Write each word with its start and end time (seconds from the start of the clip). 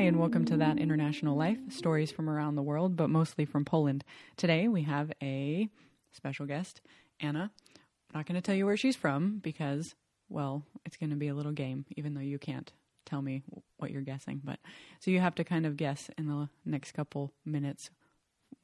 and 0.00 0.18
welcome 0.18 0.46
to 0.46 0.56
That 0.56 0.78
International 0.78 1.36
Life 1.36 1.58
stories 1.68 2.10
from 2.10 2.28
around 2.30 2.54
the 2.54 2.62
world, 2.62 2.96
but 2.96 3.10
mostly 3.10 3.44
from 3.44 3.66
Poland. 3.66 4.02
Today 4.36 4.66
we 4.66 4.82
have 4.82 5.12
a 5.22 5.68
special 6.10 6.46
guest, 6.46 6.80
Anna. 7.20 7.50
I'm 7.76 8.18
not 8.18 8.26
going 8.26 8.34
to 8.36 8.40
tell 8.40 8.54
you 8.54 8.64
where 8.64 8.78
she's 8.78 8.96
from 8.96 9.38
because, 9.38 9.94
well, 10.30 10.64
it's 10.86 10.96
going 10.96 11.10
to 11.10 11.16
be 11.16 11.28
a 11.28 11.34
little 11.34 11.52
game, 11.52 11.84
even 11.96 12.14
though 12.14 12.22
you 12.22 12.38
can't 12.38 12.72
tell 13.04 13.20
me 13.20 13.42
what 13.76 13.90
you're 13.90 14.00
guessing. 14.00 14.40
But 14.42 14.58
so 15.00 15.10
you 15.10 15.20
have 15.20 15.34
to 15.34 15.44
kind 15.44 15.66
of 15.66 15.76
guess 15.76 16.08
in 16.16 16.28
the 16.28 16.48
next 16.64 16.92
couple 16.92 17.32
minutes 17.44 17.90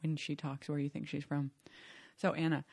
when 0.01 0.17
she 0.17 0.37
talks 0.37 0.69
where 0.71 0.79
you 0.79 0.89
think 0.89 1.07
she's 1.07 1.25
from. 1.25 1.51
So, 2.17 2.33
Anna, 2.33 2.65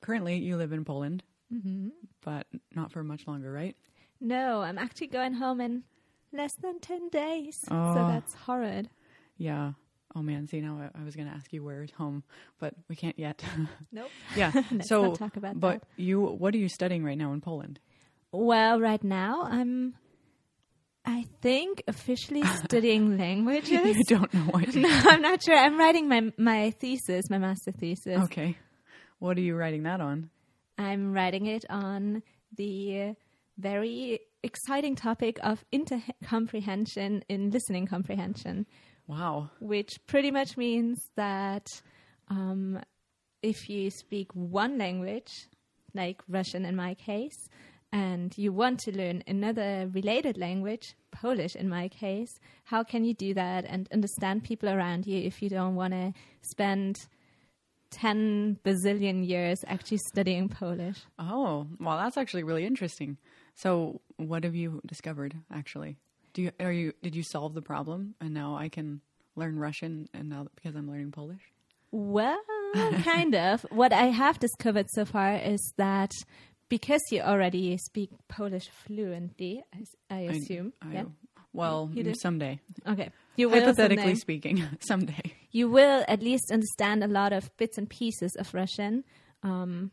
currently 0.00 0.36
you 0.38 0.56
live 0.56 0.72
in 0.72 0.84
Poland, 0.84 1.22
Mm-hmm. 1.54 1.88
but 2.24 2.46
not 2.74 2.90
for 2.90 3.04
much 3.04 3.26
longer, 3.26 3.52
right? 3.52 3.76
No, 4.20 4.62
I'm 4.62 4.78
actually 4.78 5.08
going 5.08 5.34
home 5.34 5.60
in 5.60 5.82
less 6.32 6.52
than 6.60 6.80
10 6.80 7.08
days. 7.08 7.58
Oh. 7.70 7.94
So 7.94 8.06
that's 8.08 8.34
horrid. 8.34 8.88
Yeah. 9.36 9.72
Oh 10.14 10.22
man, 10.22 10.46
see 10.46 10.60
now 10.60 10.78
I, 10.78 11.00
I 11.00 11.04
was 11.04 11.16
going 11.16 11.26
to 11.28 11.34
ask 11.34 11.52
you 11.52 11.64
where 11.64 11.82
is 11.82 11.90
home, 11.90 12.22
but 12.58 12.74
we 12.88 12.96
can't 12.96 13.18
yet. 13.18 13.42
Nope. 13.92 14.10
yeah. 14.36 14.52
So, 14.82 15.14
talk 15.14 15.36
about 15.36 15.58
but 15.58 15.80
that. 15.80 15.86
you, 15.96 16.20
what 16.20 16.54
are 16.54 16.58
you 16.58 16.68
studying 16.68 17.02
right 17.04 17.16
now 17.16 17.32
in 17.32 17.40
Poland? 17.40 17.80
Well, 18.30 18.80
right 18.80 19.02
now 19.02 19.42
I'm, 19.44 19.94
I 21.04 21.24
think, 21.40 21.82
officially 21.88 22.42
studying 22.64 23.16
languages. 23.16 23.96
you 23.96 24.04
don't 24.04 24.32
know 24.34 24.40
what. 24.50 24.74
no, 24.74 24.88
I'm 24.90 25.22
not 25.22 25.42
sure. 25.42 25.56
I'm 25.56 25.78
writing 25.78 26.08
my 26.08 26.32
my 26.36 26.70
thesis, 26.72 27.30
my 27.30 27.38
master 27.38 27.72
thesis. 27.72 28.18
Okay. 28.24 28.56
What 29.18 29.38
are 29.38 29.42
you 29.42 29.54
writing 29.54 29.84
that 29.84 30.00
on? 30.00 30.30
I'm 30.78 31.12
writing 31.12 31.46
it 31.46 31.64
on 31.70 32.22
the 32.56 33.14
very 33.58 34.20
exciting 34.42 34.96
topic 34.96 35.38
of 35.42 35.64
intercomprehension 35.72 37.24
in 37.28 37.50
listening 37.50 37.86
comprehension. 37.86 38.66
Wow. 39.06 39.50
which 39.60 39.98
pretty 40.06 40.30
much 40.30 40.56
means 40.56 41.10
that 41.16 41.66
um, 42.28 42.78
if 43.42 43.68
you 43.68 43.90
speak 43.90 44.32
one 44.32 44.78
language, 44.78 45.48
like 45.92 46.22
Russian 46.28 46.64
in 46.64 46.76
my 46.76 46.94
case, 46.94 47.48
and 47.92 48.32
you 48.38 48.52
want 48.52 48.78
to 48.80 48.96
learn 48.96 49.22
another 49.26 49.90
related 49.92 50.38
language, 50.38 50.94
Polish 51.10 51.54
in 51.54 51.68
my 51.68 51.88
case, 51.88 52.38
how 52.64 52.82
can 52.82 53.04
you 53.04 53.12
do 53.12 53.34
that 53.34 53.66
and 53.68 53.88
understand 53.92 54.44
people 54.44 54.68
around 54.68 55.06
you 55.06 55.18
if 55.18 55.42
you 55.42 55.50
don't 55.50 55.74
want 55.74 55.92
to 55.92 56.12
spend 56.40 56.96
10 57.90 58.60
bazillion 58.64 59.26
years 59.26 59.58
actually 59.66 59.98
studying 59.98 60.48
Polish? 60.48 61.00
Oh, 61.18 61.66
well, 61.78 61.98
that's 61.98 62.16
actually 62.16 62.44
really 62.44 62.64
interesting. 62.64 63.18
So, 63.54 64.00
what 64.16 64.44
have 64.44 64.54
you 64.54 64.80
discovered 64.86 65.34
actually? 65.52 65.96
Do 66.32 66.42
you 66.42 66.50
are 66.60 66.72
you 66.72 66.92
did 67.02 67.14
you 67.14 67.22
solve 67.22 67.54
the 67.54 67.62
problem 67.62 68.14
and 68.20 68.32
now 68.32 68.56
I 68.56 68.68
can 68.68 69.00
learn 69.36 69.58
Russian 69.58 70.08
and 70.14 70.28
now 70.28 70.46
because 70.54 70.74
I'm 70.74 70.90
learning 70.90 71.12
Polish? 71.12 71.52
Well, 71.90 72.40
kind 73.02 73.34
of. 73.34 73.66
What 73.70 73.92
I 73.92 74.06
have 74.06 74.38
discovered 74.38 74.86
so 74.90 75.04
far 75.04 75.34
is 75.36 75.72
that 75.76 76.10
because 76.68 77.02
you 77.10 77.20
already 77.20 77.76
speak 77.76 78.10
Polish 78.28 78.68
fluently, 78.70 79.62
I 80.10 80.20
assume. 80.20 80.72
I, 80.80 80.92
yeah. 80.94 81.04
Well, 81.52 81.90
someday. 82.14 82.60
Okay. 82.88 83.10
You 83.36 83.50
will 83.50 83.60
Hypothetically 83.60 84.02
someday. 84.02 84.20
speaking, 84.20 84.64
someday. 84.80 85.34
You 85.50 85.68
will 85.68 86.02
at 86.08 86.22
least 86.22 86.50
understand 86.50 87.04
a 87.04 87.08
lot 87.08 87.34
of 87.34 87.54
bits 87.58 87.76
and 87.76 87.88
pieces 87.88 88.34
of 88.36 88.54
Russian, 88.54 89.04
um, 89.42 89.90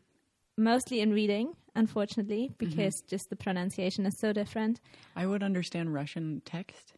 mostly 0.56 1.00
in 1.00 1.12
reading, 1.12 1.54
unfortunately, 1.74 2.50
because 2.58 3.02
just 3.02 3.30
the 3.30 3.36
pronunciation 3.36 4.06
is 4.06 4.18
so 4.18 4.32
different. 4.32 4.80
I 5.16 5.26
would 5.26 5.42
understand 5.42 5.92
Russian 5.94 6.42
text. 6.44 6.94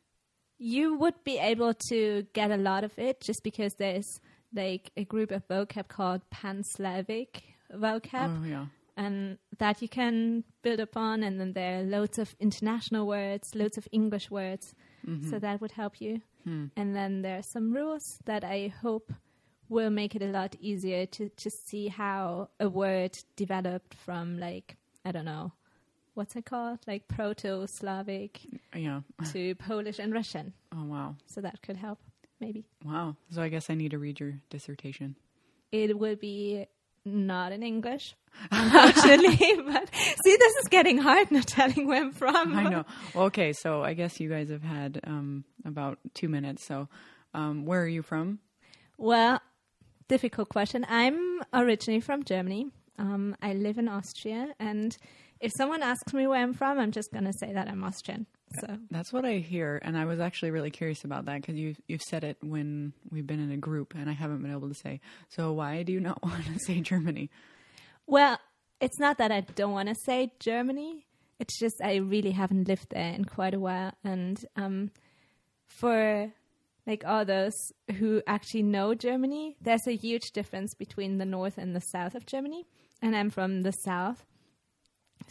You 0.59 0.95
would 0.99 1.25
be 1.25 1.39
able 1.39 1.75
to 1.91 2.27
get 2.33 2.51
a 2.51 2.57
lot 2.57 2.85
of 2.85 2.99
it 2.99 3.21
just 3.21 3.43
because 3.43 3.75
there's 3.75 4.21
like 4.55 4.91
a 4.97 5.05
group 5.05 5.31
of 5.33 5.47
vocab 5.49 5.89
called 5.89 6.23
Pan-Slavic 6.31 7.43
vocab. 7.75 8.39
Oh 8.41 8.45
yeah. 8.45 8.67
and 8.97 9.39
that 9.59 9.81
you 9.83 9.89
can 9.89 10.45
build 10.63 10.79
upon. 10.79 11.23
And 11.23 11.41
then 11.41 11.53
there 11.55 11.81
are 11.81 11.83
loads 11.83 12.19
of 12.19 12.37
international 12.39 13.07
words, 13.07 13.55
loads 13.55 13.79
of 13.79 13.89
English 13.91 14.31
words. 14.31 14.75
So 15.31 15.41
that 15.41 15.61
would 15.61 15.73
help 15.73 16.01
you. 16.01 16.21
Hmm. 16.45 16.67
And 16.77 16.95
then 16.95 17.23
there 17.23 17.39
are 17.39 17.43
some 17.43 17.73
rules 17.73 18.21
that 18.27 18.45
I 18.45 18.73
hope 18.83 19.13
will 19.73 19.91
make 19.91 20.15
it 20.15 20.23
a 20.23 20.27
lot 20.27 20.55
easier 20.61 21.07
to 21.07 21.31
just 21.37 21.67
see 21.69 21.89
how 21.89 22.49
a 22.61 22.69
word 22.69 23.19
developed 23.37 23.95
from 23.95 24.39
like 24.39 24.77
I 25.05 25.11
don't 25.13 25.25
know 25.25 25.53
what's 26.15 26.37
it 26.37 26.45
called 26.45 26.79
like 26.87 27.09
Proto-Slavic 27.09 28.41
Yeah. 28.77 29.01
to 29.33 29.55
Polish 29.57 29.99
and 29.99 30.13
Russian. 30.13 30.53
Oh 30.75 30.85
wow. 30.85 31.17
So 31.27 31.41
that 31.41 31.63
could 31.63 31.77
help 31.77 31.99
maybe. 32.41 32.65
Wow. 32.85 33.17
So 33.31 33.43
I 33.43 33.49
guess 33.49 33.71
I 33.71 33.75
need 33.75 33.91
to 33.93 33.99
read 33.99 34.21
your 34.21 34.35
dissertation. 34.51 35.17
It 35.71 35.99
will 35.99 36.17
be 36.17 36.67
not 37.05 37.51
in 37.53 37.63
English, 37.63 38.15
unfortunately. 38.51 39.37
but 39.67 39.89
see, 39.95 40.37
this 40.37 40.55
is 40.57 40.69
getting 40.71 40.99
hard 40.99 41.31
not 41.31 41.47
telling 41.47 41.87
where 41.87 42.03
I'm 42.03 42.13
from. 42.13 42.57
I 42.57 42.65
know. 42.69 42.85
Well, 43.15 43.25
okay, 43.27 43.53
so 43.53 43.83
I 43.83 43.95
guess 43.95 44.21
you 44.21 44.29
guys 44.29 44.51
have 44.51 44.63
had 44.63 45.01
um, 45.05 45.45
about 45.65 45.99
two 46.15 46.29
minutes. 46.29 46.65
So, 46.65 46.89
um, 47.35 47.65
where 47.65 47.83
are 47.83 47.89
you 47.89 48.03
from? 48.03 48.39
Well, 48.99 49.41
difficult 50.09 50.49
question. 50.49 50.87
I'm 50.89 51.41
originally 51.53 52.01
from 52.01 52.25
Germany. 52.25 52.67
Um, 52.99 53.37
I 53.43 53.55
live 53.55 53.79
in 53.79 53.89
Austria, 53.89 54.55
and 54.59 54.97
if 55.41 55.53
someone 55.57 55.83
asks 55.83 56.13
me 56.13 56.27
where 56.27 56.43
I'm 56.43 56.55
from, 56.55 56.79
I'm 56.79 56.93
just 56.93 57.13
going 57.13 57.25
to 57.25 57.33
say 57.33 57.53
that 57.53 57.69
I'm 57.69 57.83
Austrian. 57.83 58.27
So 58.61 58.77
That's 58.91 59.13
what 59.13 59.25
I 59.25 59.39
hear, 59.39 59.81
and 59.83 59.97
I 59.97 60.05
was 60.05 60.21
actually 60.21 60.51
really 60.51 60.71
curious 60.71 61.05
about 61.05 61.25
that 61.25 61.41
because 61.41 61.57
you 61.57 61.75
you've 61.89 62.03
said 62.03 62.23
it 62.23 62.37
when 62.43 62.93
we've 63.11 63.27
been 63.27 63.41
in 63.41 63.51
a 63.51 63.57
group, 63.57 63.95
and 63.97 64.11
I 64.11 64.13
haven't 64.13 64.43
been 64.43 64.53
able 64.53 64.69
to 64.69 64.75
say. 64.75 65.01
So 65.29 65.53
why 65.53 65.83
do 65.83 65.93
you 65.93 66.01
not 66.01 66.23
want 66.23 66.45
to 66.45 66.59
say 66.59 66.81
Germany? 66.81 67.31
Well, 68.07 68.39
it's 68.81 68.99
not 68.99 69.19
that 69.19 69.33
I 69.33 69.41
don't 69.41 69.73
want 69.73 69.89
to 69.89 69.95
say 70.05 70.33
Germany. 70.39 71.07
It's 71.41 71.59
just 71.59 71.77
I 71.83 71.97
really 71.97 72.33
haven't 72.33 72.69
lived 72.69 72.89
there 72.91 73.15
in 73.15 73.25
quite 73.25 73.55
a 73.55 73.59
while, 73.59 73.95
and 74.05 74.39
um, 74.57 74.91
for 75.67 76.31
like 76.87 77.05
all 77.07 77.25
those 77.25 77.55
who 77.99 78.23
actually 78.27 78.63
know 78.65 78.95
Germany, 78.95 79.57
there's 79.61 79.87
a 79.87 79.95
huge 79.97 80.33
difference 80.33 80.75
between 80.75 81.19
the 81.19 81.25
north 81.25 81.59
and 81.59 81.75
the 81.77 81.81
south 81.81 82.15
of 82.15 82.27
Germany, 82.27 82.67
and 83.01 83.15
I'm 83.17 83.31
from 83.31 83.63
the 83.63 83.73
south. 83.73 84.25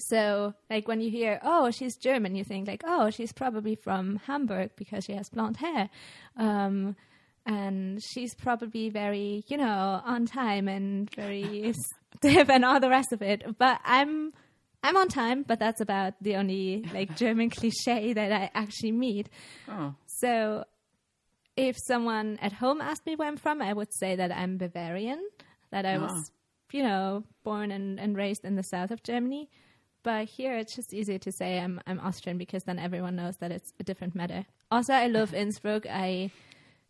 So, 0.10 0.54
like 0.70 0.88
when 0.88 1.02
you 1.02 1.12
hear, 1.12 1.40
"Oh, 1.44 1.70
she's 1.72 1.98
German," 1.98 2.36
you 2.36 2.44
think 2.44 2.68
like, 2.68 2.84
"Oh, 2.86 3.10
she's 3.10 3.34
probably 3.34 3.76
from 3.76 4.18
Hamburg 4.28 4.72
because 4.78 5.04
she 5.06 5.14
has 5.14 5.30
blonde 5.30 5.58
hair." 5.58 5.90
Um, 6.38 6.96
and 7.46 8.00
she's 8.04 8.34
probably 8.36 8.90
very, 8.90 9.44
you 9.48 9.58
know, 9.58 10.02
on 10.06 10.26
time 10.26 10.68
and 10.68 11.10
very 11.16 11.74
stiff 12.18 12.50
and 12.50 12.64
all 12.64 12.80
the 12.80 12.90
rest 12.90 13.12
of 13.12 13.22
it. 13.22 13.58
But 13.58 13.80
I'm 13.84 14.32
I'm 14.84 14.96
on 14.98 15.10
time, 15.10 15.44
but 15.44 15.60
that's 15.60 15.82
about 15.82 16.14
the 16.22 16.36
only 16.38 16.86
like 16.94 17.16
German 17.16 17.50
cliche 17.58 18.14
that 18.14 18.32
I 18.32 18.50
actually 18.56 18.94
meet. 18.94 19.30
Oh, 19.68 19.94
So 20.06 20.64
if 21.56 21.78
someone 21.78 22.38
at 22.42 22.54
home 22.54 22.82
asked 22.82 23.06
me 23.06 23.16
where 23.16 23.28
I'm 23.28 23.38
from, 23.38 23.62
I 23.62 23.74
would 23.74 23.94
say 23.94 24.16
that 24.16 24.32
I'm 24.32 24.58
Bavarian, 24.58 25.22
that 25.72 25.86
I 25.86 25.96
Ah. 25.98 26.02
was, 26.08 26.32
you 26.72 26.84
know, 26.84 27.24
born 27.44 27.72
and, 27.72 28.00
and 28.00 28.16
raised 28.16 28.46
in 28.46 28.56
the 28.56 28.64
south 28.64 28.92
of 28.92 29.04
Germany. 29.04 29.50
But 30.04 30.26
here 30.30 30.56
it's 30.58 30.76
just 30.76 30.94
easier 30.94 31.20
to 31.20 31.32
say 31.32 31.60
I'm 31.60 31.80
I'm 31.86 32.00
Austrian 32.00 32.38
because 32.40 32.64
then 32.64 32.80
everyone 32.80 33.16
knows 33.16 33.38
that 33.38 33.52
it's 33.52 33.72
a 33.80 33.84
different 33.84 34.16
matter. 34.16 34.46
Also, 34.72 34.94
I 34.94 35.08
love 35.08 35.34
Innsbruck. 35.42 35.86
I 35.86 36.32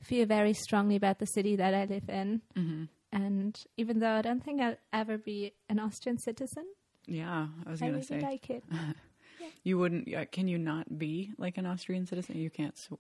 feel 0.02 0.26
very 0.26 0.54
strongly 0.54 0.96
about 0.96 1.20
the 1.20 1.26
city 1.28 1.56
that 1.58 1.74
I 1.74 1.86
live 1.86 2.08
in. 2.10 2.42
hmm 2.56 2.84
And 3.12 3.60
even 3.76 4.00
though 4.00 4.14
I 4.20 4.22
don't 4.22 4.42
think 4.44 4.62
I'll 4.62 4.78
ever 4.94 5.18
be 5.18 5.52
an 5.68 5.80
Austrian 5.80 6.18
citizen, 6.20 6.66
yeah. 7.06 7.48
I 7.66 7.70
was 7.70 7.82
I 7.82 7.86
gonna 7.88 7.98
really 7.98 8.06
say 8.06 8.22
like 8.22 8.50
it. 8.50 8.64
you 9.64 9.78
wouldn't. 9.78 10.14
Uh, 10.14 10.26
can 10.32 10.48
you 10.48 10.58
not 10.58 10.98
be 10.98 11.32
like 11.38 11.58
an 11.58 11.66
Austrian 11.66 12.06
citizen? 12.06 12.38
You 12.38 12.50
can't. 12.50 12.78
Sw- 12.78 12.94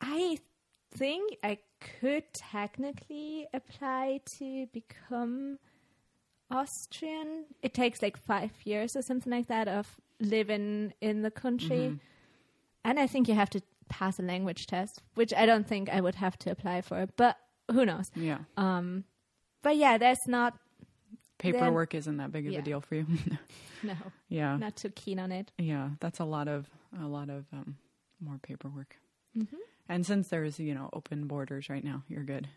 I 0.00 0.38
think 0.90 1.36
I 1.42 1.58
could 2.00 2.24
technically 2.34 3.46
apply 3.52 4.20
to 4.38 4.66
become 4.72 5.58
Austrian. 6.50 7.44
It 7.62 7.74
takes 7.74 8.02
like 8.02 8.16
five 8.16 8.52
years 8.64 8.96
or 8.96 9.02
something 9.02 9.30
like 9.30 9.48
that 9.48 9.68
of 9.68 10.00
living 10.20 10.92
in 11.00 11.22
the 11.22 11.30
country. 11.30 11.90
Mhm. 11.90 12.00
And 12.84 12.98
I 12.98 13.06
think 13.06 13.28
you 13.28 13.34
have 13.34 13.50
to 13.50 13.60
pass 13.88 14.18
a 14.18 14.22
language 14.22 14.66
test, 14.66 15.02
which 15.14 15.32
I 15.34 15.46
don't 15.46 15.66
think 15.66 15.88
I 15.88 16.00
would 16.00 16.16
have 16.16 16.38
to 16.40 16.50
apply 16.50 16.80
for, 16.82 17.06
but 17.16 17.36
who 17.70 17.84
knows? 17.84 18.10
Yeah. 18.14 18.38
Um, 18.56 19.04
but 19.62 19.76
yeah, 19.76 19.98
there's 19.98 20.26
not, 20.26 20.58
Paperwork 21.38 21.94
isn't 21.94 22.16
that 22.16 22.32
big 22.32 22.46
of 22.46 22.52
yeah. 22.52 22.58
a 22.58 22.62
deal 22.62 22.80
for 22.80 22.96
you. 22.96 23.06
no, 23.82 23.94
yeah. 24.28 24.56
not 24.56 24.74
too 24.76 24.90
keen 24.90 25.18
on 25.20 25.30
it. 25.30 25.52
Yeah. 25.58 25.90
That's 26.00 26.18
a 26.18 26.24
lot 26.24 26.48
of 26.48 26.68
a 27.00 27.06
lot 27.06 27.30
of 27.30 27.46
um, 27.52 27.76
more 28.20 28.38
paperwork. 28.38 28.96
Mm-hmm. 29.36 29.56
And 29.88 30.04
since 30.06 30.28
there's 30.28 30.58
you 30.58 30.74
know 30.74 30.90
open 30.92 31.26
borders 31.26 31.68
right 31.68 31.84
now, 31.84 32.02
you're 32.08 32.24
good. 32.24 32.48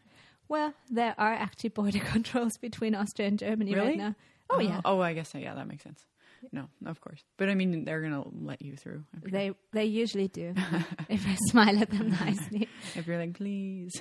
Well, 0.48 0.74
there 0.90 1.16
are 1.18 1.34
actually 1.34 1.70
border 1.70 2.00
controls 2.06 2.58
between 2.60 2.94
Austria 2.96 3.28
and 3.30 3.40
Germany 3.40 3.74
Really? 3.74 3.88
right 3.90 3.98
now. 3.98 4.16
Oh, 4.50 4.60
yeah. 4.60 4.82
Oh, 4.84 5.00
I 5.00 5.14
guess 5.14 5.34
yeah, 5.34 5.56
that 5.56 5.66
makes 5.68 5.84
sense. 5.84 6.06
No, 6.52 6.68
of 6.86 7.00
course. 7.00 7.24
But 7.38 7.48
I 7.50 7.56
mean, 7.56 7.86
they're 7.86 8.02
gonna 8.02 8.24
let 8.34 8.62
you 8.62 8.76
through. 8.76 9.04
Sure. 9.22 9.30
They 9.32 9.52
they 9.72 9.86
usually 9.86 10.28
do 10.28 10.54
if 11.10 11.26
I 11.26 11.36
smile 11.50 11.80
at 11.80 11.90
them 11.90 12.10
nicely. 12.20 12.68
if 12.96 13.08
you're 13.08 13.18
like, 13.18 13.34
please, 13.36 13.94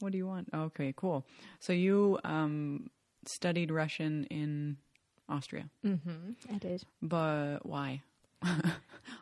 what 0.00 0.12
do 0.12 0.18
you 0.18 0.26
want? 0.26 0.48
Okay, 0.52 0.92
cool. 0.96 1.24
So 1.60 1.72
you 1.72 2.18
um, 2.24 2.90
studied 3.26 3.70
Russian 3.70 4.24
in 4.24 4.76
Austria, 5.30 5.70
hmm 5.82 6.32
I 6.52 6.58
did. 6.58 6.82
but 7.00 7.64
why? 7.64 8.02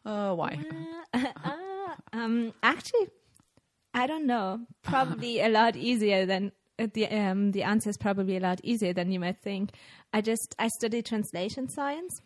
Uh, 0.05 0.35
why? 0.35 0.59
Uh, 1.45 1.95
um, 2.15 2.55
actually, 2.63 3.09
I 3.93 4.07
don't 4.07 4.27
know. 4.27 4.61
Probably 4.83 5.41
a 5.41 5.49
lot 5.49 5.77
easier 5.77 6.25
than 6.25 6.53
uh, 6.79 6.87
the 6.93 7.07
um, 7.09 7.53
the 7.53 7.63
answer 7.63 7.91
is 7.91 7.99
probably 7.99 8.37
a 8.37 8.41
lot 8.41 8.61
easier 8.63 8.93
than 8.93 9.13
you 9.13 9.21
might 9.21 9.39
think. 9.43 9.73
I 10.13 10.21
just 10.23 10.55
I 10.59 10.69
studied 10.69 11.07
translation 11.07 11.69
science, 11.69 12.21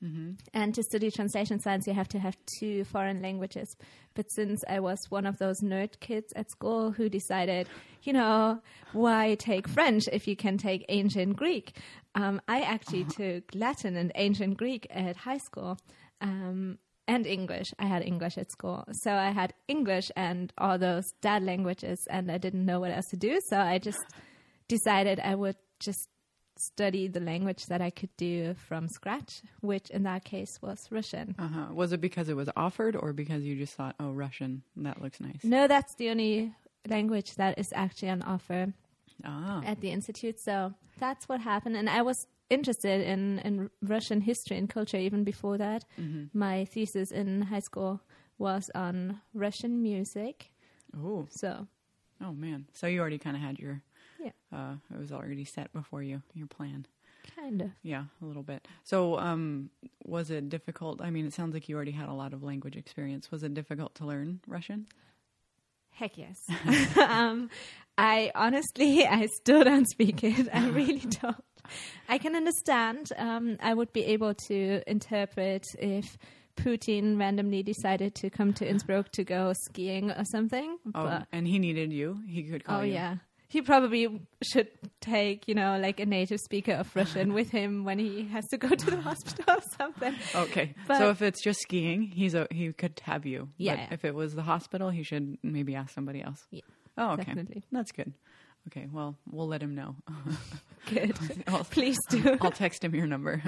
hmm 0.00 0.32
and 0.52 0.74
to 0.74 0.82
study 0.82 1.10
translation 1.10 1.60
science, 1.60 1.86
you 1.86 1.94
have 1.94 2.08
to 2.08 2.18
have 2.18 2.36
two 2.58 2.84
foreign 2.84 3.22
languages. 3.22 3.76
But 4.14 4.30
since 4.32 4.62
I 4.68 4.80
was 4.80 4.98
one 5.08 5.26
of 5.26 5.38
those 5.38 5.60
nerd 5.62 6.00
kids 6.00 6.32
at 6.34 6.50
school 6.50 6.90
who 6.90 7.08
decided, 7.08 7.68
you 8.02 8.12
know, 8.12 8.60
why 8.92 9.36
take 9.36 9.68
French 9.68 10.08
if 10.12 10.26
you 10.26 10.36
can 10.36 10.58
take 10.58 10.84
ancient 10.88 11.36
Greek? 11.36 11.76
Um, 12.14 12.40
I 12.48 12.62
actually 12.62 13.04
took 13.04 13.54
Latin 13.54 13.96
and 13.96 14.10
ancient 14.16 14.56
Greek 14.58 14.86
at 14.90 15.16
high 15.16 15.38
school. 15.38 15.78
Um, 16.20 16.78
and 17.08 17.26
English. 17.26 17.74
I 17.78 17.86
had 17.86 18.02
English 18.02 18.38
at 18.38 18.50
school. 18.50 18.84
So 18.92 19.12
I 19.12 19.30
had 19.30 19.54
English 19.68 20.10
and 20.16 20.52
all 20.58 20.78
those 20.78 21.04
dad 21.20 21.42
languages, 21.42 22.06
and 22.10 22.30
I 22.30 22.38
didn't 22.38 22.64
know 22.64 22.80
what 22.80 22.90
else 22.92 23.06
to 23.10 23.16
do. 23.16 23.40
So 23.48 23.58
I 23.58 23.78
just 23.78 24.04
decided 24.68 25.20
I 25.20 25.34
would 25.34 25.56
just 25.80 26.08
study 26.56 27.08
the 27.08 27.20
language 27.20 27.66
that 27.66 27.80
I 27.80 27.90
could 27.90 28.14
do 28.16 28.54
from 28.54 28.88
scratch, 28.88 29.42
which 29.60 29.90
in 29.90 30.02
that 30.04 30.24
case 30.24 30.60
was 30.62 30.86
Russian. 30.90 31.34
Uh-huh. 31.38 31.74
Was 31.74 31.92
it 31.92 32.00
because 32.00 32.28
it 32.28 32.36
was 32.36 32.48
offered, 32.56 32.94
or 32.94 33.12
because 33.12 33.42
you 33.42 33.56
just 33.56 33.74
thought, 33.74 33.96
oh, 33.98 34.10
Russian, 34.10 34.62
that 34.76 35.02
looks 35.02 35.20
nice? 35.20 35.42
No, 35.42 35.66
that's 35.66 35.94
the 35.96 36.10
only 36.10 36.52
language 36.88 37.34
that 37.36 37.58
is 37.58 37.72
actually 37.74 38.10
on 38.10 38.22
offer 38.22 38.72
Ah, 39.24 39.62
at 39.64 39.80
the 39.80 39.90
institute. 39.90 40.40
So 40.40 40.74
that's 40.98 41.28
what 41.28 41.40
happened. 41.40 41.76
And 41.76 41.88
I 41.88 42.02
was 42.02 42.26
interested 42.52 43.00
in, 43.00 43.38
in 43.40 43.70
Russian 43.82 44.20
history 44.20 44.56
and 44.58 44.68
culture 44.68 44.96
even 44.98 45.24
before 45.24 45.58
that. 45.58 45.84
hmm 45.96 46.24
My 46.32 46.64
thesis 46.66 47.10
in 47.10 47.42
high 47.42 47.60
school 47.64 48.00
was 48.38 48.70
on 48.74 49.20
Russian 49.34 49.82
music. 49.82 50.52
oh, 50.96 51.26
So 51.30 51.66
oh 52.20 52.32
man. 52.32 52.66
So 52.72 52.86
you 52.86 53.00
already 53.00 53.18
kind 53.18 53.36
of 53.36 53.42
had 53.42 53.58
your, 53.58 53.82
Yeah. 54.18 54.32
uh, 54.52 54.74
it 54.94 54.98
was 54.98 55.12
already 55.12 55.44
set 55.44 55.72
before 55.72 56.02
you 56.02 56.22
your 56.34 56.46
plan. 56.48 56.86
kind 57.36 57.62
of. 57.62 57.70
Yeah, 57.82 58.04
a 58.20 58.24
little 58.24 58.42
bit. 58.42 58.66
So, 58.84 59.18
um, 59.18 59.70
was 60.04 60.30
it 60.30 60.48
difficult? 60.48 61.00
I 61.00 61.10
mean, 61.10 61.26
it 61.26 61.32
sounds 61.32 61.54
like 61.54 61.68
you 61.68 61.76
already 61.76 61.92
had 61.92 62.08
a 62.08 62.12
lot 62.14 62.32
of 62.32 62.42
language 62.42 62.76
experience. 62.76 63.30
Was 63.30 63.42
it 63.42 63.54
difficult 63.54 63.94
to 63.96 64.04
learn 64.06 64.40
Russian? 64.46 64.86
Heck 65.90 66.16
yes. 66.18 66.38
um, 66.96 67.50
I 67.98 68.32
honestly, 68.34 69.06
I 69.18 69.26
still 69.26 69.62
don't 69.64 69.86
speak 69.88 70.24
it. 70.24 70.48
I 70.52 70.68
really 70.80 71.00
don't. 71.22 71.44
I 72.08 72.18
can 72.18 72.34
understand. 72.36 73.08
Um, 73.16 73.56
I 73.60 73.74
would 73.74 73.92
be 73.92 74.04
able 74.04 74.34
to 74.48 74.82
interpret 74.86 75.64
if 75.78 76.18
Putin 76.56 77.18
randomly 77.18 77.62
decided 77.62 78.14
to 78.16 78.30
come 78.30 78.52
to 78.54 78.68
Innsbruck 78.68 79.10
to 79.12 79.24
go 79.24 79.52
skiing 79.54 80.10
or 80.10 80.24
something. 80.24 80.76
Oh, 80.94 81.04
But, 81.04 81.26
and 81.32 81.46
he 81.46 81.58
needed 81.58 81.92
you. 81.92 82.20
He 82.28 82.42
could 82.44 82.64
call 82.64 82.80
oh 82.80 82.82
you. 82.82 82.92
yeah. 82.94 83.16
He 83.48 83.60
probably 83.60 84.08
should 84.42 84.68
take, 85.02 85.46
you 85.46 85.54
know, 85.54 85.78
like 85.78 86.00
a 86.00 86.06
native 86.06 86.40
speaker 86.40 86.72
of 86.72 86.94
Russian 86.96 87.34
with 87.34 87.50
him 87.50 87.84
when 87.84 87.98
he 87.98 88.24
has 88.28 88.46
to 88.48 88.56
go 88.56 88.68
to 88.68 88.90
the 88.90 88.96
hospital 89.00 89.44
or 89.56 89.60
something. 89.76 90.14
Okay. 90.34 90.74
But- 90.88 90.98
so 90.98 91.10
if 91.10 91.20
it's 91.20 91.42
just 91.42 91.60
skiing, 91.60 92.02
he's 92.02 92.34
a 92.34 92.46
he 92.50 92.72
could 92.72 92.98
have 93.04 93.26
you. 93.26 93.48
Yeah. 93.58 93.76
But 93.88 93.92
if 93.94 94.04
it 94.06 94.14
was 94.14 94.34
the 94.34 94.42
hospital, 94.42 94.88
he 94.88 95.02
should 95.02 95.36
maybe 95.42 95.74
ask 95.74 95.90
somebody 95.94 96.22
else. 96.22 96.46
Yeah, 96.50 96.60
Oh, 96.96 97.10
okay. 97.12 97.24
Definitely. 97.24 97.62
That's 97.70 97.92
good. 97.92 98.14
Okay. 98.68 98.88
Well, 98.90 99.16
we'll 99.30 99.48
let 99.48 99.62
him 99.62 99.74
know. 99.74 99.96
Good. 100.86 101.16
I'll, 101.48 101.64
Please 101.64 101.98
do. 102.08 102.38
I'll 102.40 102.50
text 102.50 102.84
him 102.84 102.94
your 102.94 103.06
number. 103.06 103.42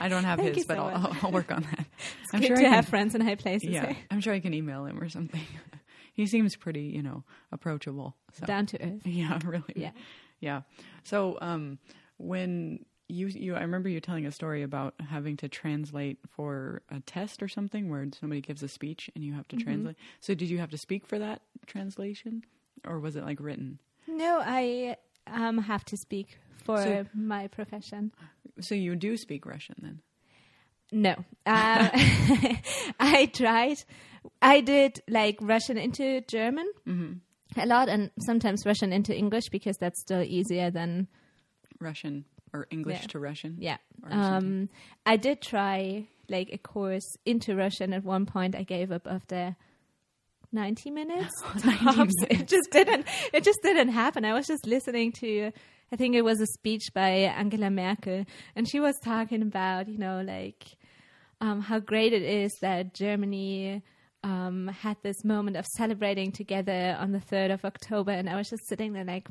I 0.00 0.08
don't 0.08 0.24
have 0.24 0.38
his, 0.38 0.64
but 0.66 0.76
so 0.76 0.82
I'll. 0.84 1.16
I'll, 1.22 1.30
work 1.32 1.50
on 1.52 1.62
that. 1.62 1.86
It's 2.22 2.34
I'm 2.34 2.40
good 2.40 2.48
sure 2.48 2.56
to 2.56 2.66
I 2.66 2.70
have 2.70 2.88
friends 2.88 3.14
in 3.14 3.20
high 3.20 3.36
places. 3.36 3.70
Yeah, 3.70 3.86
eh? 3.86 3.94
I'm 4.10 4.20
sure 4.20 4.34
I 4.34 4.40
can 4.40 4.52
email 4.52 4.84
him 4.84 5.00
or 5.00 5.08
something. 5.08 5.40
he 6.12 6.26
seems 6.26 6.56
pretty, 6.56 6.82
you 6.82 7.02
know, 7.02 7.24
approachable. 7.52 8.16
So. 8.34 8.46
Down 8.46 8.66
to 8.66 8.82
earth. 8.82 9.06
Yeah, 9.06 9.38
really. 9.44 9.72
Yeah. 9.76 9.92
Yeah. 10.40 10.62
So, 11.04 11.38
um, 11.40 11.78
when 12.18 12.84
you, 13.08 13.28
you, 13.28 13.54
I 13.54 13.60
remember 13.62 13.88
you 13.88 14.00
telling 14.00 14.26
a 14.26 14.32
story 14.32 14.62
about 14.62 14.94
having 15.08 15.36
to 15.38 15.48
translate 15.48 16.18
for 16.28 16.82
a 16.90 17.00
test 17.00 17.42
or 17.42 17.48
something 17.48 17.88
where 17.90 18.06
somebody 18.18 18.40
gives 18.40 18.62
a 18.62 18.68
speech 18.68 19.08
and 19.14 19.24
you 19.24 19.32
have 19.34 19.46
to 19.48 19.56
Mm-hmm. 19.56 19.64
translate. 19.64 19.96
So, 20.20 20.34
did 20.34 20.50
you 20.50 20.58
have 20.58 20.70
to 20.70 20.78
speak 20.78 21.06
for 21.06 21.18
that 21.18 21.42
translation 21.66 22.42
or 22.86 22.98
was 23.00 23.16
it 23.16 23.24
like 23.24 23.40
written? 23.40 23.78
No, 24.06 24.40
I 24.44 24.96
um, 25.26 25.58
have 25.58 25.84
to 25.86 25.96
speak 25.96 26.38
for 26.64 26.82
So- 26.82 27.06
my 27.14 27.48
profession. 27.48 28.12
So, 28.60 28.74
you 28.74 28.96
do 28.96 29.16
speak 29.16 29.46
Russian 29.46 29.76
then? 29.80 30.00
No, 30.94 31.12
uh, 31.46 31.88
I 33.00 33.30
tried. 33.32 33.78
I 34.42 34.60
did 34.60 35.00
like 35.08 35.38
Russian 35.40 35.78
into 35.78 36.20
German 36.28 36.70
Mm-hmm. 36.86 37.60
a 37.60 37.66
lot, 37.66 37.88
and 37.88 38.10
sometimes 38.26 38.66
Russian 38.66 38.92
into 38.92 39.16
English 39.16 39.48
because 39.50 39.76
that's 39.78 40.00
still 40.02 40.22
easier 40.22 40.70
than 40.70 41.08
Russian 41.80 42.26
or 42.52 42.66
English 42.70 43.00
Yeah. 43.00 43.06
to 43.08 43.18
Russian? 43.20 43.56
yeah. 43.58 43.78
Um, 44.10 44.68
I 45.06 45.16
did 45.16 45.40
try 45.40 46.08
like 46.28 46.50
a 46.52 46.58
course 46.58 47.16
into 47.24 47.56
Russian 47.56 47.94
at 47.94 48.04
one 48.04 48.26
point. 48.26 48.54
I 48.54 48.62
gave 48.64 48.92
up 48.92 49.06
after. 49.06 49.56
90 50.52 50.90
minutes 50.90 51.32
90 51.64 51.84
tops. 51.84 52.12
it 52.30 52.46
just 52.46 52.70
didn't 52.70 53.06
it 53.32 53.42
just 53.44 53.58
didn't 53.62 53.88
happen 53.88 54.24
i 54.24 54.32
was 54.34 54.46
just 54.46 54.66
listening 54.66 55.12
to 55.12 55.50
i 55.92 55.96
think 55.96 56.14
it 56.14 56.22
was 56.22 56.40
a 56.40 56.46
speech 56.46 56.92
by 56.94 57.08
angela 57.08 57.70
merkel 57.70 58.24
and 58.54 58.68
she 58.68 58.80
was 58.80 58.94
talking 59.02 59.42
about 59.42 59.88
you 59.88 59.98
know 59.98 60.20
like 60.26 60.64
um, 61.40 61.60
how 61.60 61.78
great 61.80 62.12
it 62.12 62.22
is 62.22 62.52
that 62.60 62.94
germany 62.94 63.82
um, 64.24 64.68
had 64.68 64.96
this 65.02 65.24
moment 65.24 65.56
of 65.56 65.66
celebrating 65.66 66.30
together 66.30 66.96
on 67.00 67.12
the 67.12 67.18
3rd 67.18 67.54
of 67.54 67.64
october 67.64 68.12
and 68.12 68.28
i 68.30 68.36
was 68.36 68.48
just 68.48 68.66
sitting 68.68 68.92
there 68.92 69.04
like 69.04 69.28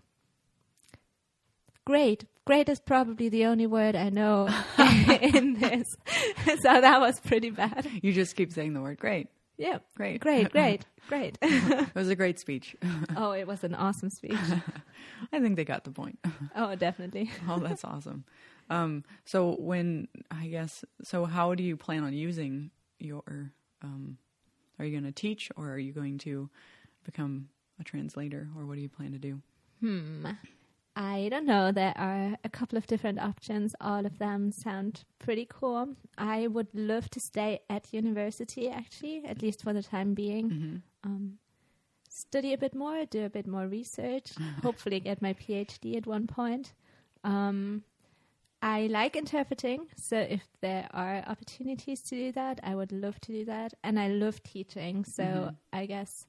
great 1.86 2.26
great 2.46 2.68
is 2.70 2.80
probably 2.80 3.30
the 3.30 3.46
only 3.46 3.68
word 3.68 3.96
i 3.96 4.10
know 4.10 4.48
in 5.22 5.54
this 5.60 5.88
so 6.62 6.82
that 6.82 7.00
was 7.00 7.20
pretty 7.22 7.50
bad 7.50 7.88
You 8.02 8.12
just 8.12 8.36
keep 8.36 8.52
saying 8.52 8.74
the 8.74 8.82
word 8.82 8.98
great. 9.00 9.28
Yeah 9.62 9.78
Great. 9.96 10.20
great 10.22 10.50
great 10.58 10.82
great 11.08 11.38
It 11.42 11.96
was 11.96 12.10
a 12.10 12.16
great 12.16 12.38
speech. 12.40 12.76
oh 13.16 13.32
it 13.32 13.46
was 13.48 13.64
an 13.64 13.76
awesome 13.76 14.10
speech 14.10 14.40
I 15.34 15.40
think 15.40 15.56
they 15.56 15.66
got 15.66 15.84
the 15.84 15.92
point. 15.92 16.18
oh 16.56 16.76
definitely 16.76 17.30
Oh, 17.48 17.60
that's 17.60 17.84
awesome. 17.86 18.24
Um, 18.70 19.04
so 19.26 19.56
when 19.60 20.08
I 20.32 20.48
guess 20.48 20.86
so, 21.04 21.26
how 21.26 21.56
do 21.56 21.64
you 21.64 21.76
plan 21.78 22.04
on 22.04 22.14
using 22.14 22.72
your? 23.00 23.52
Um, 23.84 24.18
are 24.80 24.86
you 24.86 24.92
going 24.98 25.12
to 25.14 25.22
teach, 25.28 25.52
or 25.58 25.66
are 25.74 25.78
you 25.88 25.92
going 25.92 26.18
to 26.20 26.50
become 27.04 27.50
a 27.80 27.84
translator, 27.84 28.48
or 28.58 28.66
what 28.66 28.76
do 28.76 28.82
you 28.82 28.88
plan 28.90 29.12
to 29.12 29.20
do? 29.20 29.42
Hmm. 29.82 30.26
I 30.96 31.30
don't 31.30 31.46
know. 31.46 31.72
There 31.72 31.94
are 31.98 32.38
a 32.44 32.50
couple 32.50 32.78
of 32.78 32.86
different 32.86 33.20
options. 33.20 33.76
All 33.80 34.06
of 34.06 34.18
them 34.20 34.52
sound 34.52 35.04
pretty 35.20 35.48
cool. 35.50 35.96
I 36.18 36.48
would 36.48 36.68
love 36.74 37.10
to 37.12 37.20
stay 37.20 37.62
at 37.70 37.94
university, 37.94 38.70
actually, 38.70 39.24
at 39.26 39.42
least 39.42 39.64
for 39.64 39.74
the 39.74 39.84
time 39.84 40.14
being. 40.14 40.50
hmm 40.50 40.76
Um, 41.04 41.40
study 42.10 42.54
a 42.54 42.58
bit 42.58 42.76
more, 42.76 43.06
do 43.06 43.26
a 43.26 43.30
bit 43.30 43.48
more 43.48 43.68
research, 43.68 44.34
hopefully 44.62 45.00
get 45.00 45.22
my 45.22 45.34
PhD 45.34 45.96
at 45.98 46.06
one 46.06 46.28
point. 46.28 46.74
Um, 47.24 47.84
I 48.62 48.86
like 48.88 49.16
interpreting, 49.16 49.88
so 49.96 50.18
if 50.20 50.44
there 50.60 50.88
are 50.94 51.24
opportunities 51.26 52.02
to 52.04 52.16
do 52.16 52.32
that, 52.34 52.60
I 52.62 52.76
would 52.76 52.92
love 52.92 53.20
to 53.22 53.32
do 53.32 53.46
that. 53.46 53.74
And 53.84 53.98
I 54.00 54.10
love 54.10 54.44
teaching, 54.44 55.06
so 55.06 55.24
Mhm. 55.24 55.56
I 55.74 55.86
guess 55.88 56.28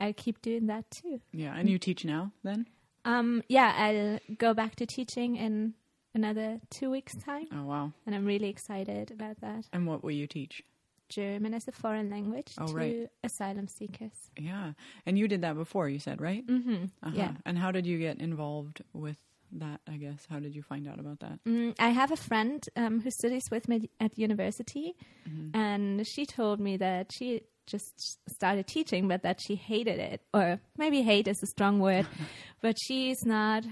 I'll 0.00 0.14
keep 0.14 0.40
doing 0.40 0.66
that 0.68 0.90
too. 0.90 1.20
Yeah, 1.32 1.54
and 1.58 1.68
you 1.68 1.78
teach 1.78 2.04
now 2.06 2.32
then? 2.42 2.66
Um, 3.04 3.42
yeah, 3.48 3.72
I'll 3.76 4.34
go 4.36 4.54
back 4.54 4.76
to 4.76 4.86
teaching 4.86 5.36
in 5.36 5.74
another 6.14 6.60
two 6.70 6.90
weeks' 6.90 7.14
time, 7.16 7.46
Oh 7.52 7.64
wow! 7.64 7.92
and 8.06 8.14
I'm 8.14 8.24
really 8.24 8.48
excited 8.48 9.10
about 9.10 9.40
that. 9.40 9.66
And 9.72 9.86
what 9.86 10.02
will 10.02 10.12
you 10.12 10.26
teach? 10.26 10.62
German 11.10 11.52
as 11.52 11.68
a 11.68 11.72
foreign 11.72 12.08
language 12.08 12.54
Oh, 12.58 12.66
to 12.68 12.74
right. 12.74 13.08
asylum 13.22 13.68
seekers. 13.68 14.30
Yeah, 14.38 14.72
and 15.04 15.18
you 15.18 15.28
did 15.28 15.42
that 15.42 15.54
before. 15.54 15.88
You 15.88 15.98
said 15.98 16.20
right? 16.20 16.46
Mm-hmm. 16.46 16.84
Uh-huh. 17.02 17.12
Yeah. 17.14 17.32
And 17.44 17.58
how 17.58 17.70
did 17.72 17.84
you 17.86 17.98
get 17.98 18.20
involved 18.20 18.82
with 18.94 19.18
that? 19.60 19.80
I 19.88 19.96
guess 19.96 20.26
how 20.28 20.38
did 20.40 20.54
you 20.54 20.62
find 20.62 20.86
out 20.88 20.98
about 20.98 21.20
that? 21.20 21.38
Mm, 21.46 21.74
I 21.78 21.88
have 21.90 22.10
a 22.12 22.16
friend 22.16 22.62
um, 22.76 23.00
who 23.00 23.10
studies 23.10 23.44
with 23.50 23.68
me 23.68 23.88
at 24.00 24.18
university, 24.18 24.94
Mhm. 25.28 25.50
and 25.54 26.06
she 26.06 26.26
told 26.26 26.60
me 26.60 26.76
that 26.78 27.10
she 27.12 27.42
just 27.66 28.18
started 28.28 28.66
teaching, 28.66 29.08
but 29.08 29.22
that 29.22 29.40
she 29.40 29.54
hated 29.54 29.98
it, 29.98 30.20
or 30.34 30.60
maybe 30.76 31.02
hate 31.02 31.28
is 31.28 31.42
a 31.42 31.46
strong 31.46 31.78
word, 31.80 32.06
but 32.60 32.76
she's 32.80 33.24
not. 33.24 33.64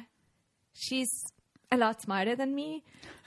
She's 0.74 1.10
a 1.70 1.76
lot 1.76 2.00
smarter 2.02 2.34
than 2.36 2.54
me. 2.54 2.82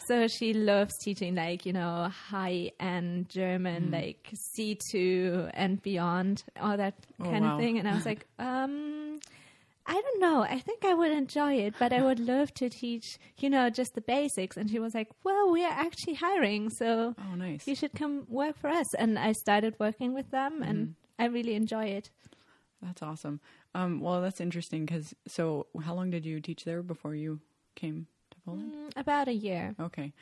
So 0.08 0.28
she 0.28 0.54
loves 0.54 0.94
teaching 1.04 1.36
like, 1.36 1.66
you 1.66 1.74
know, 1.74 2.10
high 2.30 2.72
end 2.80 3.30
German, 3.30 3.90
Mm. 3.90 3.94
like 3.94 4.34
C2 4.58 5.50
and 5.54 5.82
beyond, 5.82 6.44
all 6.60 6.78
that 6.78 6.96
Oh, 7.20 7.30
kind 7.30 7.44
wow. 7.44 7.52
of 7.54 7.58
thing. 7.60 7.80
And 7.80 7.88
I 7.88 7.96
was 7.96 8.06
like, 8.12 8.26
um, 8.40 9.20
I 9.88 9.94
don't 10.02 10.20
know. 10.20 10.42
I 10.42 10.60
think 10.60 10.84
I 10.84 10.94
would 10.94 11.12
enjoy 11.12 11.54
it, 11.56 11.76
but 11.80 11.94
I 11.94 12.02
would 12.02 12.20
love 12.20 12.54
to 12.56 12.70
teach, 12.70 13.20
you 13.38 13.50
know, 13.50 13.70
just 13.70 13.94
the 13.94 14.02
basics. 14.02 14.58
And 14.58 14.70
she 14.70 14.80
was 14.80 14.96
like, 14.96 15.10
well, 15.24 15.52
we 15.52 15.64
are 15.64 15.72
actually 15.72 16.16
hiring. 16.16 16.70
So 16.72 17.16
Oh, 17.20 17.36
nice. 17.36 17.68
you 17.68 17.76
should 17.76 17.94
come 17.94 18.26
work 18.28 18.58
for 18.58 18.68
us. 18.70 18.94
And 18.96 19.20
I 19.20 19.32
started 19.34 19.76
working 19.80 20.14
with 20.14 20.32
them 20.32 20.64
and 20.64 20.78
Mm-hmm. 20.88 20.92
I 21.20 21.26
really 21.28 21.54
enjoy 21.56 21.86
it. 21.86 22.10
That's 22.82 23.02
awesome. 23.02 23.40
Um, 23.74 24.00
well, 24.02 24.22
that's 24.22 24.42
interesting 24.42 24.86
because 24.86 25.14
so 25.28 25.68
how 25.84 25.94
long 25.94 26.10
did 26.10 26.26
you 26.26 26.42
teach 26.42 26.66
there 26.66 26.82
before 26.84 27.16
you 27.16 27.40
came 27.76 28.08
to 28.32 28.38
Poland? 28.46 28.74
Mm, 28.74 29.00
about 29.00 29.28
a 29.28 29.34
year. 29.34 29.76
Okay. 29.80 30.14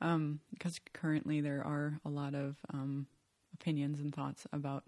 Um, 0.00 0.40
because 0.52 0.80
currently 0.92 1.40
there 1.40 1.62
are 1.64 2.00
a 2.04 2.08
lot 2.08 2.34
of 2.34 2.56
um, 2.72 3.06
opinions 3.54 4.00
and 4.00 4.14
thoughts 4.14 4.46
about 4.52 4.84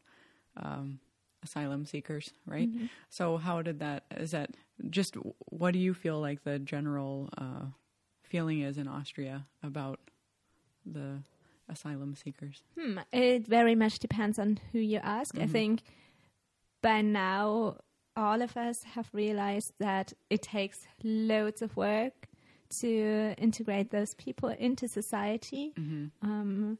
um, 0.57 0.99
asylum 1.43 1.85
seekers, 1.87 2.33
right? 2.47 2.69
Mhm. 2.69 2.89
So 3.09 3.37
how 3.37 3.63
did 3.63 3.79
that? 3.81 4.05
Is 4.17 4.31
that 4.31 4.51
just 4.91 5.17
what 5.51 5.73
do 5.73 5.79
you 5.79 5.95
feel 5.95 6.21
like 6.21 6.45
the 6.45 6.59
general 6.59 7.29
uh, 7.39 7.67
feeling 8.23 8.61
is 8.61 8.79
in 8.79 8.89
Austria 8.89 9.47
about 9.63 10.01
the 10.87 11.23
asylum 11.69 12.15
seekers? 12.15 12.63
Hmm, 12.79 12.99
it 13.13 13.47
very 13.47 13.75
much 13.75 13.99
depends 13.99 14.39
on 14.39 14.59
who 14.73 14.79
you 14.79 14.99
ask. 15.03 15.37
I 15.39 15.45
Mhm. 15.47 15.51
think 15.53 15.83
by 16.83 17.01
now 17.03 17.79
all 18.17 18.43
of 18.43 18.57
us 18.57 18.83
have 18.83 19.09
realized 19.13 19.73
that 19.79 20.13
it 20.31 20.43
takes 20.43 20.87
loads 21.03 21.63
of 21.63 21.77
work 21.77 22.29
to 22.81 23.35
integrate 23.39 23.91
those 23.91 24.15
people 24.15 24.49
into 24.49 24.89
society. 24.89 25.73
hmm 25.77 26.07
Um, 26.23 26.79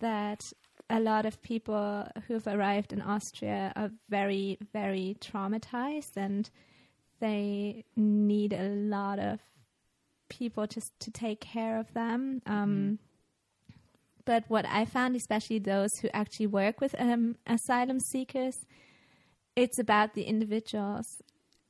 that 0.00 0.52
a 0.92 1.00
lot 1.00 1.24
of 1.24 1.42
people 1.42 2.06
who've 2.28 2.46
arrived 2.46 2.92
in 2.92 3.00
Austria 3.00 3.72
are 3.74 3.90
very, 4.10 4.58
very 4.72 5.16
traumatized 5.20 6.16
and 6.16 6.50
they 7.18 7.84
need 7.96 8.52
a 8.52 8.68
lot 8.68 9.18
of 9.18 9.40
people 10.28 10.66
just 10.66 10.92
to 11.00 11.10
take 11.10 11.40
care 11.40 11.78
of 11.78 11.92
them. 11.94 12.42
Um, 12.46 12.98
But 14.24 14.44
what 14.48 14.66
I 14.66 14.84
found, 14.84 15.16
especially 15.16 15.58
those 15.58 15.90
who 16.00 16.08
actually 16.12 16.46
work 16.46 16.80
with 16.80 16.94
um, 16.98 17.36
asylum 17.46 17.98
seekers, 17.98 18.54
it's 19.56 19.78
about 19.78 20.14
the 20.14 20.22
individuals. 20.22 21.06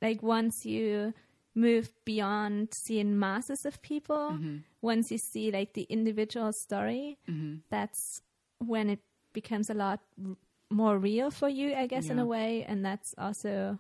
Like 0.03 0.23
once 0.23 0.67
you 0.67 1.15
move 1.55 1.93
beyond 2.05 2.69
seeing 2.85 3.19
masses 3.19 3.65
of 3.65 3.81
people, 3.83 4.37
hmm 4.37 4.59
once 4.83 5.13
you 5.13 5.19
see 5.19 5.53
like 5.53 5.75
the 5.75 5.87
individual 5.89 6.53
story, 6.53 7.17
hmm 7.27 7.59
that's 7.71 8.21
when 8.59 8.91
it 8.91 8.99
becomes 9.33 9.71
a 9.71 9.75
lot 9.75 10.01
r- 10.25 10.37
more 10.71 10.99
real 10.99 11.31
for 11.31 11.49
you, 11.49 11.75
I 11.75 11.87
guess, 11.87 12.09
in 12.09 12.19
a 12.19 12.25
way. 12.27 12.65
And 12.65 12.85
that's 12.85 13.15
also 13.19 13.79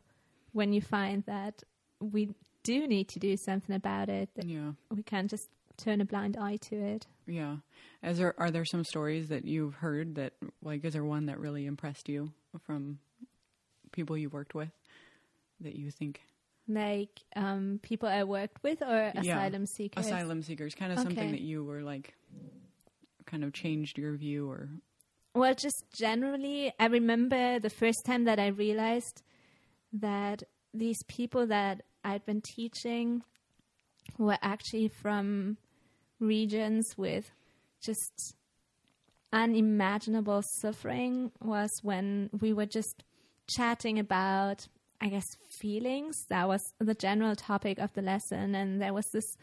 when 0.52 0.72
you 0.72 0.80
find 0.82 1.24
that 1.26 1.62
we 2.00 2.34
do 2.62 2.86
need 2.86 3.08
to 3.08 3.18
do 3.18 3.36
something 3.36 3.74
about 3.74 4.08
it. 4.08 4.28
That 4.34 4.46
Yeah. 4.46 4.72
we 4.90 5.02
can't 5.02 5.30
just 5.30 5.48
turn 5.78 6.00
a 6.00 6.04
blind 6.04 6.36
eye 6.36 6.56
to 6.56 6.76
it. 6.76 7.06
Yeah. 7.26 7.56
Is 8.02 8.18
there 8.18 8.38
are 8.38 8.50
there 8.50 8.64
some 8.64 8.84
stories 8.84 9.28
that 9.28 9.44
you've 9.44 9.76
heard 9.76 10.16
that 10.16 10.34
like 10.62 10.84
is 10.84 10.92
there 10.92 11.04
one 11.04 11.26
that 11.26 11.38
really 11.40 11.64
impressed 11.66 12.08
you 12.08 12.32
from 12.66 12.98
people 13.92 14.16
you 14.18 14.28
worked 14.28 14.54
with 14.54 14.70
that 15.60 15.74
you 15.76 15.90
think 15.90 16.20
Like 16.68 17.20
um, 17.36 17.80
people 17.82 18.08
I 18.08 18.24
worked 18.24 18.62
with 18.62 18.82
or 18.82 19.12
Yeah. 19.14 19.20
asylum 19.20 19.66
seekers. 19.66 20.06
asylum 20.06 20.42
seekers 20.42 20.74
kind 20.74 20.92
of 20.92 20.98
something 20.98 21.30
that 21.30 21.40
you 21.40 21.64
were 21.64 21.82
like 21.82 22.14
kind 23.26 23.44
of 23.44 23.52
changed 23.52 23.98
your 23.98 24.14
view 24.16 24.48
or 24.50 24.68
Well, 25.34 25.54
just 25.54 25.84
generally, 25.94 26.74
I 26.78 26.86
remember 26.86 27.58
the 27.58 27.70
first 27.70 28.04
time 28.04 28.24
that 28.24 28.38
I 28.38 28.48
realized 28.48 29.22
that 29.94 30.42
these 30.74 31.02
people 31.04 31.46
that 31.46 31.82
I'd 32.04 32.26
been 32.26 32.42
teaching 32.42 33.22
were 34.18 34.38
actually 34.42 34.88
from 34.88 35.56
regions 36.20 36.98
with 36.98 37.30
just 37.80 38.36
unimaginable 39.32 40.42
suffering 40.42 41.32
was 41.40 41.70
when 41.82 42.28
we 42.40 42.52
were 42.52 42.66
just 42.66 43.02
chatting 43.46 43.98
about, 43.98 44.68
I 45.00 45.08
guess, 45.08 45.36
feelings. 45.48 46.26
That 46.28 46.46
was 46.46 46.74
the 46.78 46.94
general 46.94 47.36
topic 47.36 47.78
of 47.78 47.94
the 47.94 48.02
lesson. 48.02 48.54
And 48.54 48.82
there 48.82 48.92
was 48.92 49.06
this 49.12 49.36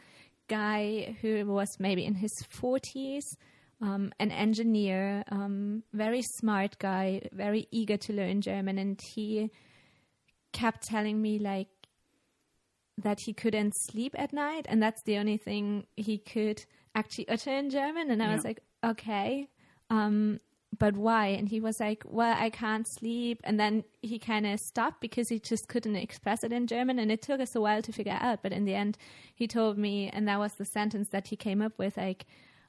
guy 0.47 1.15
who 1.21 1.45
was 1.47 1.79
maybe 1.79 2.05
in 2.05 2.15
his 2.15 2.33
40s 2.43 3.35
um, 3.81 4.11
an 4.19 4.31
engineer, 4.31 5.23
um, 5.31 5.83
very 5.93 6.21
smart 6.21 6.77
guy, 6.79 7.21
very 7.31 7.67
eager 7.71 7.97
to 7.97 8.13
learn 8.13 8.41
German, 8.41 8.77
and 8.77 8.99
he 9.13 9.51
kept 10.51 10.83
telling 10.83 11.21
me 11.21 11.39
like 11.39 11.67
that 12.97 13.19
he 13.25 13.33
couldn't 13.33 13.73
sleep 13.85 14.13
at 14.17 14.33
night, 14.33 14.65
and 14.67 14.83
that's 14.83 15.01
the 15.03 15.17
only 15.17 15.37
thing 15.37 15.85
he 15.95 16.17
could 16.17 16.65
actually 16.93 17.27
utter 17.29 17.51
in 17.51 17.69
German. 17.69 18.11
And 18.11 18.21
I 18.21 18.33
was 18.33 18.43
like, 18.43 18.61
okay, 18.83 19.47
um, 19.89 20.41
but 20.77 20.97
why? 20.97 21.27
And 21.27 21.47
he 21.47 21.61
was 21.61 21.79
like, 21.79 22.03
well, 22.05 22.35
I 22.37 22.49
can't 22.49 22.85
sleep. 22.87 23.39
And 23.45 23.57
then 23.59 23.83
he 24.01 24.19
kind 24.19 24.45
of 24.45 24.59
stopped 24.59 24.99
because 24.99 25.29
he 25.29 25.39
just 25.39 25.67
couldn't 25.69 25.95
express 25.95 26.43
it 26.43 26.51
in 26.51 26.67
German, 26.67 26.99
and 26.99 27.11
it 27.11 27.21
took 27.21 27.39
us 27.39 27.55
a 27.55 27.61
while 27.61 27.81
to 27.81 27.93
figure 27.93 28.17
out. 28.19 28.43
But 28.43 28.51
in 28.51 28.65
the 28.65 28.75
end, 28.75 28.97
he 29.33 29.47
told 29.47 29.77
me, 29.77 30.09
and 30.09 30.27
that 30.27 30.39
was 30.39 30.53
the 30.55 30.65
sentence 30.65 31.07
that 31.11 31.27
he 31.29 31.37
came 31.37 31.61
up 31.61 31.77
with, 31.77 31.95
like. 31.95 32.25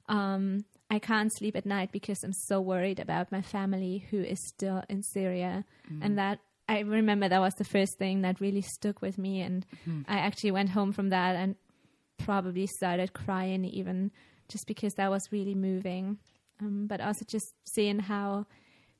Um, 0.08 0.64
I 0.90 0.98
can't 0.98 1.32
sleep 1.32 1.56
at 1.56 1.64
night 1.64 1.92
because 1.92 2.22
I'm 2.24 2.32
so 2.32 2.60
worried 2.60 2.98
about 2.98 3.30
my 3.30 3.42
family 3.42 4.06
who 4.10 4.20
is 4.20 4.38
still 4.48 4.82
in 4.88 5.02
Syria. 5.02 5.64
And 6.02 6.18
that 6.18 6.40
I 6.68 6.80
remember 6.80 7.28
that 7.28 7.40
was 7.40 7.54
the 7.54 7.64
first 7.64 7.96
thing 7.98 8.22
that 8.22 8.40
really 8.40 8.62
stuck 8.62 9.00
with 9.00 9.16
me. 9.16 9.40
And 9.40 9.64
I 10.08 10.18
actually 10.18 10.50
went 10.50 10.70
home 10.70 10.92
from 10.92 11.10
that 11.10 11.36
and 11.36 11.54
probably 12.18 12.66
started 12.66 13.12
crying, 13.12 13.64
even 13.64 14.10
just 14.48 14.66
because 14.66 14.92
that 14.94 15.10
was 15.10 15.22
really 15.30 15.54
moving. 15.54 16.18
Um, 16.60 16.86
but 16.86 17.00
also 17.00 17.24
just 17.24 17.54
seeing 17.64 18.00
how 18.00 18.46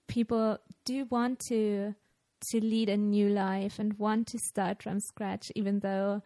people 0.06 0.58
do 0.84 1.04
want 1.10 1.40
to 1.48 1.94
to 2.52 2.60
lead 2.60 2.88
a 2.88 2.96
new 2.96 3.28
life 3.28 3.78
and 3.78 3.98
want 3.98 4.26
to 4.28 4.38
start 4.38 4.82
from 4.82 4.98
scratch, 4.98 5.52
even 5.54 5.80
though 5.80 6.22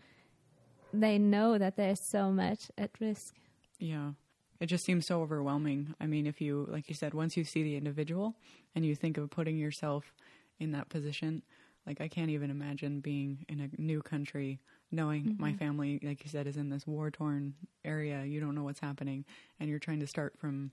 they 0.92 1.18
know 1.18 1.58
that 1.58 1.76
there's 1.76 1.98
so 2.10 2.30
much 2.30 2.70
at 2.78 2.90
risk. 3.00 3.34
Yeah. 3.80 4.12
It 4.60 4.66
just 4.66 4.84
seems 4.84 5.06
so 5.06 5.20
overwhelming. 5.20 5.94
I 6.00 6.06
mean, 6.06 6.26
if 6.26 6.40
you, 6.40 6.66
like 6.70 6.88
you 6.88 6.94
said, 6.94 7.12
once 7.12 7.36
you 7.36 7.44
see 7.44 7.62
the 7.62 7.76
individual 7.76 8.34
and 8.74 8.84
you 8.84 8.94
think 8.94 9.18
of 9.18 9.30
putting 9.30 9.58
yourself 9.58 10.12
in 10.58 10.72
that 10.72 10.88
position, 10.88 11.42
like 11.86 12.00
I 12.00 12.08
can't 12.08 12.30
even 12.30 12.50
imagine 12.50 13.00
being 13.00 13.44
in 13.48 13.60
a 13.60 13.80
new 13.80 14.00
country, 14.00 14.60
knowing 14.90 15.36
my 15.38 15.52
family, 15.54 16.00
like 16.02 16.24
you 16.24 16.30
said, 16.30 16.46
is 16.46 16.56
in 16.56 16.70
this 16.70 16.86
war 16.86 17.10
torn 17.10 17.54
area. 17.84 18.24
You 18.24 18.40
don't 18.40 18.54
know 18.54 18.62
what's 18.62 18.80
happening 18.80 19.24
and 19.58 19.68
you're 19.68 19.78
trying 19.78 20.00
to 20.00 20.06
start 20.06 20.34
from 20.38 20.70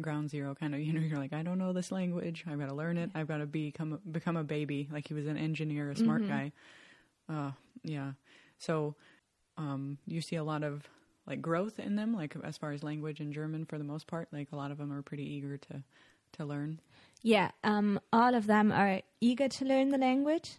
ground 0.00 0.30
zero 0.30 0.54
kind 0.54 0.74
of 0.74 0.80
you 0.86 0.92
know 0.92 1.00
you're 1.00 1.18
like 1.18 1.32
i 1.32 1.42
don't 1.42 1.58
know 1.58 1.72
this 1.72 1.90
language. 1.90 2.44
I've 2.48 2.58
got 2.60 2.68
to 2.68 2.74
learn 2.74 2.98
it. 2.98 3.10
I've 3.16 3.26
got 3.26 3.38
to 3.38 3.46
become 3.46 3.98
become 4.12 4.36
a 4.36 4.44
baby. 4.44 4.88
Like 4.92 5.08
he 5.08 5.14
was 5.14 5.26
an 5.26 5.36
engineer 5.36 5.90
a 5.90 5.96
smart 5.96 6.22
guy. 6.28 6.52
Uh 7.28 7.50
yeah. 7.82 8.12
So 8.58 8.94
um 9.56 9.98
you 10.06 10.20
see 10.20 10.36
a 10.36 10.44
lot 10.44 10.62
of 10.62 10.88
like 11.28 11.42
growth 11.42 11.78
in 11.78 11.94
them 11.94 12.14
like 12.14 12.34
as 12.42 12.56
far 12.56 12.72
as 12.72 12.82
language 12.82 13.20
and 13.20 13.34
german 13.34 13.64
for 13.64 13.78
the 13.78 13.84
most 13.84 14.06
part 14.06 14.28
like 14.32 14.48
a 14.52 14.56
lot 14.56 14.70
of 14.70 14.78
them 14.78 14.92
are 14.92 15.02
pretty 15.02 15.24
eager 15.24 15.56
to 15.56 15.82
to 16.32 16.44
learn 16.44 16.80
Yeah, 17.22 17.50
um, 17.64 18.00
all 18.12 18.34
of 18.34 18.46
them 18.46 18.70
are 18.70 19.02
eager 19.20 19.48
to 19.48 19.64
learn 19.64 19.88
the 19.88 19.98
language. 19.98 20.58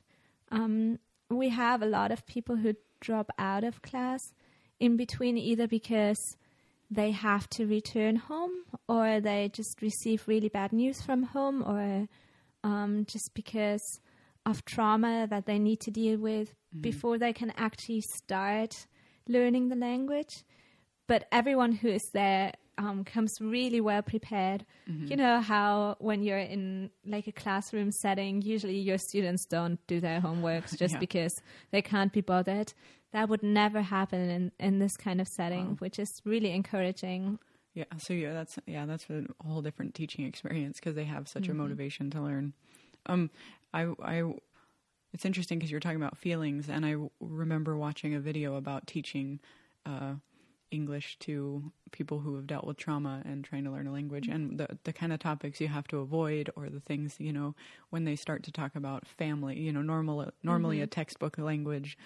Um, 0.52 1.00
we 1.30 1.50
have 1.50 1.82
a 1.82 1.86
lot 1.86 2.12
of 2.12 2.26
people 2.26 2.58
who 2.58 2.76
drop 3.00 3.30
out 3.38 3.64
of 3.64 3.82
class 3.82 4.34
in 4.80 4.98
between 4.98 5.38
either 5.38 5.68
because 5.68 6.36
they 6.92 7.12
have 7.12 7.50
to 7.52 7.66
return 7.66 8.16
home 8.16 8.52
or 8.88 9.22
they 9.22 9.50
just 9.54 9.82
receive 9.82 10.28
really 10.28 10.50
bad 10.50 10.74
news 10.74 11.02
from 11.02 11.24
home 11.24 11.64
or 11.64 12.08
um, 12.64 13.06
just 13.06 13.34
because 13.34 14.00
of 14.46 14.66
trauma 14.66 15.28
that 15.30 15.46
they 15.46 15.60
need 15.60 15.80
to 15.82 15.92
deal 15.92 16.18
with 16.18 16.56
before 16.82 17.18
they 17.18 17.32
can 17.32 17.54
actually 17.56 18.02
start 18.02 18.88
learning 19.28 19.70
the 19.70 19.76
language. 19.76 20.44
But 21.10 21.28
everyone 21.32 21.72
who 21.72 21.88
is 21.90 22.12
there 22.12 22.54
um, 22.78 23.04
comes 23.04 23.42
really 23.42 23.82
well 23.82 24.02
prepared. 24.04 24.66
You 25.10 25.16
know 25.18 25.42
how 25.42 25.96
when 26.00 26.22
you're 26.24 26.38
in 26.56 26.92
like 27.06 27.28
a 27.28 27.32
classroom 27.32 27.92
setting, 27.92 28.42
usually 28.44 28.78
your 28.80 28.98
students 29.00 29.46
don't 29.46 29.80
do 29.88 30.00
their 30.00 30.22
homeworks 30.22 30.78
just 30.84 30.94
Yeah. 30.94 31.00
because 31.00 31.34
they 31.72 31.82
can't 31.82 32.14
be 32.14 32.22
bothered. 32.22 32.74
That 33.12 33.28
would 33.30 33.42
never 33.44 33.82
happen 33.82 34.30
in, 34.30 34.52
in 34.60 34.80
this 34.80 34.96
kind 34.98 35.20
of 35.20 35.28
setting, 35.28 35.68
Wow. 35.70 35.76
which 35.80 35.98
is 36.00 36.22
really 36.26 36.52
encouraging. 36.52 37.40
Yeah, 37.74 37.86
so 37.98 38.14
yeah, 38.14 38.34
that's 38.34 38.60
yeah, 38.68 38.86
that's 38.86 39.06
a 39.10 39.26
whole 39.46 39.62
different 39.64 39.96
teaching 39.96 40.26
experience 40.26 40.80
because 40.80 40.96
they 40.96 41.06
have 41.06 41.28
such 41.28 41.48
a 41.50 41.54
motivation 41.56 42.10
to 42.12 42.22
learn. 42.22 42.54
Um, 43.08 43.30
I 43.74 43.82
I, 44.04 44.16
it's 45.14 45.26
interesting 45.26 45.58
because 45.58 45.72
you're 45.72 45.80
talking 45.80 46.02
about 46.04 46.18
feelings, 46.18 46.70
and 46.70 46.86
I 46.86 46.92
w- 46.92 47.10
remember 47.20 47.76
watching 47.78 48.14
a 48.16 48.20
video 48.20 48.56
about 48.56 48.86
teaching 48.88 49.40
uh, 49.86 50.14
English 50.72 51.18
to 51.20 51.72
people 51.92 52.20
who 52.20 52.36
have 52.36 52.48
dealt 52.48 52.66
with 52.66 52.78
trauma 52.78 53.22
and 53.26 53.44
trying 53.44 53.64
to 53.64 53.72
learn 53.72 53.88
a 53.88 53.92
language. 53.92 54.28
And 54.28 54.58
the 54.58 54.68
the 54.84 54.94
kind 54.94 55.14
of 55.14 55.20
topics 55.20 55.60
you 55.60 55.68
have 55.68 55.88
to 55.90 56.00
avoid 56.00 56.50
or 56.56 56.70
the 56.70 56.80
things 56.80 57.16
you 57.20 57.34
know 57.34 57.56
when 57.90 58.06
they 58.06 58.16
start 58.16 58.44
to 58.44 58.52
talk 58.52 58.76
about 58.76 59.08
family 59.08 59.60
you 59.60 59.72
know 59.72 59.82
normal 59.82 60.32
normally 60.44 60.80
a 60.80 60.84
mm-hmm. 60.84 60.90
textbook 60.90 61.38
language 61.38 61.98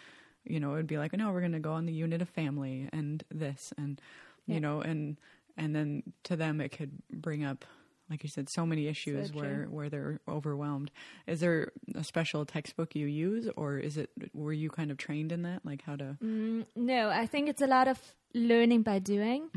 you 0.43 0.59
know 0.59 0.71
it 0.71 0.75
would 0.75 0.87
be 0.87 0.97
like 0.97 1.13
no 1.13 1.31
we're 1.31 1.39
going 1.39 1.51
to 1.51 1.59
go 1.59 1.73
on 1.73 1.85
the 1.85 1.93
unit 1.93 2.21
of 2.21 2.29
family 2.29 2.89
and 2.91 3.23
this 3.31 3.73
and 3.77 4.01
you 4.45 4.59
know 4.59 4.81
and 4.81 5.17
and 5.57 5.75
then 5.75 6.03
to 6.23 6.35
them 6.35 6.59
it 6.59 6.69
could 6.69 6.91
bring 7.11 7.43
up 7.43 7.65
like 8.13 8.21
you 8.23 8.29
said 8.29 8.47
so 8.49 8.63
many 8.63 8.87
issues 8.87 9.31
true. 9.31 9.39
where 9.41 9.63
where 9.75 9.89
they're 9.89 10.19
overwhelmed 10.27 10.91
is 11.25 11.39
there 11.39 11.71
a 11.95 12.03
special 12.03 12.45
textbook 12.45 12.93
you 12.95 13.07
use 13.07 13.49
or 13.55 13.77
is 13.79 13.97
it 13.97 14.11
were 14.35 14.53
you 14.53 14.69
kind 14.69 14.91
of 14.91 14.97
trained 14.97 15.31
in 15.31 15.41
that 15.41 15.65
like 15.65 15.81
how 15.81 15.95
to 15.95 16.15
Mm, 16.23 16.65
no, 16.75 17.09
I 17.09 17.25
think 17.25 17.49
it's 17.49 17.61
a 17.61 17.67
lot 17.67 17.87
of 17.87 17.99
learning 18.35 18.83
by 18.83 18.99
doing. 18.99 19.49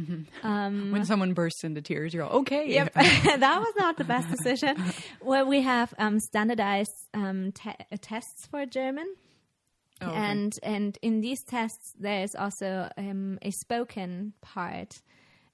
Um, 0.42 0.90
when 0.94 1.04
someone 1.04 1.32
bursts 1.34 1.64
into 1.64 1.82
tears 1.82 2.14
you're 2.14 2.25
all 2.25 2.38
okay 2.40 2.64
Yep, 2.72 2.92
that 2.94 3.58
was 3.60 3.75
not 3.76 3.98
the 3.98 4.04
best 4.04 4.28
decision. 4.30 4.76
well, 5.20 5.44
we 5.46 5.60
have 5.62 5.92
um, 5.98 6.18
standardized 6.18 6.96
um, 7.12 7.52
te- 7.52 7.70
uh, 7.92 7.96
tests 8.00 8.46
for 8.50 8.64
German, 8.66 9.06
Oh, 10.02 10.08
okay. 10.08 10.16
and 10.32 10.52
and 10.62 10.98
in 11.02 11.20
these 11.20 11.42
tests 11.44 11.92
there's 11.98 12.34
also 12.34 12.88
um, 12.98 13.38
a 13.42 13.50
spoken 13.50 14.32
part, 14.42 15.00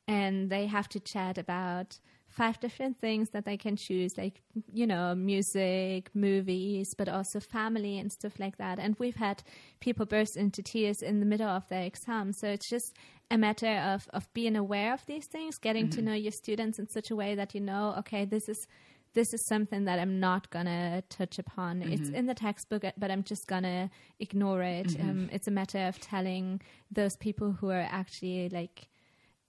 and 0.08 0.50
they 0.50 0.66
have 0.66 0.88
to 0.90 1.00
chat 1.00 1.38
about 1.38 1.98
five 2.32 2.58
different 2.60 2.98
things 2.98 3.30
that 3.30 3.44
they 3.44 3.56
can 3.56 3.76
choose, 3.76 4.16
like 4.16 4.42
you 4.72 4.86
know, 4.86 5.14
music, 5.14 6.10
movies, 6.14 6.94
but 6.96 7.08
also 7.08 7.40
family 7.40 7.98
and 7.98 8.10
stuff 8.10 8.40
like 8.40 8.56
that. 8.56 8.78
And 8.78 8.96
we've 8.98 9.16
had 9.16 9.42
people 9.80 10.06
burst 10.06 10.36
into 10.36 10.62
tears 10.62 11.02
in 11.02 11.20
the 11.20 11.26
middle 11.26 11.48
of 11.48 11.68
their 11.68 11.82
exam, 11.84 12.32
so 12.32 12.48
it's 12.48 12.68
just 12.68 12.96
a 13.30 13.38
matter 13.38 13.76
of 13.92 14.08
of 14.12 14.32
being 14.34 14.56
aware 14.56 14.92
of 14.92 15.04
these 15.06 15.26
things, 15.26 15.58
getting 15.58 15.88
to 15.90 16.02
know 16.02 16.14
your 16.14 16.32
students 16.32 16.78
in 16.78 16.88
such 16.88 17.10
a 17.10 17.16
way 17.16 17.34
that 17.34 17.54
you 17.54 17.60
know, 17.60 17.94
okay, 17.98 18.24
this 18.24 18.48
is 18.48 18.66
this 19.14 19.34
is 19.34 19.44
something 19.46 19.84
that 19.84 19.98
I'm 19.98 20.20
not 20.20 20.48
gonna 20.50 21.02
touch 21.10 21.38
upon. 21.38 21.82
It's 21.82 22.08
in 22.14 22.26
the 22.26 22.34
textbook, 22.34 22.82
but 22.96 23.10
I'm 23.10 23.22
just 23.22 23.46
gonna 23.46 23.90
ignore 24.18 24.62
it. 24.62 24.86
Um, 25.00 25.28
it's 25.32 25.48
a 25.48 25.50
matter 25.50 25.86
of 25.86 26.00
telling 26.00 26.62
those 26.90 27.14
people 27.16 27.52
who 27.52 27.68
are 27.68 27.86
actually 27.90 28.48
like 28.48 28.88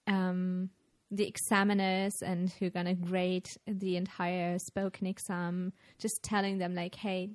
um, 0.06 0.68
the 1.16 1.26
examiners 1.26 2.14
and 2.22 2.50
who 2.58 2.66
are 2.66 2.70
gonna 2.70 2.94
grade 2.94 3.48
the 3.66 3.96
entire 3.96 4.58
spoken 4.58 5.06
exam, 5.06 5.72
just 5.98 6.22
telling 6.22 6.58
them 6.58 6.74
like, 6.74 6.94
hey. 6.96 7.30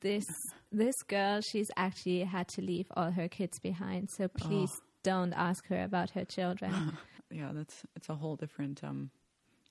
This 0.00 0.26
this 0.70 1.02
girl, 1.04 1.40
she's 1.40 1.70
actually 1.78 2.24
had 2.24 2.46
to 2.48 2.60
leave 2.60 2.88
all 2.94 3.10
her 3.12 3.26
kids 3.26 3.58
behind. 3.58 4.10
So 4.10 4.28
please 4.28 4.70
don't 5.02 5.32
ask 5.32 5.66
her 5.68 5.82
about 5.82 6.10
her 6.10 6.26
children. 6.26 6.98
yeah 7.30 7.52
that's 7.54 7.84
it's 7.96 8.10
a 8.10 8.14
whole 8.14 8.36
different 8.36 8.84
um 8.84 9.10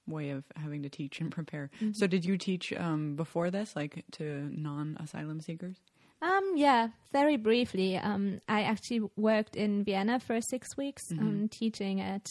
way 0.08 0.32
of 0.32 0.44
having 0.56 0.82
to 0.84 0.90
teach 0.90 1.22
and 1.22 1.32
prepare 1.32 1.70
Mm-hmm. 1.76 1.94
so 1.94 2.08
did 2.08 2.26
you 2.26 2.36
teach 2.38 2.74
um 2.74 3.16
before 3.16 3.52
this 3.52 3.76
like 3.76 4.04
to 4.14 4.50
non-asylum 4.52 5.40
seekers 5.40 5.78
Um, 6.22 6.54
yeah, 6.56 6.88
very 7.12 7.38
briefly. 7.38 7.98
Um, 7.98 8.40
I 8.48 8.64
actually 8.64 9.02
worked 9.16 9.56
in 9.56 9.84
Vienna 9.84 10.20
for 10.20 10.42
six 10.42 10.76
weeks, 10.78 11.04
um, 11.12 11.48
teaching 11.50 12.00
at, 12.02 12.26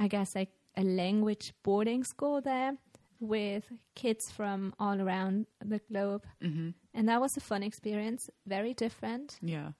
I 0.00 0.08
guess, 0.08 0.34
like 0.34 0.50
a 0.76 0.82
language 0.82 1.52
boarding 1.62 2.04
school 2.04 2.40
there 2.40 2.72
with 3.20 3.64
kids 3.94 4.30
from 4.36 4.72
all 4.78 4.98
around 5.00 5.46
the 5.72 5.80
globe. 5.90 6.24
mm-hmm. 6.42 6.70
And 6.94 7.08
that 7.08 7.20
was 7.20 7.36
a 7.36 7.40
fun 7.40 7.62
experience, 7.62 8.30
very 8.46 8.72
different. 8.74 9.38
yeah 9.42 9.70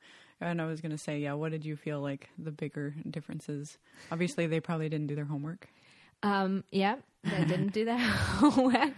and 0.42 0.60
i 0.62 0.64
was 0.64 0.80
gonna 0.80 0.96
say 1.06 1.18
yeah 1.18 1.34
what 1.34 1.50
did 1.52 1.64
you 1.66 1.76
feel 1.76 2.00
like 2.00 2.22
the 2.38 2.50
bigger 2.50 2.94
differences 3.10 3.76
obviously 4.10 4.46
they 4.46 4.58
probably 4.58 4.88
didn't 4.88 5.06
do 5.06 5.14
their 5.14 5.26
homework 5.34 5.68
Um, 6.22 6.64
yeah, 6.82 6.96
they 7.24 7.44
didn't 7.52 7.72
do 7.78 7.84
their 7.90 7.98
homework. 8.42 8.96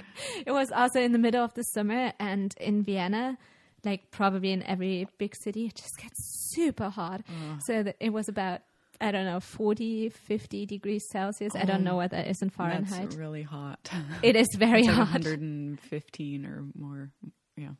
It 0.49 0.52
was 0.61 0.71
also 0.80 1.00
in 1.00 1.13
the 1.13 1.19
middle 1.26 1.45
of 1.45 1.52
the 1.54 1.63
summer, 1.75 2.13
and 2.19 2.52
in 2.69 2.82
Vienna, 2.82 3.39
like 3.85 4.11
probably 4.19 4.50
in 4.56 4.63
every 4.75 5.06
big 5.19 5.35
city, 5.45 5.67
it 5.67 5.76
just 5.76 5.97
gets 6.04 6.19
super 6.54 6.89
hot. 6.91 7.21
So 7.67 7.82
that 7.85 7.97
it 8.00 8.13
was 8.19 8.28
about, 8.28 8.58
I 9.02 9.10
don't 9.10 9.25
know, 9.26 9.41
40, 9.41 10.10
50 10.10 10.67
degrees 10.67 11.02
Celsius. 11.10 11.54
I 11.56 11.65
don't 11.65 11.80
oh, 11.86 11.91
know 11.91 11.97
what 11.97 12.10
that 12.12 12.28
is 12.28 12.41
in 12.41 12.50
Fahrenheit. 12.50 13.02
that's 13.02 13.17
really 13.17 13.43
hot 13.43 13.91
it 14.23 14.36
is 14.36 14.47
very 14.58 14.80
it's 14.80 14.88
like 14.88 14.97
hot. 14.97 15.08
115 15.25 16.47
or 16.47 16.65
more 16.78 17.10
yeah 17.56 17.75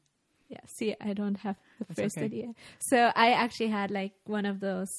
Yeah, 0.49 0.61
see, 0.67 0.95
I 1.01 1.13
don't 1.15 1.37
have 1.47 1.57
the 1.79 1.85
That's 1.87 2.01
first 2.01 2.17
okay. 2.19 2.27
idea. 2.27 2.49
So 2.91 2.99
I 3.15 3.33
actually 3.33 3.71
had 3.71 3.91
like 3.91 4.13
one 4.27 4.45
of 4.45 4.61
those 4.61 4.91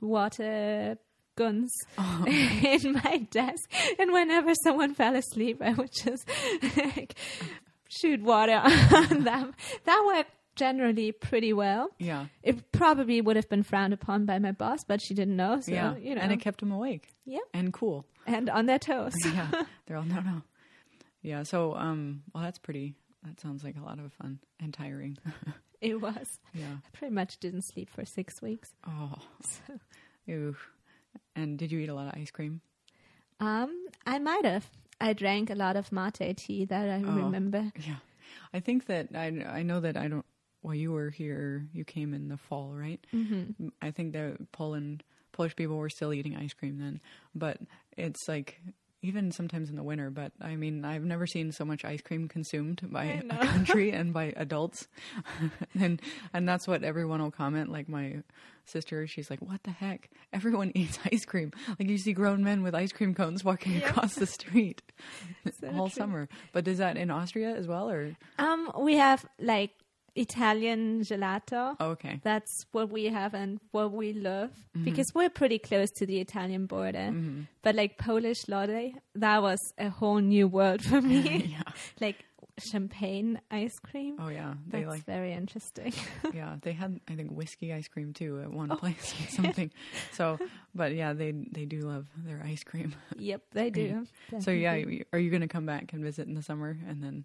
water 0.00 0.96
guns 1.36 1.72
Oh. 1.98 2.24
in 2.26 2.92
my 3.04 3.26
desk, 3.30 3.70
and 3.98 4.12
whenever 4.12 4.52
someone 4.64 4.94
fell 4.94 5.14
asleep, 5.16 5.60
I 5.62 5.72
would 5.74 5.90
just 6.04 6.28
like 6.76 7.14
shoot 7.88 8.22
water 8.22 8.60
on 9.00 9.24
them. 9.24 9.52
That 9.84 10.02
worked 10.06 10.30
generally 10.56 11.12
pretty 11.12 11.52
well. 11.52 11.90
yeah 11.98 12.26
It 12.42 12.72
probably 12.72 13.20
would 13.20 13.36
have 13.36 13.48
been 13.48 13.62
frowned 13.62 13.92
upon 13.94 14.26
by 14.26 14.38
my 14.38 14.52
boss, 14.52 14.84
but 14.84 15.00
she 15.00 15.14
didn't 15.14 15.36
know. 15.36 15.60
So 15.60 15.72
yeah 15.72 15.96
you 15.96 16.14
know, 16.14 16.20
and 16.20 16.32
it 16.32 16.40
kept 16.40 16.60
them 16.60 16.72
awake 16.72 17.08
yeah, 17.24 17.38
and 17.54 17.72
cool 17.72 18.04
and 18.26 18.50
on 18.50 18.66
their 18.66 18.78
toes. 18.78 19.14
yeah 19.24 19.48
they're 19.86 19.96
all 19.96 20.04
no 20.04 20.20
no 20.20 20.42
yeah 21.22 21.42
so 21.42 21.74
um 21.74 22.22
well 22.34 22.42
that's 22.42 22.58
pretty 22.58 22.94
that 23.24 23.38
sounds 23.40 23.62
like 23.62 23.76
a 23.76 23.82
lot 23.84 23.98
of 23.98 24.12
fun 24.14 24.38
and 24.58 24.72
tiring 24.74 25.16
it 25.80 26.00
was. 26.00 26.26
yeah 26.54 26.76
I 26.84 26.88
pretty 26.92 27.14
much 27.14 27.38
didn't 27.38 27.62
sleep 27.72 27.88
for 27.90 28.04
six 28.04 28.40
weeks. 28.42 28.70
oh 28.86 29.14
So. 29.42 29.78
ew. 30.26 30.56
and 31.36 31.58
did 31.58 31.70
you 31.72 31.78
eat 31.80 31.88
a 31.88 31.94
lot 31.94 32.08
of 32.08 32.20
ice 32.20 32.30
cream 32.30 32.60
Um, 33.40 33.86
I 34.06 34.18
might 34.18 34.44
have. 34.44 34.68
I 35.00 35.14
drank 35.14 35.48
a 35.50 35.54
lot 35.54 35.76
of 35.76 35.92
mate 35.92 36.36
tea 36.36 36.66
that 36.66 36.86
I 36.90 37.02
Oh. 37.06 37.12
remember. 37.24 37.72
Yeah, 37.88 38.00
I 38.52 38.60
think 38.60 38.84
that 38.86 39.08
I 39.14 39.26
I 39.58 39.62
know 39.62 39.80
that 39.80 39.96
I 39.96 40.08
don't. 40.08 40.26
Well, 40.62 40.74
you 40.74 40.92
were 40.92 41.10
here. 41.10 41.66
You 41.72 41.84
came 41.84 42.12
in 42.14 42.28
the 42.28 42.36
fall, 42.36 42.72
right? 42.74 43.00
Mm-hmm. 43.14 43.68
I 43.80 43.90
think 43.90 44.12
that 44.12 44.52
Poland 44.52 45.02
Polish 45.32 45.56
people 45.56 45.76
were 45.76 45.88
still 45.90 46.12
eating 46.12 46.36
ice 46.36 46.52
cream 46.52 46.78
then, 46.78 47.00
but 47.34 47.58
it's 47.96 48.28
like 48.28 48.60
even 49.02 49.32
sometimes 49.32 49.70
in 49.70 49.76
the 49.76 49.82
winter. 49.82 50.10
But 50.10 50.32
I 50.40 50.56
mean, 50.56 50.84
I've 50.84 51.04
never 51.04 51.26
seen 51.26 51.52
so 51.52 51.64
much 51.64 51.84
ice 51.84 52.02
cream 52.02 52.28
consumed 52.28 52.82
by 52.92 53.22
a 53.30 53.46
country 53.46 53.90
and 53.98 54.12
by 54.12 54.34
adults, 54.36 54.86
and 55.80 56.02
and 56.34 56.46
that's 56.48 56.68
what 56.68 56.84
everyone 56.84 57.22
will 57.22 57.30
comment. 57.30 57.70
Like 57.72 57.88
my 57.88 58.16
sister, 58.66 59.06
she's 59.06 59.30
like, 59.30 59.40
"What 59.40 59.62
the 59.62 59.70
heck? 59.70 60.10
Everyone 60.32 60.72
eats 60.74 60.98
ice 61.10 61.24
cream. 61.24 61.52
Like 61.78 61.88
you 61.88 61.96
see 61.96 62.12
grown 62.12 62.44
men 62.44 62.62
with 62.62 62.74
ice 62.74 62.92
cream 62.92 63.14
cones 63.14 63.42
walking 63.42 63.76
across 63.78 64.14
the 64.16 64.26
street 64.26 64.82
So 65.58 65.68
all 65.68 65.88
true. 65.88 66.00
summer." 66.00 66.28
But 66.52 66.68
is 66.68 66.78
that 66.78 66.98
in 66.98 67.10
Austria 67.10 67.54
as 67.56 67.66
well, 67.66 67.88
or 67.88 68.14
Um, 68.38 68.70
we 68.78 68.96
have 68.96 69.24
like 69.38 69.70
Italian 70.14 71.00
gelato. 71.02 71.76
oh, 71.80 71.90
okay? 71.90 72.20
That's 72.22 72.66
what 72.72 72.90
we 72.90 73.04
have 73.06 73.34
and 73.34 73.60
what 73.72 73.92
we 73.92 74.12
love 74.12 74.50
Mm-hmm. 74.76 74.84
because 74.84 75.12
we're 75.14 75.30
pretty 75.30 75.58
close 75.58 75.90
to 75.92 76.06
the 76.06 76.20
Italian 76.20 76.66
border. 76.66 77.12
But 77.62 77.74
like 77.74 77.98
Polish 77.98 78.46
lody, 78.48 78.94
that 79.16 79.42
was 79.42 79.58
a 79.78 79.88
whole 79.90 80.18
new 80.18 80.46
world 80.46 80.82
for 80.82 81.00
me. 81.00 81.44
yeah. 81.58 81.72
like 82.00 82.24
champagne 82.58 83.40
ice 83.50 83.78
cream. 83.78 84.16
Oh 84.20 84.28
yeah, 84.28 84.54
they 84.68 84.80
That's 84.80 84.90
like 84.90 85.04
very 85.06 85.32
interesting. 85.32 85.92
yeah 86.34 86.56
they 86.62 86.72
had 86.72 87.00
I 87.08 87.14
think 87.16 87.30
whiskey 87.32 87.72
ice 87.72 87.88
cream 87.88 88.12
too 88.12 88.40
at 88.40 88.48
Oh. 88.48 88.56
one 88.56 88.68
place 88.76 89.14
or 89.26 89.30
something. 89.30 89.70
So, 90.12 90.38
but 90.74 90.94
yeah, 90.94 91.12
they 91.14 91.32
they 91.32 91.64
do 91.64 91.80
love 91.80 92.06
their 92.16 92.42
ice 92.44 92.62
cream. 92.62 92.94
yep, 93.16 93.42
they 93.52 93.70
do. 93.70 94.06
So 94.40 94.50
yeah, 94.50 94.74
are 95.12 95.18
you 95.18 95.30
going 95.30 95.42
to 95.42 95.48
come 95.48 95.66
back 95.66 95.92
and 95.92 96.02
visit 96.04 96.28
in 96.28 96.34
the 96.34 96.42
summer 96.42 96.76
and 96.88 97.02
then? 97.02 97.24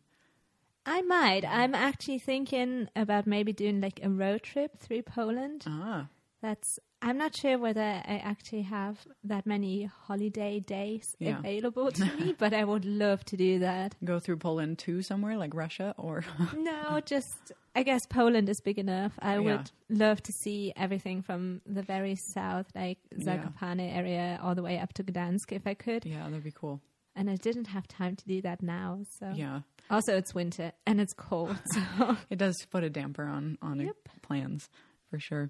I 0.86 1.02
might. 1.02 1.44
I'm 1.46 1.74
actually 1.76 2.20
thinking 2.20 2.90
about 2.96 3.26
maybe 3.28 3.54
doing 3.54 3.82
like 3.82 4.00
a 4.04 4.10
road 4.10 4.44
trip 4.44 4.78
through 4.80 5.02
Poland. 5.04 5.64
Ah, 5.68 6.08
That's 6.42 6.80
I'm 7.02 7.18
not 7.18 7.36
sure 7.36 7.58
whether 7.60 7.82
I 7.82 8.18
actually 8.24 8.64
have 8.64 9.00
that 9.24 9.46
many 9.46 9.84
holiday 10.08 10.60
days 10.60 11.16
Yeah. 11.20 11.40
available 11.40 11.92
to 11.92 12.06
me, 12.18 12.34
but 12.38 12.54
I 12.54 12.64
would 12.64 12.86
love 12.86 13.24
to 13.26 13.38
do 13.38 13.60
that. 13.60 13.96
go 14.04 14.20
through 14.20 14.38
Poland 14.38 14.78
too 14.80 15.02
somewhere 15.02 15.38
like 15.38 15.54
Russia 15.54 15.94
or 15.98 16.24
No, 16.58 17.00
just 17.06 17.52
I 17.76 17.84
guess 17.84 18.06
Poland 18.06 18.48
is 18.50 18.62
big 18.62 18.80
enough. 18.80 19.14
I 19.20 19.34
Yeah. 19.36 19.40
would 19.40 19.72
love 19.90 20.22
to 20.24 20.32
see 20.32 20.72
everything 20.76 21.22
from 21.22 21.62
the 21.66 21.82
very 21.84 22.16
south, 22.16 22.68
like 22.76 23.00
Yeah. 23.12 23.26
Zakopane 23.38 23.96
area, 23.96 24.40
all 24.42 24.56
the 24.56 24.64
way 24.64 24.80
up 24.80 24.94
to 24.94 25.04
Gdansk 25.04 25.52
if 25.52 25.66
I 25.68 25.74
could. 25.74 26.06
yeah, 26.06 26.24
that'd 26.24 26.44
be 26.44 26.52
cool. 26.52 26.80
And 27.16 27.30
I 27.30 27.36
didn't 27.36 27.68
have 27.68 27.88
time 27.88 28.16
to 28.16 28.26
do 28.26 28.42
that 28.42 28.62
now. 28.62 29.00
So 29.20 29.32
Yeah, 29.34 29.62
also 29.90 30.16
it's 30.18 30.34
winter 30.36 30.74
and 30.86 31.00
it's 31.00 31.14
cold. 31.14 31.58
So 31.74 32.18
it 32.30 32.38
does 32.38 32.56
put 32.70 32.84
a 32.84 32.90
damper 32.90 33.24
on 33.26 33.58
on 33.62 33.80
Yep. 33.80 33.96
plans 34.22 34.70
for 35.10 35.20
sure. 35.20 35.50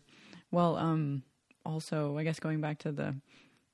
Well, 0.52 0.76
um, 0.78 1.24
also 1.66 2.18
I 2.18 2.24
guess 2.24 2.40
going 2.40 2.62
back 2.62 2.80
to 2.80 2.92
the 2.92 3.16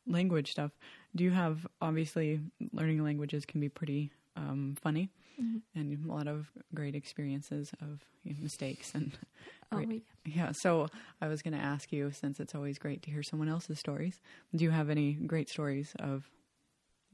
language 0.08 0.52
stuff, 0.52 0.72
do 1.16 1.24
you 1.24 1.32
have 1.32 1.68
obviously 1.82 2.40
learning 2.72 3.04
languages 3.04 3.46
can 3.46 3.60
be 3.62 3.70
pretty 3.70 4.12
um, 4.36 4.76
funny 4.82 5.10
Mm-hmm. 5.42 5.80
and 5.80 6.06
a 6.06 6.14
lot 6.14 6.28
of 6.28 6.52
great 6.76 6.94
experiences 6.94 7.72
of 7.82 8.04
you 8.24 8.34
know, 8.34 8.40
mistakes 8.44 8.94
and 8.94 9.18
Oh, 9.72 9.78
Great. 9.78 10.04
yeah. 10.26 10.46
yeah. 10.46 10.52
So 10.54 10.88
I 11.22 11.28
was 11.30 11.42
going 11.42 11.54
to 11.58 11.64
ask 11.64 11.92
you, 11.94 12.12
since 12.12 12.40
it's 12.42 12.54
always 12.54 12.78
great 12.78 13.02
to 13.04 13.10
hear 13.12 13.24
someone 13.24 13.48
else's 13.50 13.80
stories, 13.80 14.20
do 14.54 14.64
you 14.66 14.70
have 14.72 14.90
any 14.90 15.14
great 15.14 15.50
stories 15.50 15.94
of 16.00 16.30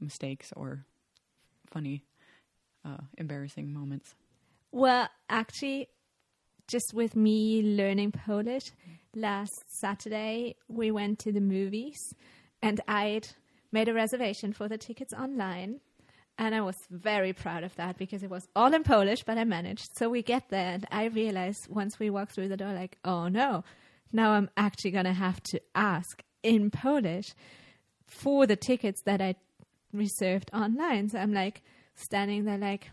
mistakes 0.00 0.52
or 0.56 0.84
funny, 1.66 2.04
uh, 2.84 2.98
embarrassing 3.16 3.72
moments? 3.72 4.14
Well, 4.72 5.08
actually, 5.28 5.88
just 6.66 6.92
with 6.94 7.16
me 7.16 7.62
learning 7.62 8.12
Polish, 8.12 8.72
last 9.14 9.64
Saturday 9.68 10.56
we 10.68 10.90
went 10.90 11.18
to 11.20 11.32
the 11.32 11.40
movies 11.40 12.14
and 12.62 12.80
I'd 12.86 13.28
made 13.72 13.88
a 13.88 13.94
reservation 13.94 14.52
for 14.52 14.68
the 14.68 14.78
tickets 14.78 15.12
online. 15.12 15.80
And 16.40 16.54
I 16.54 16.60
was 16.60 16.76
very 16.88 17.32
proud 17.32 17.64
of 17.64 17.74
that 17.76 17.98
because 17.98 18.22
it 18.22 18.30
was 18.30 18.46
all 18.54 18.72
in 18.72 18.84
Polish, 18.84 19.24
but 19.24 19.38
I 19.38 19.44
managed. 19.44 19.96
So 19.96 20.08
we 20.08 20.22
get 20.22 20.50
there, 20.50 20.72
and 20.74 20.86
I 20.92 21.06
realized 21.06 21.66
once 21.68 21.98
we 21.98 22.10
walk 22.10 22.30
through 22.30 22.46
the 22.46 22.56
door, 22.56 22.72
like, 22.72 22.96
oh 23.04 23.26
no, 23.26 23.64
now 24.12 24.30
I'm 24.30 24.48
actually 24.56 24.92
going 24.92 25.04
to 25.04 25.12
have 25.12 25.42
to 25.44 25.60
ask 25.74 26.22
in 26.44 26.70
Polish 26.70 27.34
for 28.06 28.46
the 28.46 28.54
tickets 28.54 29.02
that 29.02 29.20
I 29.20 29.34
reserved 29.92 30.50
online. 30.52 31.08
So 31.08 31.18
I'm 31.18 31.32
like 31.32 31.62
standing 31.94 32.44
there, 32.44 32.58
like, 32.58 32.90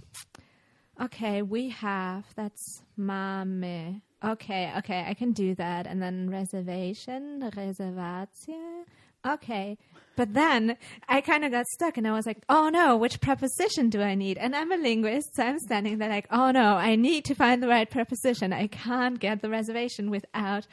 okay, 1.01 1.41
we 1.41 1.69
have 1.69 2.25
that's 2.35 2.81
mame. 2.97 4.01
Okay, 4.23 4.71
okay, 4.77 5.05
I 5.07 5.13
can 5.13 5.33
do 5.33 5.55
that. 5.55 5.85
And 5.85 6.01
then 6.01 6.29
reservation, 6.29 7.41
rezerwacja. 7.55 8.85
Okay. 9.25 9.77
But 10.15 10.33
then 10.33 10.77
I 11.09 11.21
kind 11.21 11.43
of 11.43 11.51
got 11.51 11.65
stuck 11.67 11.97
and 11.97 12.07
I 12.07 12.13
was 12.13 12.25
like, 12.25 12.37
oh 12.47 12.69
no, 12.69 12.95
which 12.95 13.19
preposition 13.19 13.89
do 13.89 14.01
I 14.01 14.15
need? 14.15 14.37
And 14.37 14.55
I'm 14.55 14.71
a 14.71 14.77
linguist, 14.77 15.35
so 15.35 15.43
I'm 15.43 15.59
standing 15.59 15.97
there 15.97 16.09
like, 16.09 16.27
oh 16.31 16.51
no, 16.51 16.75
I 16.75 16.95
need 16.95 17.25
to 17.25 17.35
find 17.35 17.61
the 17.61 17.67
right 17.67 17.89
preposition. 17.89 18.53
I 18.53 18.67
can't 18.67 19.19
get 19.19 19.41
the 19.41 19.49
reservation 19.49 20.09
without 20.09 20.67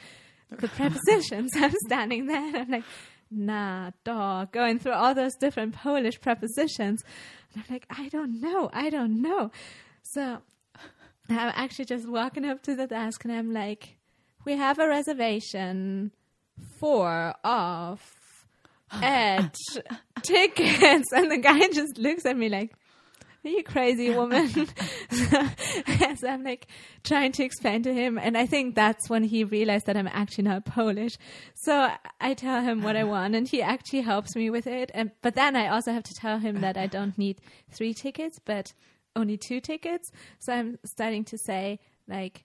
the 0.51 0.69
prepositions. 0.77 1.53
I'm 1.57 1.75
standing 1.87 2.27
there 2.27 2.47
and 2.47 2.57
I'm 2.57 2.71
like, 2.71 2.85
nah, 3.33 3.91
dog, 4.05 4.53
going 4.53 4.79
through 4.79 4.93
all 4.93 5.15
those 5.15 5.35
different 5.35 5.75
Polish 5.75 6.21
prepositions. 6.21 7.05
And 7.53 7.63
I'm 7.63 7.75
like, 7.75 7.87
I 7.91 8.09
don't 8.09 8.41
know, 8.41 8.71
I 8.73 8.91
don't 8.91 9.21
know. 9.21 9.51
So 10.03 10.39
I'm 11.29 11.53
actually 11.55 11.87
just 11.87 12.09
walking 12.09 12.45
up 12.45 12.63
to 12.65 12.75
the 12.75 12.87
desk 12.87 13.25
and 13.25 13.33
I'm 13.33 13.53
like, 13.53 13.97
we 14.45 14.57
have 14.57 14.79
a 14.79 14.89
reservation 14.89 16.13
for 16.79 17.35
off 17.45 18.47
edge 19.01 19.59
tickets. 20.23 21.13
And 21.13 21.31
the 21.31 21.39
guy 21.39 21.69
just 21.73 21.99
looks 21.99 22.27
at 22.27 22.37
me 22.37 22.49
like, 22.49 22.73
you 23.49 23.65
crazy 23.65 24.11
woman? 24.11 24.51
As 25.11 26.23
I'm 26.25 26.45
like 26.45 26.67
trying 27.03 27.33
to 27.33 27.45
explain 27.45 27.83
to 27.83 27.93
him. 27.93 28.19
And 28.19 28.37
I 28.37 28.47
think 28.47 28.75
that's 28.75 29.11
when 29.11 29.25
he 29.25 29.45
realized 29.45 29.87
that 29.87 29.97
I'm 29.97 30.09
actually 30.09 30.45
not 30.45 30.65
Polish. 30.65 31.17
So 31.55 31.91
I 32.21 32.35
tell 32.35 32.63
him 32.63 32.83
what 32.83 32.97
I 32.97 33.05
want 33.05 33.35
and 33.35 33.49
he 33.49 33.63
actually 33.63 34.03
helps 34.03 34.37
me 34.37 34.51
with 34.51 34.67
it. 34.67 34.91
And, 34.95 35.11
but 35.23 35.35
then 35.35 35.57
I 35.57 35.69
also 35.69 35.93
have 35.93 36.05
to 36.05 36.15
tell 36.15 36.39
him 36.39 36.61
that 36.61 36.77
I 36.77 36.87
don't 36.87 37.17
need 37.19 37.41
three 37.71 37.95
tickets, 37.95 38.39
but 38.45 38.73
only 39.17 39.37
two 39.37 39.61
tickets. 39.61 40.11
So 40.39 40.53
I'm 40.53 40.79
starting 40.85 41.25
to 41.25 41.39
say 41.39 41.81
like, 42.09 42.45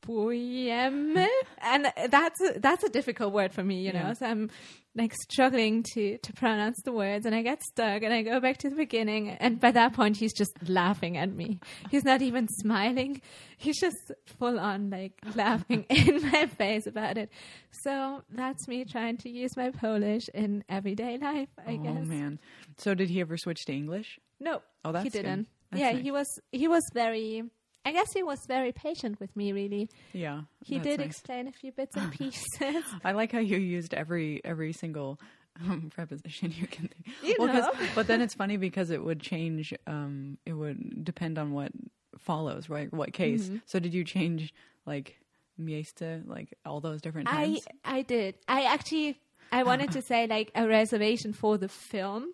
potrzebujemy. 0.00 1.26
And 1.62 1.92
that's, 2.08 2.40
a, 2.40 2.58
that's 2.58 2.84
a 2.84 2.88
difficult 2.88 3.32
word 3.32 3.52
for 3.52 3.62
me, 3.62 3.80
you 3.82 3.92
know? 3.92 4.00
Yeah. 4.08 4.12
So 4.14 4.26
I'm 4.26 4.50
like 4.96 5.14
struggling 5.14 5.84
to 5.94 6.18
to 6.18 6.32
pronounce 6.32 6.82
the 6.84 6.90
words 6.90 7.24
and 7.24 7.32
I 7.32 7.42
get 7.42 7.62
stuck 7.62 8.02
and 8.02 8.12
I 8.12 8.22
go 8.22 8.40
back 8.40 8.56
to 8.58 8.68
the 8.70 8.74
beginning 8.74 9.28
and 9.30 9.60
by 9.60 9.70
that 9.70 9.92
point 9.92 10.16
he's 10.16 10.32
just 10.32 10.50
laughing 10.68 11.16
at 11.16 11.30
me. 11.32 11.60
He's 11.92 12.02
not 12.04 12.22
even 12.22 12.48
smiling. 12.48 13.20
He's 13.56 13.78
just 13.78 14.10
full 14.26 14.58
on 14.58 14.90
like 14.90 15.12
laughing 15.36 15.84
in 15.88 16.22
my 16.32 16.46
face 16.46 16.88
about 16.88 17.18
it. 17.18 17.30
So 17.70 18.22
that's 18.30 18.66
me 18.66 18.84
trying 18.84 19.18
to 19.18 19.30
use 19.30 19.56
my 19.56 19.70
Polish 19.70 20.28
in 20.34 20.64
everyday 20.68 21.18
life, 21.18 21.50
I 21.64 21.74
oh 21.74 21.84
guess. 21.84 22.04
man! 22.06 22.40
So 22.78 22.94
did 22.94 23.10
he 23.10 23.20
ever 23.20 23.36
switch 23.36 23.64
to 23.66 23.72
English? 23.72 24.18
No, 24.40 24.60
Oh, 24.84 24.90
that's 24.90 25.04
he 25.04 25.10
didn't. 25.10 25.46
Yeah, 25.72 25.92
nice. 25.92 26.02
he 26.02 26.10
was 26.10 26.26
he 26.50 26.66
was 26.66 26.82
very 26.92 27.44
I 27.84 27.92
guess 27.92 28.08
he 28.12 28.22
was 28.22 28.38
very 28.46 28.72
patient 28.72 29.18
with 29.20 29.34
me 29.36 29.52
really. 29.52 29.88
Yeah, 30.12 30.42
He 30.64 30.78
did 30.78 30.98
nice. 31.00 31.08
explain 31.08 31.48
a 31.48 31.52
few 31.52 31.72
bits 31.72 31.96
and 31.96 32.12
pieces. 32.18 32.84
I 33.04 33.12
like 33.12 33.32
how 33.32 33.38
you 33.38 33.56
used 33.58 33.94
every 33.94 34.40
every 34.44 34.72
single 34.72 35.18
um, 35.60 35.90
preposition 35.94 36.52
you 36.56 36.66
can 36.66 36.88
think. 36.88 37.06
You 37.22 37.36
Well, 37.38 37.48
know. 37.48 37.70
but 37.94 38.06
then 38.06 38.20
it's 38.20 38.34
funny 38.34 38.56
because 38.56 38.90
it 38.90 39.02
would 39.02 39.20
change. 39.20 39.72
Um, 39.86 40.38
it 40.44 40.52
would 40.52 41.04
depend 41.04 41.38
on 41.38 41.52
what 41.52 41.72
follows, 42.18 42.68
right? 42.68 42.92
What 42.92 43.12
case? 43.12 43.46
Mm-hmm. 43.46 43.56
So 43.66 43.78
did 43.78 43.94
you 43.94 44.04
change 44.04 44.52
like 44.86 45.18
mieste, 45.58 46.26
like 46.26 46.56
all 46.66 46.80
those 46.80 47.00
different 47.00 47.28
times? 47.28 47.66
I 47.84 47.98
I 47.98 48.02
did. 48.02 48.34
I 48.46 48.64
actually 48.64 49.18
I 49.50 49.62
wanted 49.64 49.90
to 49.92 50.02
say 50.02 50.26
like 50.26 50.50
a 50.54 50.66
reservation 50.68 51.32
for 51.32 51.56
the 51.58 51.68
film. 51.68 52.32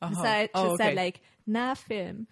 Uh-huh. 0.00 0.14
So 0.14 0.28
I 0.28 0.46
just 0.46 0.56
Oh, 0.72 0.76
said 0.76 0.94
like 0.96 1.20
na 1.46 1.74
film. 1.74 2.26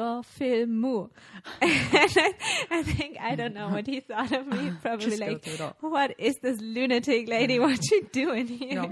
Filmu. 0.00 1.08
and 1.60 1.72
I, 2.16 2.34
I 2.70 2.82
think 2.82 3.18
I 3.20 3.34
don't 3.34 3.54
know 3.54 3.68
what 3.68 3.86
he 3.86 4.00
thought 4.00 4.32
of 4.32 4.46
me. 4.46 4.72
Probably 4.82 5.16
like, 5.16 5.42
through 5.42 5.54
it 5.54 5.60
all. 5.60 5.76
what 5.80 6.14
is 6.18 6.36
this 6.42 6.60
lunatic 6.60 7.28
lady? 7.28 7.58
What 7.58 7.80
you 7.90 8.06
doing 8.12 8.46
here? 8.46 8.68
you 8.68 8.74
know, 8.74 8.86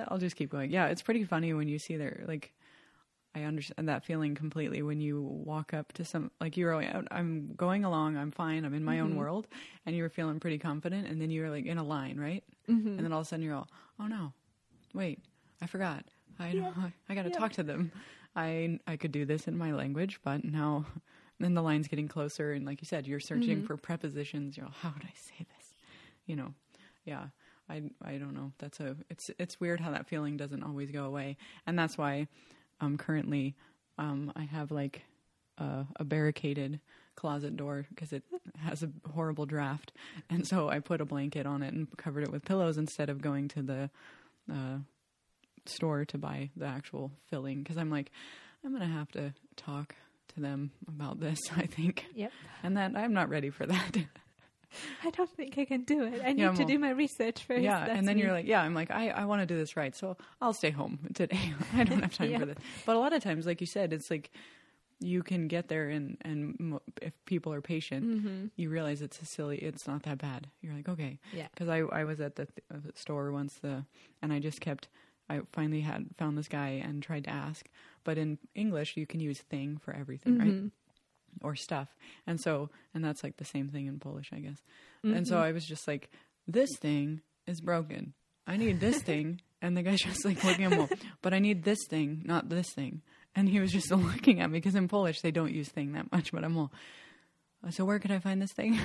nah, 0.00 0.04
I'll 0.08 0.18
just 0.18 0.36
keep 0.36 0.50
going. 0.50 0.70
Yeah, 0.70 0.86
it's 0.86 1.02
pretty 1.02 1.24
funny 1.24 1.52
when 1.54 1.68
you 1.68 1.78
see 1.78 1.96
their 1.96 2.24
like. 2.26 2.52
I 3.34 3.44
understand 3.44 3.88
that 3.88 4.04
feeling 4.04 4.34
completely 4.34 4.82
when 4.82 5.00
you 5.00 5.22
walk 5.22 5.72
up 5.72 5.90
to 5.94 6.04
some 6.04 6.30
like 6.38 6.58
you're 6.58 6.76
like, 6.76 6.94
I'm 7.10 7.54
going 7.56 7.82
along, 7.82 8.18
I'm 8.18 8.30
fine, 8.30 8.66
I'm 8.66 8.74
in 8.74 8.84
my 8.84 8.96
Mm-hmm. 8.96 9.04
own 9.06 9.16
world, 9.16 9.46
and 9.86 9.96
you 9.96 10.02
were 10.02 10.10
feeling 10.10 10.38
pretty 10.38 10.58
confident, 10.58 11.06
and 11.06 11.18
then 11.18 11.30
you're 11.30 11.48
like 11.48 11.64
in 11.64 11.78
a 11.78 11.82
line, 11.82 12.20
right? 12.20 12.44
Mm-hmm. 12.68 12.88
And 12.88 12.98
then 12.98 13.10
all 13.10 13.20
of 13.20 13.26
a 13.26 13.28
sudden 13.30 13.42
you're 13.42 13.54
all, 13.54 13.68
oh 13.98 14.06
no, 14.06 14.34
wait, 14.92 15.18
I 15.62 15.66
forgot, 15.66 16.04
I 16.38 16.52
know, 16.52 16.74
I, 16.76 16.92
I 17.08 17.14
got 17.14 17.22
to 17.22 17.30
talk 17.30 17.52
to 17.52 17.62
them. 17.62 17.90
I 18.34 18.78
I 18.86 18.96
could 18.96 19.12
do 19.12 19.24
this 19.24 19.46
in 19.48 19.56
my 19.58 19.72
language, 19.72 20.20
but 20.24 20.44
now, 20.44 20.86
then 21.40 21.54
the 21.54 21.62
line's 21.62 21.88
getting 21.88 22.08
closer, 22.08 22.52
and 22.52 22.64
like 22.66 22.80
you 22.80 22.86
said, 22.86 23.06
you're 23.06 23.20
searching 23.20 23.58
Mm-hmm. 23.58 23.66
for 23.66 23.76
prepositions. 23.76 24.56
You're 24.56 24.68
how 24.80 24.90
would 24.94 25.04
I 25.04 25.12
say 25.14 25.46
this? 25.58 25.74
You 26.26 26.36
know, 26.36 26.54
yeah. 27.04 27.26
I, 27.70 27.82
I 28.04 28.18
don't 28.18 28.34
know. 28.34 28.52
That's 28.58 28.80
a 28.80 28.96
it's 29.08 29.30
it's 29.38 29.58
weird 29.60 29.80
how 29.80 29.92
that 29.92 30.06
feeling 30.08 30.36
doesn't 30.36 30.62
always 30.62 30.90
go 30.90 31.04
away, 31.04 31.36
and 31.66 31.78
that's 31.78 31.96
why 31.96 32.26
um 32.80 32.98
currently 32.98 33.54
um 33.98 34.32
I 34.36 34.42
have 34.42 34.70
like 34.70 35.02
a, 35.58 35.86
a 35.96 36.04
barricaded 36.04 36.80
closet 37.14 37.56
door 37.56 37.86
because 37.88 38.12
it 38.12 38.24
has 38.58 38.82
a 38.82 38.90
horrible 39.14 39.46
draft, 39.46 39.92
and 40.28 40.46
so 40.46 40.68
I 40.68 40.80
put 40.80 41.00
a 41.00 41.04
blanket 41.06 41.46
on 41.46 41.62
it 41.62 41.72
and 41.72 41.86
covered 41.96 42.24
it 42.24 42.32
with 42.32 42.44
pillows 42.44 42.76
instead 42.78 43.08
of 43.08 43.22
going 43.22 43.48
to 43.48 43.62
the 43.62 43.90
uh, 44.52 44.78
store 45.66 46.04
to 46.06 46.18
buy 46.18 46.50
the 46.56 46.66
actual 46.66 47.10
filling 47.28 47.62
because 47.62 47.76
I'm 47.76 47.90
like 47.90 48.10
I'm 48.64 48.72
gonna 48.72 48.86
have 48.86 49.10
to 49.12 49.32
talk 49.56 49.94
to 50.34 50.40
them 50.40 50.70
about 50.88 51.20
this. 51.20 51.38
I 51.56 51.66
think, 51.66 52.06
Yep. 52.14 52.32
and 52.62 52.76
that 52.76 52.92
I'm 52.96 53.12
not 53.12 53.28
ready 53.28 53.50
for 53.50 53.66
that. 53.66 53.96
I 55.04 55.10
don't 55.10 55.28
think 55.28 55.58
I 55.58 55.66
can 55.66 55.82
do 55.84 56.02
it. 56.04 56.22
I 56.24 56.32
need 56.32 56.40
Yeah, 56.42 56.52
to 56.52 56.58
well, 56.60 56.66
do 56.68 56.78
my 56.78 56.90
research 56.90 57.44
first. 57.44 57.62
Yeah, 57.62 57.84
and 57.84 58.08
then 58.08 58.16
me. 58.16 58.22
you're 58.22 58.32
like, 58.32 58.46
yeah, 58.46 58.62
I'm 58.62 58.72
like, 58.74 58.90
I, 58.90 59.10
I 59.10 59.24
want 59.26 59.42
to 59.42 59.46
do 59.46 59.54
this 59.56 59.76
right, 59.76 59.94
so 59.94 60.16
I'll 60.40 60.54
stay 60.54 60.70
home 60.70 60.98
today. 61.12 61.52
I 61.74 61.84
don't 61.84 62.00
have 62.00 62.14
time 62.14 62.30
Yeah. 62.30 62.38
for 62.38 62.46
this. 62.46 62.56
But 62.86 62.96
a 62.96 62.98
lot 62.98 63.12
of 63.12 63.22
times, 63.22 63.44
like 63.44 63.60
you 63.60 63.66
said, 63.66 63.92
it's 63.92 64.10
like 64.10 64.30
you 65.00 65.22
can 65.22 65.46
get 65.48 65.68
there, 65.68 65.88
and 65.90 66.16
and 66.22 66.78
if 67.02 67.12
people 67.26 67.52
are 67.52 67.60
patient, 67.60 68.06
Mm-hmm. 68.06 68.46
you 68.56 68.70
realize 68.70 69.02
it's 69.02 69.20
a 69.20 69.26
silly. 69.26 69.58
It's 69.58 69.86
not 69.86 70.04
that 70.04 70.16
bad. 70.18 70.46
You're 70.62 70.74
like, 70.74 70.88
okay, 70.88 71.18
Yeah. 71.34 71.48
Because 71.52 71.68
I 71.68 71.80
I 71.80 72.04
was 72.04 72.20
at 72.22 72.36
the 72.36 72.46
th- 72.46 72.64
uh, 72.72 72.78
store 72.94 73.30
once, 73.32 73.58
the 73.60 73.84
and 74.22 74.32
I 74.32 74.38
just 74.38 74.60
kept. 74.62 74.88
I 75.28 75.40
finally 75.52 75.80
had 75.80 76.06
found 76.18 76.36
this 76.36 76.48
guy 76.48 76.82
and 76.84 77.02
tried 77.02 77.24
to 77.24 77.30
ask, 77.30 77.66
but 78.04 78.18
in 78.18 78.38
English 78.54 78.96
you 78.96 79.06
can 79.06 79.20
use 79.20 79.40
thing 79.40 79.78
for 79.82 79.94
everything, 79.94 80.38
right? 80.38 80.48
Mm-hmm. 80.48 81.46
or 81.46 81.54
stuff. 81.56 81.88
And 82.26 82.40
so, 82.40 82.68
and 82.94 83.04
that's 83.04 83.22
like 83.24 83.36
the 83.38 83.44
same 83.44 83.68
thing 83.68 83.86
in 83.86 83.98
Polish, 83.98 84.30
I 84.32 84.38
guess. 84.40 84.58
And 85.02 85.14
Mm-hmm. 85.14 85.24
so 85.24 85.38
I 85.38 85.52
was 85.52 85.64
just 85.64 85.88
like, 85.88 86.10
this 86.46 86.68
thing 86.80 87.20
is 87.46 87.60
broken. 87.60 88.12
I 88.46 88.56
need 88.56 88.80
this 88.80 89.02
thing. 89.10 89.40
And 89.62 89.76
the 89.76 89.82
guy's 89.82 90.00
just 90.04 90.24
like 90.24 90.42
looking 90.44 90.64
at 90.64 90.72
me, 90.72 90.88
but 91.22 91.32
I 91.32 91.38
need 91.38 91.62
this 91.64 91.78
thing, 91.88 92.22
not 92.24 92.48
this 92.48 92.72
thing. 92.74 93.00
And 93.34 93.48
he 93.48 93.60
was 93.60 93.72
just 93.72 93.90
looking 93.92 94.40
at 94.40 94.50
me 94.50 94.58
because 94.58 94.74
in 94.74 94.88
Polish 94.88 95.20
they 95.22 95.30
don't 95.30 95.52
use 95.54 95.68
thing 95.70 95.92
that 95.92 96.10
much, 96.12 96.32
but 96.32 96.44
I'm 96.44 96.56
all, 96.58 96.70
so 97.70 97.84
where 97.84 97.98
could 98.00 98.10
I 98.10 98.18
find 98.18 98.42
this 98.42 98.52
thing? 98.52 98.78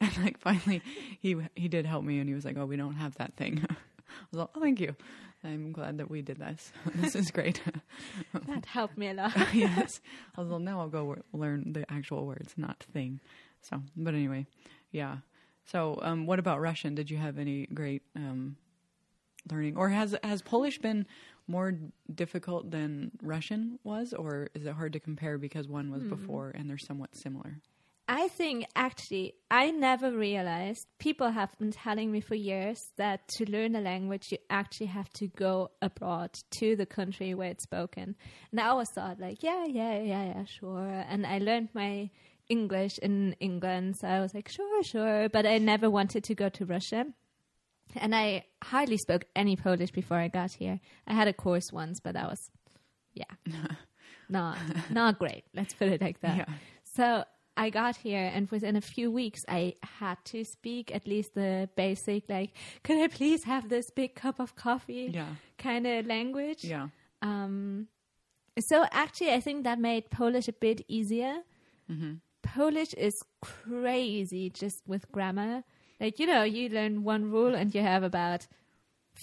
and 0.00 0.18
like 0.24 0.38
finally 0.38 0.80
he 1.20 1.36
he 1.56 1.66
did 1.68 1.84
help 1.86 2.04
me 2.04 2.20
and 2.20 2.28
he 2.28 2.34
was 2.34 2.44
like, 2.44 2.56
oh, 2.56 2.64
we 2.66 2.76
don't 2.76 2.94
have 2.94 3.16
that 3.16 3.34
thing. 3.36 3.66
I 4.20 4.26
was 4.30 4.38
like, 4.40 4.48
oh, 4.54 4.60
thank 4.60 4.80
you. 4.80 4.94
I'm 5.42 5.72
glad 5.72 5.98
that 5.98 6.10
we 6.10 6.20
did 6.22 6.38
this. 6.38 6.70
this 6.96 7.14
is 7.16 7.30
great. 7.30 7.62
that 8.46 8.66
helped 8.66 8.98
me 8.98 9.08
a 9.08 9.14
lot. 9.14 9.32
yes. 9.54 10.00
I 10.36 10.40
was 10.42 10.50
like, 10.50 10.60
now 10.60 10.80
I'll 10.80 10.88
go 10.88 11.16
learn 11.32 11.72
the 11.72 11.90
actual 11.90 12.26
words, 12.26 12.54
not 12.56 12.84
thing. 12.92 13.20
So, 13.62 13.82
but 13.96 14.14
anyway, 14.14 14.46
yeah. 14.92 15.18
So, 15.64 15.98
um, 16.02 16.26
what 16.26 16.38
about 16.38 16.60
Russian? 16.60 16.94
Did 16.94 17.10
you 17.10 17.16
have 17.18 17.38
any 17.38 17.66
great 17.66 18.02
um, 18.16 18.56
learning, 19.50 19.76
or 19.76 19.88
has 19.90 20.16
has 20.22 20.42
Polish 20.42 20.78
been 20.78 21.06
more 21.46 21.74
difficult 22.14 22.70
than 22.70 23.12
Russian 23.22 23.78
was, 23.84 24.12
or 24.12 24.48
is 24.54 24.66
it 24.66 24.72
hard 24.74 24.92
to 24.94 25.00
compare 25.00 25.38
because 25.38 25.68
one 25.68 25.90
was 25.90 26.02
Hmm. 26.02 26.08
before 26.10 26.50
and 26.54 26.68
they're 26.68 26.78
somewhat 26.78 27.14
similar? 27.16 27.60
I 28.12 28.26
think 28.26 28.66
actually, 28.74 29.34
I 29.52 29.70
never 29.70 30.10
realized 30.10 30.88
people 30.98 31.30
have 31.30 31.56
been 31.60 31.70
telling 31.70 32.10
me 32.10 32.20
for 32.20 32.34
years 32.34 32.90
that 32.96 33.28
to 33.36 33.48
learn 33.48 33.76
a 33.76 33.80
language, 33.80 34.32
you 34.32 34.38
actually 34.50 34.88
have 34.88 35.08
to 35.10 35.28
go 35.28 35.70
abroad 35.80 36.32
to 36.58 36.74
the 36.74 36.86
country 36.86 37.34
where 37.34 37.50
it's 37.50 37.62
spoken. 37.62 38.16
And 38.50 38.60
I 38.60 38.66
always 38.66 38.90
thought, 38.90 39.20
like, 39.20 39.44
yeah, 39.44 39.64
yeah, 39.64 40.00
yeah, 40.00 40.24
yeah, 40.24 40.44
sure. 40.44 41.04
And 41.08 41.24
I 41.24 41.38
learned 41.38 41.68
my 41.72 42.10
English 42.48 42.98
in 42.98 43.36
England, 43.38 43.94
so 44.00 44.08
I 44.08 44.18
was 44.18 44.34
like, 44.34 44.48
sure, 44.48 44.82
sure. 44.82 45.28
But 45.28 45.46
I 45.46 45.58
never 45.58 45.88
wanted 45.88 46.24
to 46.24 46.34
go 46.34 46.48
to 46.48 46.66
Russia. 46.66 47.06
And 47.94 48.12
I 48.12 48.44
hardly 48.60 48.96
spoke 48.96 49.26
any 49.36 49.54
Polish 49.54 49.92
before 49.92 50.16
I 50.16 50.26
got 50.26 50.50
here. 50.50 50.80
I 51.06 51.14
had 51.14 51.28
a 51.28 51.32
course 51.32 51.70
once, 51.72 52.00
but 52.00 52.14
that 52.14 52.28
was, 52.28 52.50
yeah, 53.14 53.32
not 54.28 54.58
not 54.90 55.20
great. 55.20 55.44
Let's 55.54 55.74
put 55.74 55.86
it 55.86 56.00
like 56.00 56.20
that. 56.22 56.38
Yeah. 56.38 56.54
So 56.96 57.24
I 57.64 57.70
got 57.70 57.96
here, 57.96 58.30
and 58.34 58.50
within 58.50 58.76
a 58.76 58.80
few 58.80 59.10
weeks, 59.10 59.40
I 59.48 59.74
had 60.00 60.16
to 60.32 60.44
speak 60.44 60.94
at 60.94 61.06
least 61.06 61.34
the 61.34 61.68
basic, 61.76 62.28
like, 62.28 62.50
could 62.84 62.98
I 63.04 63.08
please 63.08 63.44
have 63.44 63.68
this 63.68 63.90
big 63.90 64.14
cup 64.14 64.40
of 64.40 64.54
coffee 64.56 65.10
Yeah. 65.12 65.34
kind 65.58 65.86
of 65.86 66.06
language. 66.06 66.64
Yeah. 66.64 66.88
Um, 67.22 67.88
so 68.58 68.84
actually, 68.90 69.32
I 69.32 69.40
think 69.40 69.64
that 69.64 69.78
made 69.78 70.10
Polish 70.10 70.48
a 70.48 70.52
bit 70.66 70.80
easier. 70.88 71.34
hmm 71.86 72.14
Polish 72.42 72.94
is 72.94 73.14
crazy 73.42 74.48
just 74.50 74.78
with 74.86 75.04
grammar. 75.12 75.62
Like, 76.00 76.18
you 76.18 76.26
know, 76.26 76.42
you 76.42 76.68
learn 76.70 77.04
one 77.04 77.30
rule 77.30 77.54
and 77.54 77.74
you 77.74 77.82
have 77.82 78.02
about 78.02 78.46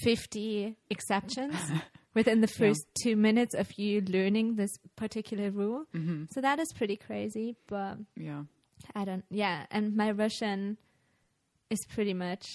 50 0.03 0.75
exceptions 0.89 1.55
within 2.17 2.41
the 2.41 2.47
first 2.61 2.83
two 3.03 3.15
minutes 3.15 3.53
of 3.53 3.67
you 3.77 4.01
learning 4.01 4.55
this 4.55 4.73
particular 4.95 5.47
rule. 5.51 5.85
hmm 5.93 6.23
So 6.33 6.41
that 6.41 6.57
is 6.59 6.69
pretty 6.79 6.97
crazy, 7.07 7.55
but 7.67 7.97
Yeah. 8.15 8.43
I 8.95 9.05
don't, 9.05 9.25
yeah. 9.29 9.57
And 9.71 9.95
my 9.95 10.09
Russian 10.23 10.77
is 11.69 11.79
pretty 11.95 12.13
much 12.13 12.45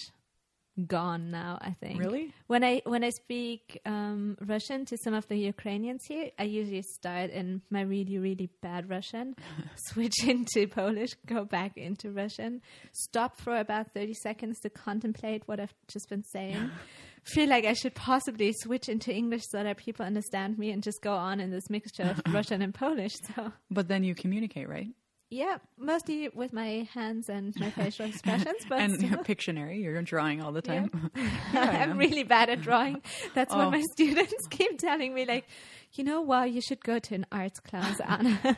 gone 0.87 1.31
now, 1.31 1.59
I 1.61 1.72
think. 1.83 2.01
Really? 2.05 2.33
When 2.46 2.64
I 2.64 2.81
when 2.92 3.05
I 3.05 3.11
speak 3.11 3.81
um, 3.85 4.37
Russian 4.40 4.87
to 4.87 4.96
some 5.05 5.14
of 5.20 5.25
the 5.29 5.37
Ukrainians 5.37 6.03
here, 6.09 6.31
I 6.38 6.44
usually 6.44 6.85
start 6.98 7.29
in 7.31 7.61
my 7.70 7.83
really 7.83 8.18
really 8.18 8.48
bad 8.62 8.88
Russian, 8.88 9.37
switch 9.88 10.18
into 10.33 10.66
Polish, 10.68 11.12
go 11.27 11.44
back 11.44 11.72
into 11.77 12.11
Russian, 12.11 12.62
stop 12.92 13.33
for 13.44 13.55
about 13.59 13.92
thirty 13.92 14.14
seconds 14.14 14.57
to 14.61 14.70
contemplate 14.70 15.42
what 15.46 15.61
I've 15.61 15.75
just 15.88 16.09
been 16.09 16.25
saying. 16.25 16.70
Feel 17.24 17.48
like 17.48 17.64
I 17.64 17.72
should 17.74 17.94
possibly 17.94 18.52
switch 18.52 18.88
into 18.88 19.12
English 19.14 19.42
so 19.50 19.62
that 19.62 19.76
people 19.76 20.04
understand 20.04 20.58
me, 20.58 20.70
and 20.70 20.82
just 20.82 21.00
go 21.02 21.12
on 21.14 21.38
in 21.40 21.50
this 21.50 21.70
mixture 21.70 22.02
of 22.02 22.20
Russian 22.35 22.62
and 22.62 22.74
Polish. 22.74 23.12
So 23.35 23.52
But 23.70 23.88
then 23.88 24.02
you 24.04 24.14
communicate, 24.14 24.68
right? 24.68 24.88
yeah, 25.30 25.56
mostly 25.78 26.28
with 26.35 26.52
my 26.52 26.87
hands 26.92 27.30
and 27.30 27.54
my 27.58 27.70
facial 27.70 28.04
expressions, 28.06 28.58
but 28.68 28.80
and 28.80 28.94
still. 28.96 29.18
Pictionary, 29.24 29.80
you're 29.82 30.02
drawing 30.02 30.42
all 30.42 30.52
the 30.52 30.61
Yeah. 30.66 30.88
time. 30.88 31.11
I'm 31.54 31.96
really 31.96 32.22
bad 32.24 32.50
at 32.50 32.61
drawing. 32.61 33.00
That's 33.35 33.54
Oh. 33.54 33.56
what 33.58 33.70
my 33.70 33.82
students 33.92 34.35
keep 34.50 34.78
telling 34.78 35.14
me. 35.14 35.24
Like, 35.24 35.46
you 35.94 36.05
know, 36.05 36.22
well, 36.22 36.46
you 36.46 36.61
should 36.61 36.83
go 36.83 36.98
to 36.98 37.14
an 37.14 37.26
arts 37.33 37.61
class, 37.61 38.00
Anna. 38.07 38.57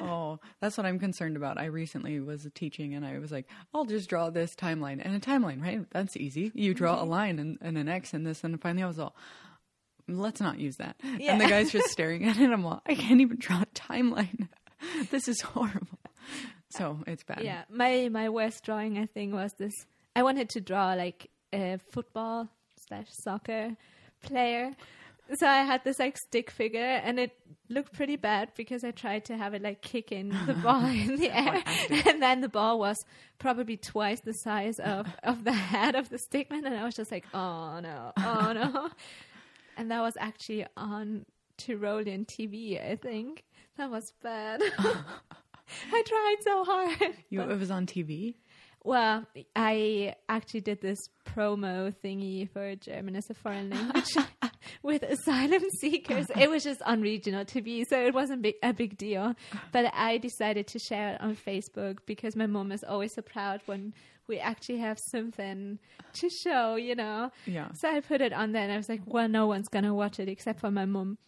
Oh, 0.00 0.38
that's 0.60 0.76
what 0.76 0.86
I'm 0.86 0.98
concerned 0.98 1.36
about. 1.36 1.58
I 1.58 1.66
recently 1.66 2.20
was 2.20 2.46
teaching 2.54 2.94
and 2.94 3.04
I 3.06 3.18
was 3.18 3.32
like, 3.32 3.46
I'll 3.74 3.84
just 3.84 4.08
draw 4.08 4.30
this 4.30 4.54
timeline. 4.54 5.00
And 5.04 5.14
a 5.14 5.20
timeline, 5.20 5.62
right? 5.62 5.84
That's 5.90 6.16
easy. 6.16 6.52
You 6.54 6.74
draw 6.74 6.96
Mm-hmm. 6.96 7.06
a 7.06 7.10
line 7.10 7.38
and, 7.38 7.58
and 7.60 7.78
an 7.78 7.88
X 7.88 8.12
and 8.14 8.26
this. 8.26 8.44
And 8.44 8.60
finally 8.60 8.82
I 8.82 8.86
was 8.86 8.98
all, 8.98 9.14
let's 10.08 10.40
not 10.40 10.58
use 10.58 10.76
that. 10.76 10.96
And 11.02 11.40
the 11.40 11.46
guy's 11.48 11.70
just 11.72 11.88
staring 11.90 12.24
at 12.26 12.38
it. 12.38 12.50
I'm 12.50 12.64
all, 12.66 12.82
I 12.86 12.94
can't 12.94 13.20
even 13.20 13.38
draw 13.38 13.62
a 13.62 13.66
timeline. 13.66 14.48
this 15.10 15.28
is 15.28 15.40
horrible. 15.40 15.98
So 16.70 17.00
it's 17.06 17.24
bad. 17.24 17.40
yeah, 17.42 17.62
my 17.70 18.10
my 18.10 18.28
worst 18.28 18.62
drawing, 18.62 18.98
I 18.98 19.06
think, 19.06 19.32
was 19.32 19.52
this. 19.58 19.72
I 20.14 20.22
wanted 20.22 20.50
to 20.50 20.60
draw 20.60 20.92
like 20.92 21.30
a 21.52 21.78
football 21.92 22.48
slash 22.86 23.06
soccer 23.24 23.74
player. 24.22 24.74
So 25.34 25.46
I 25.46 25.62
had 25.62 25.84
this 25.84 25.98
like 25.98 26.16
stick 26.16 26.50
figure, 26.50 26.80
and 26.80 27.18
it 27.18 27.32
looked 27.68 27.92
pretty 27.92 28.16
bad 28.16 28.52
because 28.56 28.82
I 28.82 28.92
tried 28.92 29.26
to 29.26 29.36
have 29.36 29.52
it 29.52 29.62
like 29.62 29.82
kick 29.82 30.10
in 30.10 30.30
the 30.46 30.54
ball 30.62 30.84
in 30.86 31.16
the 31.16 31.30
air, 31.30 31.62
and 32.06 32.22
then 32.22 32.40
the 32.40 32.48
ball 32.48 32.78
was 32.78 32.96
probably 33.38 33.76
twice 33.76 34.20
the 34.20 34.32
size 34.32 34.78
of 34.78 35.06
of 35.22 35.44
the 35.44 35.52
head 35.52 35.94
of 35.94 36.08
the 36.08 36.18
stickman, 36.18 36.64
and 36.64 36.74
I 36.74 36.84
was 36.84 36.94
just 36.94 37.12
like, 37.12 37.26
oh 37.34 37.80
no, 37.80 38.12
oh 38.16 38.52
no, 38.54 38.90
and 39.76 39.90
that 39.90 40.00
was 40.00 40.14
actually 40.18 40.66
on 40.76 41.26
Tyrolean 41.58 42.26
TV, 42.26 42.82
I 42.82 42.96
think. 42.96 43.44
That 43.76 43.90
was 43.90 44.12
bad. 44.22 44.60
I 45.92 46.02
tried 46.02 46.36
so 46.40 46.64
hard. 46.64 47.14
You, 47.28 47.42
it 47.42 47.58
was 47.58 47.70
on 47.70 47.86
TV. 47.86 48.34
Well, 48.88 49.26
I 49.54 50.14
actually 50.30 50.62
did 50.62 50.80
this 50.80 50.98
promo 51.26 51.94
thingy 52.02 52.48
for 52.50 52.74
German 52.74 53.16
as 53.16 53.28
a 53.28 53.34
foreign 53.34 53.68
language 53.68 54.16
with 54.82 55.02
asylum 55.02 55.62
seekers. 55.80 56.26
It 56.34 56.48
was 56.48 56.64
just 56.64 56.80
on 56.80 57.02
regional 57.02 57.44
TV, 57.44 57.84
so 57.86 58.00
it 58.02 58.14
wasn't 58.14 58.40
big, 58.40 58.54
a 58.62 58.72
big 58.72 58.96
deal. 58.96 59.34
But 59.72 59.92
I 59.94 60.16
decided 60.16 60.68
to 60.68 60.78
share 60.78 61.10
it 61.10 61.20
on 61.20 61.36
Facebook 61.36 61.98
because 62.06 62.34
my 62.34 62.46
mom 62.46 62.72
is 62.72 62.82
always 62.82 63.12
so 63.14 63.20
proud 63.20 63.60
when 63.66 63.92
we 64.26 64.38
actually 64.38 64.78
have 64.78 64.98
something 65.12 65.78
to 66.14 66.30
show, 66.42 66.76
you 66.76 66.94
know. 66.94 67.30
Yeah. 67.44 67.68
So 67.74 67.90
I 67.90 68.00
put 68.00 68.22
it 68.22 68.32
on 68.32 68.52
there 68.52 68.62
and 68.62 68.72
I 68.72 68.78
was 68.78 68.88
like, 68.88 69.02
well, 69.04 69.28
no 69.28 69.46
one's 69.46 69.68
going 69.68 69.84
to 69.84 69.92
watch 69.92 70.18
it 70.18 70.30
except 70.30 70.60
for 70.60 70.70
my 70.70 70.86
mom. 70.86 71.18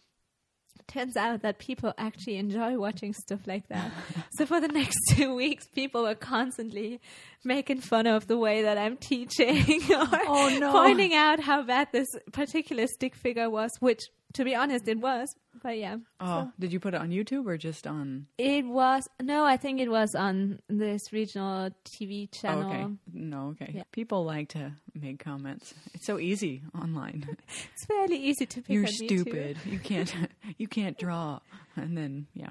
Turns 0.91 1.15
out 1.15 1.41
that 1.43 1.57
people 1.57 1.93
actually 1.97 2.35
enjoy 2.35 2.77
watching 2.77 3.13
stuff 3.13 3.39
like 3.47 3.67
that. 3.69 3.91
so 4.31 4.45
for 4.45 4.59
the 4.59 4.67
next 4.67 4.97
two 5.11 5.33
weeks, 5.33 5.65
people 5.73 6.03
were 6.03 6.15
constantly 6.15 6.99
making 7.43 7.79
fun 7.81 8.07
of 8.07 8.27
the 8.27 8.37
way 8.37 8.63
that 8.63 8.77
I'm 8.77 8.97
teaching 8.97 9.57
or 9.89 10.07
Oh, 10.27 10.57
no. 10.59 10.71
pointing 10.71 11.13
out 11.13 11.39
how 11.39 11.63
bad 11.63 11.87
this 11.91 12.07
particular 12.33 12.87
stick 12.87 13.15
figure 13.15 13.49
was, 13.49 13.71
which 13.79 14.01
to 14.33 14.43
be 14.43 14.55
honest, 14.55 14.87
it 14.87 14.99
was. 14.99 15.35
But 15.63 15.77
yeah. 15.77 15.97
Oh, 16.19 16.51
did 16.59 16.71
you 16.73 16.79
put 16.79 16.93
it 16.93 17.01
on 17.01 17.09
YouTube 17.09 17.45
or 17.45 17.57
just 17.57 17.85
on? 17.85 18.27
It 18.37 18.65
was, 18.65 19.07
no, 19.21 19.43
I 19.45 19.57
think 19.57 19.79
it 19.79 19.89
was 19.91 20.15
on 20.15 20.59
this 20.69 21.11
regional 21.13 21.69
TV 21.85 22.27
Oh, 22.33 22.37
channel. 22.37 22.71
okay. 22.71 22.87
No, 23.13 23.49
okay. 23.49 23.71
Yeah. 23.75 23.83
People 23.91 24.23
like 24.25 24.49
to 24.49 24.71
make 24.99 25.19
comments. 25.23 25.73
It's 25.93 26.05
so 26.05 26.17
easy 26.19 26.61
online. 26.73 27.27
It's 27.73 27.85
fairly 27.85 28.17
easy 28.17 28.45
to 28.45 28.61
pick 28.61 28.69
You're 28.73 28.85
on 28.87 28.91
me, 28.99 29.07
too. 29.07 29.19
stupid. 29.19 29.57
You 29.65 29.79
can't. 29.79 30.13
you 30.57 30.67
can't 30.67 30.97
draw. 30.97 31.39
And 31.75 31.97
then 31.97 32.27
yeah, 32.33 32.49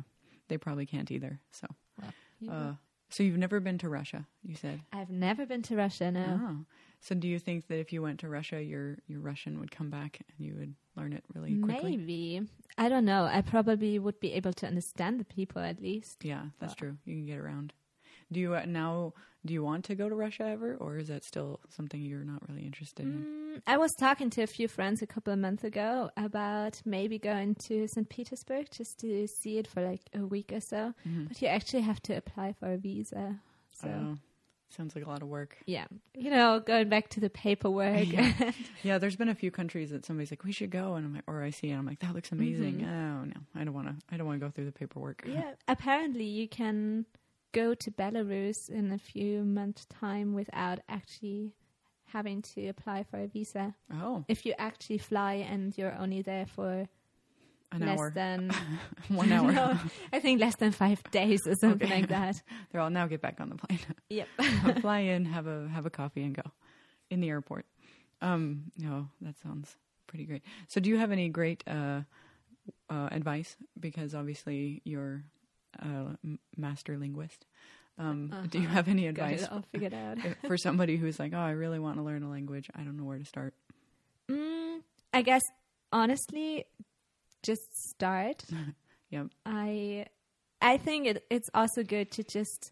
they 0.48 0.58
probably 0.58 0.86
can't 0.86 1.10
either. 1.10 1.40
So, 1.52 1.66
You 2.40 2.50
uh, 2.50 2.72
so 3.08 3.22
you've 3.24 3.38
never 3.38 3.58
been 3.60 3.78
to 3.78 3.88
Russia? 3.88 4.26
You 4.44 4.54
said. 4.54 4.80
I've 4.92 5.10
never 5.10 5.46
been 5.46 5.62
to 5.62 5.76
Russia, 5.76 6.10
no. 6.12 6.40
Oh. 6.42 6.56
So 7.00 7.14
do 7.14 7.26
you 7.26 7.38
think 7.38 7.66
that 7.68 7.78
if 7.78 7.92
you 7.92 8.02
went 8.02 8.20
to 8.20 8.28
Russia, 8.28 8.62
your 8.62 8.98
your 9.08 9.20
Russian 9.20 9.58
would 9.60 9.70
come 9.70 9.90
back 9.90 10.20
and 10.20 10.46
you 10.46 10.54
would 10.58 10.74
learn 10.96 11.12
it 11.12 11.24
really 11.34 11.56
quickly? 11.56 11.96
Maybe. 11.96 12.42
I 12.78 12.88
don't 12.88 13.04
know. 13.04 13.24
I 13.24 13.40
probably 13.42 13.98
would 13.98 14.20
be 14.20 14.32
able 14.34 14.52
to 14.54 14.66
understand 14.66 15.18
the 15.18 15.24
people 15.24 15.62
at 15.62 15.80
least. 15.80 16.24
Yeah, 16.24 16.44
that's 16.58 16.74
true. 16.74 16.96
You 17.04 17.14
can 17.16 17.26
get 17.26 17.38
around. 17.38 17.72
Do 18.30 18.38
you 18.40 18.54
uh, 18.54 18.64
now? 18.66 19.14
Do 19.44 19.54
you 19.54 19.62
want 19.64 19.86
to 19.86 19.94
go 19.94 20.06
to 20.10 20.14
Russia 20.14 20.42
ever, 20.44 20.76
or 20.76 20.98
is 20.98 21.08
that 21.08 21.24
still 21.24 21.60
something 21.70 22.02
you're 22.02 22.24
not 22.24 22.46
really 22.46 22.66
interested 22.66 23.06
in? 23.06 23.24
Mm, 23.24 23.62
I 23.66 23.78
was 23.78 23.90
talking 23.98 24.28
to 24.30 24.42
a 24.42 24.46
few 24.46 24.68
friends 24.68 25.00
a 25.00 25.06
couple 25.06 25.32
of 25.32 25.38
months 25.38 25.64
ago 25.64 26.10
about 26.18 26.82
maybe 26.84 27.18
going 27.18 27.54
to 27.66 27.88
St. 27.88 28.06
Petersburg 28.10 28.66
just 28.70 28.98
to 29.00 29.26
see 29.26 29.56
it 29.56 29.66
for 29.66 29.82
like 29.82 30.02
a 30.14 30.26
week 30.26 30.52
or 30.52 30.60
so. 30.60 30.92
Mhm. 31.08 31.28
But 31.28 31.40
you 31.40 31.48
actually 31.48 31.80
have 31.80 32.02
to 32.02 32.12
apply 32.14 32.52
for 32.52 32.70
a 32.70 32.76
visa. 32.76 33.40
So, 33.72 33.88
Oh, 33.88 34.18
sounds 34.72 34.94
like 34.94 35.04
a 35.04 35.08
lot 35.08 35.22
of 35.22 35.28
work. 35.28 35.56
yeah. 35.66 35.86
You 36.14 36.30
know, 36.30 36.60
going 36.60 36.88
back 36.88 37.08
to 37.10 37.20
the 37.20 37.30
paperwork. 37.30 38.06
Yeah. 38.06 38.52
Yeah, 38.82 38.96
there's 38.98 39.16
been 39.16 39.28
a 39.28 39.34
few 39.34 39.50
countries 39.50 39.90
that 39.90 40.06
somebody's 40.06 40.30
like, 40.32 40.42
"We 40.44 40.52
should 40.52 40.70
go," 40.70 40.94
and 40.94 41.04
I'm 41.06 41.14
like, 41.14 41.24
or 41.26 41.42
I 41.42 41.50
see, 41.50 41.70
it, 41.70 41.74
I'm 41.74 41.84
like, 41.86 41.98
"That 41.98 42.14
looks 42.14 42.32
amazing." 42.32 42.78
Mm-hmm. 42.80 42.90
Oh 42.90 43.24
no, 43.24 43.40
I 43.54 43.64
don't 43.64 43.74
want 43.74 43.88
to. 43.88 43.94
I 44.10 44.16
don't 44.16 44.26
want 44.26 44.40
to 44.40 44.46
go 44.46 44.50
through 44.50 44.64
the 44.64 44.72
paperwork. 44.72 45.22
yeah. 45.26 45.52
Apparently, 45.68 46.24
you 46.24 46.48
can 46.48 47.04
go 47.52 47.74
to 47.74 47.90
Belarus 47.90 48.70
in 48.70 48.90
a 48.92 48.98
few 48.98 49.42
months' 49.44 49.84
time 49.86 50.32
without 50.34 50.78
actually 50.88 51.52
having 52.06 52.40
to 52.42 52.68
apply 52.68 53.02
for 53.04 53.18
a 53.18 53.26
visa. 53.26 53.74
Oh, 53.92 54.24
If 54.28 54.46
you 54.46 54.54
actually 54.58 54.98
fly 54.98 55.34
and 55.34 55.76
you're 55.76 55.94
only 55.94 56.22
there 56.22 56.46
for 56.46 56.88
an 57.72 57.80
less 57.86 57.98
hour, 57.98 58.10
than 58.14 58.50
one 59.08 59.32
hour. 59.32 59.52
No, 59.52 59.78
I 60.12 60.20
think 60.20 60.40
less 60.40 60.56
than 60.56 60.72
five 60.72 61.02
days 61.10 61.40
or 61.46 61.54
something 61.60 61.88
Okay. 61.88 62.00
like 62.00 62.08
that. 62.08 62.42
They're 62.72 62.80
all 62.80 62.90
now 62.90 63.06
get 63.06 63.20
back 63.20 63.40
on 63.40 63.48
the 63.48 63.56
plane. 63.56 63.80
Yep. 64.10 64.28
fly 64.80 65.00
in, 65.00 65.24
have 65.26 65.46
a 65.46 65.68
have 65.68 65.86
a 65.86 65.90
coffee, 65.90 66.22
and 66.24 66.34
go 66.34 66.42
in 67.10 67.20
the 67.20 67.28
airport. 67.28 67.66
Um, 68.22 68.70
no, 68.78 69.08
that 69.22 69.38
sounds 69.42 69.76
pretty 70.06 70.24
great. 70.24 70.42
So, 70.68 70.80
do 70.80 70.90
you 70.90 70.98
have 70.98 71.10
any 71.12 71.28
great 71.28 71.62
uh, 71.66 72.02
uh, 72.90 73.08
advice? 73.12 73.56
Because 73.78 74.14
obviously 74.14 74.82
you're 74.84 75.22
a 75.78 76.16
master 76.56 76.98
linguist. 76.98 77.46
Um, 77.98 78.32
Do 78.48 78.58
you 78.58 78.64
Uh-huh. 78.66 78.74
have 78.76 78.88
any 78.88 79.06
advice 79.06 79.42
it 79.42 79.52
all 79.52 79.62
figured 79.72 79.94
out. 79.94 80.18
for 80.46 80.56
somebody 80.56 80.96
who's 80.96 81.18
like, 81.18 81.32
"Oh, 81.34 81.38
I 81.38 81.50
really 81.52 81.78
want 81.78 81.96
to 81.96 82.02
learn 82.02 82.22
a 82.22 82.30
language. 82.30 82.68
I 82.74 82.82
don't 82.82 82.96
know 82.96 83.04
where 83.04 83.18
to 83.18 83.24
start." 83.24 83.54
Mm, 84.30 84.80
I 85.12 85.22
guess 85.22 85.42
honestly, 85.92 86.64
just 87.42 87.88
start. 87.90 88.44
Yep. 89.10 89.26
I 89.44 90.06
I 90.62 90.76
think 90.76 91.06
it, 91.08 91.24
it's 91.30 91.50
also 91.52 91.82
good 91.82 92.12
to 92.12 92.22
just 92.22 92.70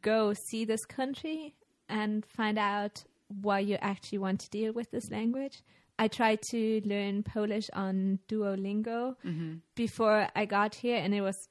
go 0.00 0.34
see 0.34 0.64
this 0.64 0.84
country 0.84 1.56
and 1.88 2.24
find 2.24 2.58
out 2.58 3.02
why 3.26 3.58
you 3.58 3.76
actually 3.80 4.18
want 4.18 4.38
to 4.42 4.50
deal 4.50 4.72
with 4.72 4.92
this 4.92 5.10
language. 5.10 5.62
I 5.98 6.06
tried 6.06 6.42
to 6.50 6.80
learn 6.84 7.24
Polish 7.24 7.68
on 7.72 8.20
Duolingo 8.28 9.16
Mm-hmm. 9.24 9.54
before 9.74 10.28
I 10.36 10.44
got 10.44 10.76
here, 10.76 10.96
and 10.98 11.12
it 11.12 11.22
was 11.22 11.48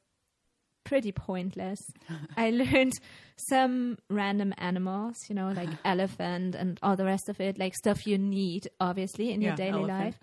pretty 0.85 1.11
pointless. 1.11 1.81
I 2.37 2.51
learned 2.51 2.93
some 3.35 3.97
random 4.09 4.53
animals, 4.57 5.17
you 5.27 5.35
know, 5.35 5.51
like 5.51 5.69
elephant 5.85 6.55
and 6.55 6.79
all 6.81 6.95
the 6.95 7.05
rest 7.05 7.27
of 7.29 7.41
it, 7.41 7.57
like 7.59 7.75
stuff 7.75 8.07
you 8.07 8.17
need, 8.17 8.69
obviously, 8.79 9.31
in 9.31 9.41
your 9.41 9.55
daily 9.55 9.79
elephant. 9.83 9.99
life. 10.05 10.19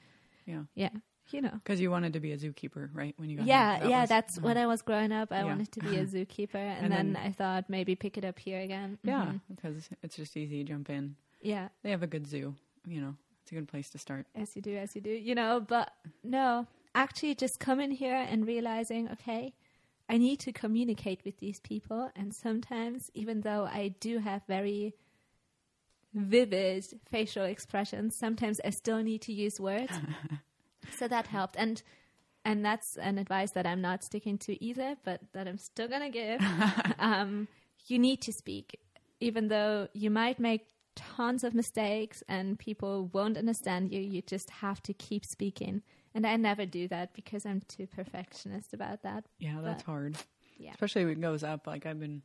Yeah. 0.46 0.62
Yeah, 0.74 0.90
you 1.32 1.40
know. 1.40 1.50
Because 1.62 1.80
you 1.80 1.90
wanted 1.90 2.12
to 2.14 2.20
be 2.20 2.32
a 2.32 2.36
zookeeper, 2.38 2.88
right? 2.92 3.14
When 3.18 3.28
you 3.30 3.36
got 3.38 3.46
Yeah. 3.46 3.78
That 3.80 3.88
yeah, 3.88 4.00
was- 4.02 4.08
that's 4.08 4.38
uh-huh. 4.38 4.46
when 4.46 4.56
I 4.58 4.66
was 4.66 4.82
growing 4.82 5.12
up. 5.12 5.32
I 5.32 5.38
Yeah. 5.38 5.44
wanted 5.44 5.72
to 5.72 5.80
be 5.80 5.96
a 5.96 6.04
zookeeper, 6.14 6.54
and, 6.56 6.84
And 6.84 6.92
then, 6.92 7.12
then- 7.14 7.22
I 7.22 7.32
thought 7.32 7.68
maybe 7.68 7.94
pick 7.94 8.16
it 8.18 8.24
up 8.24 8.38
here 8.38 8.60
again. 8.60 8.98
Yeah, 9.02 9.26
Mhm. 9.26 9.40
because 9.54 9.88
it's 10.02 10.16
just 10.16 10.36
easy. 10.36 10.64
To 10.64 10.72
jump 10.72 10.90
in. 10.90 11.16
yeah, 11.42 11.68
They 11.82 11.90
have 11.90 12.02
a 12.02 12.06
good 12.06 12.26
zoo. 12.26 12.54
You 12.86 13.00
know, 13.00 13.16
it's 13.42 13.52
a 13.52 13.54
good 13.54 13.68
place 13.68 13.90
to 13.90 13.98
start. 13.98 14.26
as 14.34 14.54
you 14.56 14.62
do, 14.62 14.76
as 14.76 14.94
you 14.94 15.00
do, 15.02 15.10
you 15.10 15.34
know. 15.34 15.60
But 15.60 15.92
no, 16.24 16.66
actually, 16.94 17.34
just 17.34 17.60
coming 17.60 17.90
here 17.90 18.14
and 18.16 18.46
realizing, 18.46 19.08
okay, 19.10 19.54
I 20.08 20.16
need 20.16 20.40
to 20.40 20.52
communicate 20.52 21.20
with 21.24 21.36
these 21.38 21.60
people, 21.60 22.10
and 22.16 22.34
sometimes, 22.34 23.10
even 23.14 23.42
though 23.42 23.64
I 23.66 23.88
do 24.00 24.18
have 24.20 24.42
very 24.46 24.94
vivid 26.14 26.86
facial 27.10 27.44
expressions, 27.44 28.16
sometimes 28.16 28.60
I 28.64 28.70
still 28.70 29.02
need 29.02 29.20
to 29.22 29.32
use 29.32 29.60
words. 29.60 29.92
so 30.96 31.08
that 31.08 31.26
helped, 31.26 31.56
and 31.56 31.82
and 32.44 32.64
that's 32.64 32.96
an 32.96 33.18
advice 33.18 33.50
that 33.52 33.66
I'm 33.66 33.80
not 33.80 34.02
sticking 34.02 34.38
to 34.38 34.62
either, 34.64 34.96
but 35.04 35.20
that 35.32 35.48
I'm 35.48 35.58
still 35.58 35.88
gonna 35.88 36.10
give. 36.10 36.40
um, 36.98 37.48
you 37.86 37.98
need 37.98 38.22
to 38.22 38.32
speak, 38.32 38.78
even 39.20 39.48
though 39.48 39.88
you 39.92 40.10
might 40.10 40.38
make 40.38 40.66
tons 40.94 41.44
of 41.44 41.54
mistakes 41.54 42.22
and 42.28 42.58
people 42.58 43.08
won't 43.12 43.36
understand 43.36 43.92
you. 43.92 44.00
You 44.00 44.20
just 44.22 44.50
have 44.50 44.82
to 44.84 44.92
keep 44.92 45.24
speaking, 45.24 45.82
and 46.14 46.26
I 46.26 46.36
never 46.36 46.66
do 46.66 46.88
that 46.88 47.14
because 47.14 47.46
I'm 47.46 47.62
too 47.68 47.86
perfectionist 47.86 48.74
about 48.74 49.02
that. 49.02 49.24
Yeah, 49.38 49.60
that's 49.62 49.82
hard. 49.82 50.16
Yeah. 50.58 50.72
Especially 50.72 51.04
when 51.04 51.14
it 51.14 51.20
goes 51.20 51.44
up. 51.44 51.66
Like 51.66 51.86
I've 51.86 52.00
been 52.00 52.22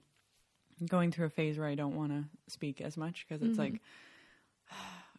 going 0.89 1.11
through 1.11 1.27
a 1.27 1.29
phase 1.29 1.57
where 1.57 1.67
I 1.67 1.75
don't 1.75 1.95
want 1.95 2.11
to 2.11 2.23
speak 2.51 2.81
as 2.81 2.97
much 2.97 3.25
because 3.27 3.43
it's 3.43 3.59
like 3.59 3.79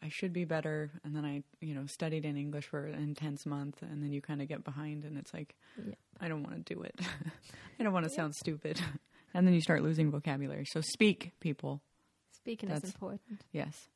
I 0.05 0.09
should 0.11 0.33
be 0.35 0.45
better. 0.45 0.91
And 1.03 1.17
then 1.17 1.25
I, 1.25 1.43
you 1.61 1.75
know, 1.75 1.87
studied 1.87 2.25
in 2.27 2.37
English 2.37 2.67
for 2.67 2.85
an 2.87 3.03
intense 3.03 3.47
month, 3.47 3.81
and 3.83 4.03
then 4.03 4.13
you 4.13 4.21
kind 4.21 4.43
of 4.43 4.49
get 4.49 4.63
behind, 4.63 5.05
and 5.05 5.17
it's 5.17 5.33
like 5.33 5.55
Yeah. 5.85 5.95
I 6.21 6.29
don't 6.29 6.43
want 6.43 6.65
to 6.67 6.75
do 6.75 6.83
it. 6.83 7.01
I 7.81 7.83
don't 7.83 7.93
want 7.93 8.05
to 8.05 8.11
sound 8.11 8.35
stupid. 8.35 8.81
And 9.37 9.45
then 9.45 9.53
you 9.55 9.61
start 9.61 9.83
losing 9.83 10.13
vocabulary. 10.13 10.65
So 10.65 10.81
speak, 10.81 11.33
people. 11.41 11.83
Speaking 12.31 12.69
is 12.69 12.75
That's- 12.77 12.93
important. 12.95 13.41
Yes. 13.51 13.89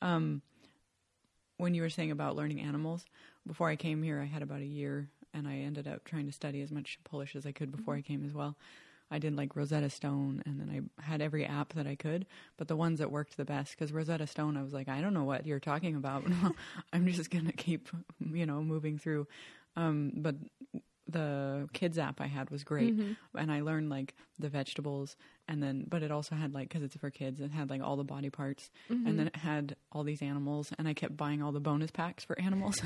Um, 0.00 0.40
when 1.58 1.74
you 1.74 1.82
were 1.82 1.90
saying 1.90 2.10
about 2.10 2.36
learning 2.36 2.60
animals, 2.62 3.04
before 3.46 3.68
I 3.68 3.76
came 3.76 4.02
here, 4.02 4.18
I 4.18 4.24
had 4.24 4.40
about 4.40 4.60
a 4.62 4.64
year, 4.64 5.10
and 5.34 5.46
I 5.46 5.56
ended 5.58 5.86
up 5.86 6.04
trying 6.04 6.24
to 6.24 6.32
study 6.32 6.62
as 6.62 6.70
much 6.72 6.98
Polish 7.04 7.36
as 7.36 7.44
I 7.44 7.52
could 7.52 7.70
before 7.70 7.96
I 7.96 8.00
came 8.00 8.24
as 8.24 8.32
well. 8.32 8.56
I 9.10 9.18
did 9.18 9.36
like 9.36 9.56
Rosetta 9.56 9.90
Stone, 9.90 10.42
and 10.46 10.60
then 10.60 10.90
I 11.00 11.02
had 11.02 11.22
every 11.22 11.44
app 11.46 11.72
that 11.74 11.86
I 11.86 11.94
could, 11.94 12.26
but 12.56 12.68
the 12.68 12.76
ones 12.76 12.98
that 12.98 13.10
worked 13.10 13.36
the 13.36 13.44
best, 13.44 13.70
because 13.72 13.92
Rosetta 13.92 14.26
Stone, 14.26 14.56
I 14.56 14.62
was 14.62 14.72
like, 14.72 14.88
I 14.88 15.00
don't 15.00 15.14
know 15.14 15.24
what 15.24 15.46
you're 15.46 15.60
talking 15.60 15.96
about. 15.96 16.24
I'm 16.92 17.06
just 17.08 17.30
gonna 17.30 17.52
keep, 17.52 17.88
you 18.20 18.46
know, 18.46 18.62
moving 18.62 18.98
through. 18.98 19.26
Um, 19.76 20.12
but 20.16 20.34
the 21.10 21.68
kids 21.72 21.98
app 21.98 22.20
I 22.20 22.26
had 22.26 22.50
was 22.50 22.64
great, 22.64 22.92
and 23.34 23.50
I 23.50 23.62
learned 23.62 23.88
like 23.88 24.14
the 24.38 24.50
vegetables, 24.50 25.16
and 25.48 25.62
then 25.62 25.86
but 25.88 26.02
it 26.02 26.10
also 26.10 26.34
had 26.34 26.52
like 26.52 26.68
because 26.68 26.82
it's 26.82 26.96
for 26.96 27.10
kids, 27.10 27.40
it 27.40 27.50
had 27.50 27.70
like 27.70 27.80
all 27.82 27.96
the 27.96 28.04
body 28.04 28.28
parts, 28.28 28.70
and 28.90 29.18
then 29.18 29.28
it 29.28 29.36
had 29.36 29.74
all 29.90 30.04
these 30.04 30.20
animals, 30.20 30.70
and 30.78 30.86
I 30.86 30.92
kept 30.92 31.16
buying 31.16 31.42
all 31.42 31.52
the 31.52 31.60
bonus 31.60 31.90
packs 31.90 32.24
for 32.24 32.38
animals, 32.38 32.78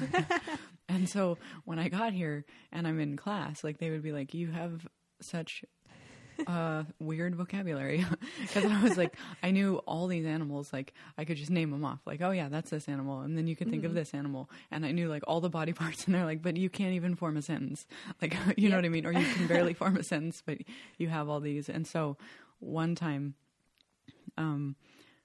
and 0.88 1.08
so 1.08 1.36
when 1.64 1.80
I 1.80 1.88
got 1.88 2.12
here 2.12 2.44
and 2.70 2.86
I'm 2.86 3.00
in 3.00 3.16
class, 3.16 3.64
like 3.64 3.78
they 3.78 3.90
would 3.90 4.02
be 4.02 4.12
like, 4.12 4.34
"You 4.34 4.52
have 4.52 4.86
such." 5.20 5.64
Uh 6.46 6.84
weird 6.98 7.34
vocabulary. 7.34 8.04
Because 8.40 8.64
i 8.64 8.82
was 8.82 8.96
like 8.96 9.16
i 9.42 9.50
knew 9.50 9.76
all 9.86 10.06
these 10.06 10.26
animals 10.26 10.72
like 10.72 10.92
i 11.16 11.24
could 11.24 11.36
just 11.36 11.50
name 11.50 11.70
them 11.70 11.84
off. 11.84 12.00
Like 12.06 12.20
oh 12.20 12.30
yeah 12.30 12.48
that's 12.48 12.70
this 12.70 12.88
animal. 12.88 13.20
And 13.20 13.36
then 13.36 13.46
you 13.46 13.56
could 13.56 13.70
think 13.70 13.84
of 13.84 13.94
this 13.94 14.14
animal. 14.14 14.50
And 14.70 14.84
i 14.84 14.92
knew 14.92 15.08
like 15.08 15.22
all 15.26 15.40
the 15.40 15.50
body 15.50 15.72
parts. 15.82 16.04
And 16.06 16.14
they're 16.14 16.24
like 16.24 16.42
but 16.42 16.56
you 16.56 16.68
can't 16.70 16.94
even 16.94 17.14
form 17.14 17.36
a 17.36 17.42
sentence. 17.42 17.86
Like 18.20 18.36
you 18.56 18.68
know 18.68 18.76
what 18.76 18.84
i 18.84 18.88
mean? 18.88 19.06
Or 19.06 19.12
you 19.12 19.24
can 19.34 19.46
barely 19.46 19.74
form 19.74 19.96
a 19.96 20.02
sentence 20.02 20.42
but 20.44 20.58
you 20.98 21.08
have 21.08 21.28
all 21.28 21.40
these. 21.40 21.68
And 21.68 21.86
so 21.86 22.16
one 22.60 22.94
time 22.94 23.34
um 24.38 24.76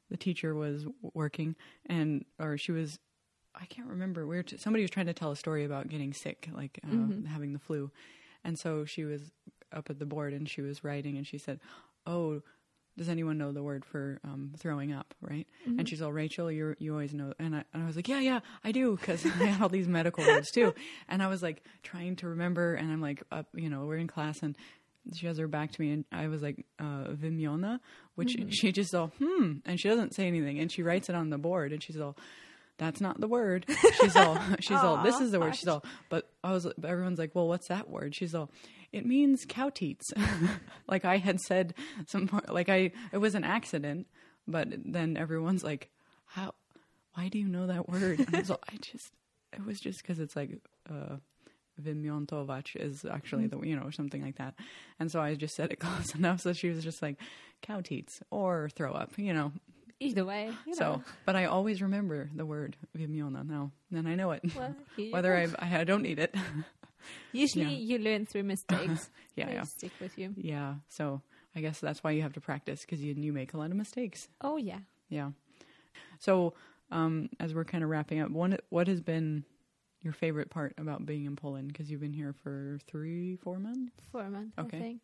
the 0.10 0.18
teacher 0.18 0.56
was 0.56 0.86
working 1.14 1.56
and 1.86 2.26
or 2.40 2.58
she 2.58 2.72
was 2.72 3.00
i 3.56 3.66
can't 3.66 3.88
remember. 3.88 4.26
Where 4.26 4.44
to, 4.44 4.58
somebody 4.58 4.84
was 4.84 4.92
trying 4.92 5.08
to 5.08 5.14
tell 5.14 5.32
a 5.32 5.36
story 5.36 5.64
about 5.66 5.88
getting 5.88 6.14
sick 6.14 6.50
like 6.54 6.80
uh, 6.86 7.28
having 7.28 7.54
the 7.54 7.60
flu. 7.60 7.92
And 8.44 8.58
so 8.58 8.86
she 8.86 9.04
was 9.04 9.32
up 9.74 9.90
at 9.90 10.00
the 10.00 10.06
board 10.06 10.34
and 10.34 10.50
she 10.50 10.62
was 10.62 10.84
writing 10.84 11.18
and 11.18 11.28
she 11.28 11.38
said 11.38 11.60
oh 12.06 12.42
does 12.98 13.10
anyone 13.10 13.38
know 13.38 13.52
the 13.52 13.62
word 13.62 13.86
for 13.86 14.20
um, 14.24 14.52
throwing 14.58 14.92
up 14.92 15.14
right 15.22 15.48
and 15.66 15.88
she's 15.88 16.02
all 16.02 16.12
rachel 16.12 16.52
you 16.52 16.76
you 16.80 16.92
always 16.92 17.14
know 17.14 17.34
and 17.38 17.56
I, 17.56 17.64
and 17.74 17.84
I 17.84 17.86
was 17.86 17.96
like 17.96 18.08
yeah 18.08 18.20
yeah 18.20 18.40
i 18.64 18.72
do 18.72 18.96
because 18.96 19.26
i 19.26 19.30
had 19.30 19.62
all 19.62 19.70
these 19.70 19.88
medical 19.88 20.26
words 20.26 20.50
too 20.52 20.74
and 21.08 21.22
i 21.22 21.28
was 21.28 21.44
like 21.44 21.64
trying 21.84 22.16
to 22.18 22.30
remember 22.30 22.74
and 22.74 22.92
i'm 22.92 23.02
like 23.02 23.22
up 23.32 23.48
you 23.54 23.70
know 23.70 23.86
we're 23.86 23.98
in 23.98 24.08
class 24.08 24.42
and 24.42 24.56
she 25.14 25.28
has 25.28 25.38
her 25.38 25.48
back 25.48 25.72
to 25.72 25.82
me 25.82 25.92
and 25.92 26.06
I 26.12 26.28
was 26.28 26.42
like, 26.42 26.66
uh, 26.80 27.06
wymiona, 27.22 27.80
which 28.16 28.38
she 28.50 28.72
just 28.72 28.94
all, 28.94 29.12
hmm, 29.20 29.54
and 29.66 29.80
she 29.80 29.88
doesn't 29.88 30.16
say 30.16 30.28
anything 30.28 30.60
and 30.60 30.72
she 30.72 30.84
writes 30.84 31.10
it 31.10 31.16
on 31.16 31.30
the 31.30 31.38
board 31.38 31.72
and 31.72 31.82
she's 31.82 32.00
all, 32.00 32.18
that's 32.78 33.02
not 33.02 33.20
the 33.20 33.28
word. 33.28 33.66
She's 34.00 34.16
all, 34.16 34.40
she's 34.60 34.78
all, 34.78 35.04
this 35.04 35.20
is 35.20 35.32
the 35.32 35.40
word. 35.40 35.56
She's 35.56 35.68
all, 35.68 35.84
but 36.10 36.30
I 36.44 36.52
was, 36.52 36.68
but 36.78 36.90
everyone's 36.90 37.20
like, 37.20 37.34
well, 37.34 37.48
what's 37.48 37.70
that 37.70 37.90
word? 37.90 38.16
She's 38.16 38.36
all, 38.36 38.52
it 38.98 39.06
means 39.06 39.46
cow 39.48 39.70
teats. 39.70 40.12
like 40.88 41.06
I 41.06 41.18
had 41.18 41.40
said 41.40 41.74
some, 42.08 42.42
like 42.50 42.70
I, 42.70 42.92
it 43.12 43.18
was 43.18 43.36
an 43.36 43.44
accident, 43.44 44.08
but 44.48 44.68
then 44.84 45.18
everyone's 45.18 45.64
like, 45.64 45.90
how, 46.26 46.54
why 47.14 47.30
do 47.30 47.40
you 47.40 47.48
know 47.48 47.68
that 47.68 47.88
word? 47.88 48.20
And 48.20 48.36
I 48.36 48.40
was 48.40 48.52
I 48.52 48.76
just, 48.82 49.12
it 49.54 49.66
was 49.66 49.80
just 49.80 50.02
because 50.02 50.20
it's 50.20 50.36
like, 50.36 50.60
uh, 50.90 51.18
is 52.76 53.06
actually 53.06 53.48
the 53.48 53.60
you 53.62 53.76
know 53.76 53.90
something 53.92 54.22
like 54.24 54.38
that, 54.38 54.56
and 55.00 55.12
so 55.12 55.22
I 55.22 55.36
just 55.36 55.56
said 55.56 55.72
it 55.72 55.76
close 55.80 56.16
enough. 56.16 56.42
So 56.42 56.54
she 56.54 56.70
was 56.70 56.84
just 56.84 57.02
like 57.02 57.18
cow 57.62 57.82
teats 57.82 58.22
or 58.32 58.70
throw 58.76 58.94
up, 58.94 59.12
you 59.18 59.34
know. 59.34 59.52
Either 60.00 60.26
way, 60.26 60.52
you 60.68 60.76
So, 60.76 61.02
but 61.26 61.36
I 61.36 61.46
always 61.46 61.82
remember 61.82 62.30
the 62.36 62.46
word 62.46 62.78
wymiona 62.96 63.48
now, 63.48 63.72
and 63.92 64.08
I 64.08 64.14
know 64.14 64.32
it. 64.32 64.44
Well, 64.56 64.76
Whether. 65.12 65.36
I 65.36 65.80
I 65.80 65.84
don't 65.84 66.04
need 66.04 66.20
it. 66.20 66.36
usually 67.32 67.76
yeah. 67.76 67.96
you 67.98 67.98
learn 68.00 68.26
through 68.26 68.44
mistakes. 68.44 69.10
yeah, 69.36 69.52
yeah, 69.52 69.64
stick 69.64 69.92
with 70.00 70.18
you. 70.18 70.34
yeah. 70.38 70.76
So 70.88 71.22
I 71.56 71.62
guess 71.62 71.80
that's 71.80 72.04
why 72.04 72.12
you 72.12 72.22
have 72.22 72.34
to 72.34 72.42
practice 72.42 72.82
because 72.82 73.02
you 73.02 73.14
you 73.14 73.34
make 73.34 73.54
a 73.54 73.58
lot 73.58 73.72
of 73.72 73.78
mistakes. 73.78 74.28
Oh 74.42 74.58
yeah. 74.58 74.80
Yeah. 75.10 75.32
So 76.20 76.54
um, 76.92 77.30
as 77.40 77.54
we're 77.54 77.66
kind 77.66 77.84
of 77.84 77.90
wrapping 77.90 78.20
up, 78.20 78.30
one 78.32 78.58
what 78.70 78.88
has 78.88 79.02
been 79.02 79.44
your 80.02 80.14
favorite 80.14 80.50
part 80.50 80.74
about 80.78 81.06
being 81.06 81.26
in 81.26 81.36
Poland? 81.36 81.68
Because 81.70 81.90
you've 81.90 82.02
been 82.02 82.14
here 82.14 82.34
for 82.44 82.80
three, 82.88 83.36
four 83.36 83.60
months. 83.60 83.92
Four 84.12 84.30
months, 84.30 84.54
Okay. 84.58 84.78
I 84.78 84.82
think. 84.82 85.02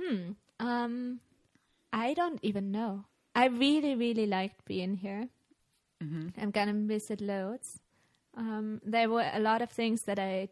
Hmm. 0.00 0.30
Um, 0.60 1.20
I 1.92 2.14
don't 2.14 2.38
even 2.42 2.70
know. 2.70 3.04
I 3.34 3.46
really, 3.46 3.94
really 3.94 4.26
liked 4.26 4.64
being 4.64 4.96
here. 4.96 5.28
Mm-hmm. 6.02 6.40
I'm 6.40 6.50
gonna 6.50 6.72
miss 6.72 7.10
it 7.10 7.20
loads. 7.20 7.80
Um, 8.36 8.80
there 8.84 9.08
were 9.10 9.28
a 9.32 9.40
lot 9.40 9.62
of 9.62 9.70
things 9.70 10.02
that 10.02 10.18
I 10.18 10.48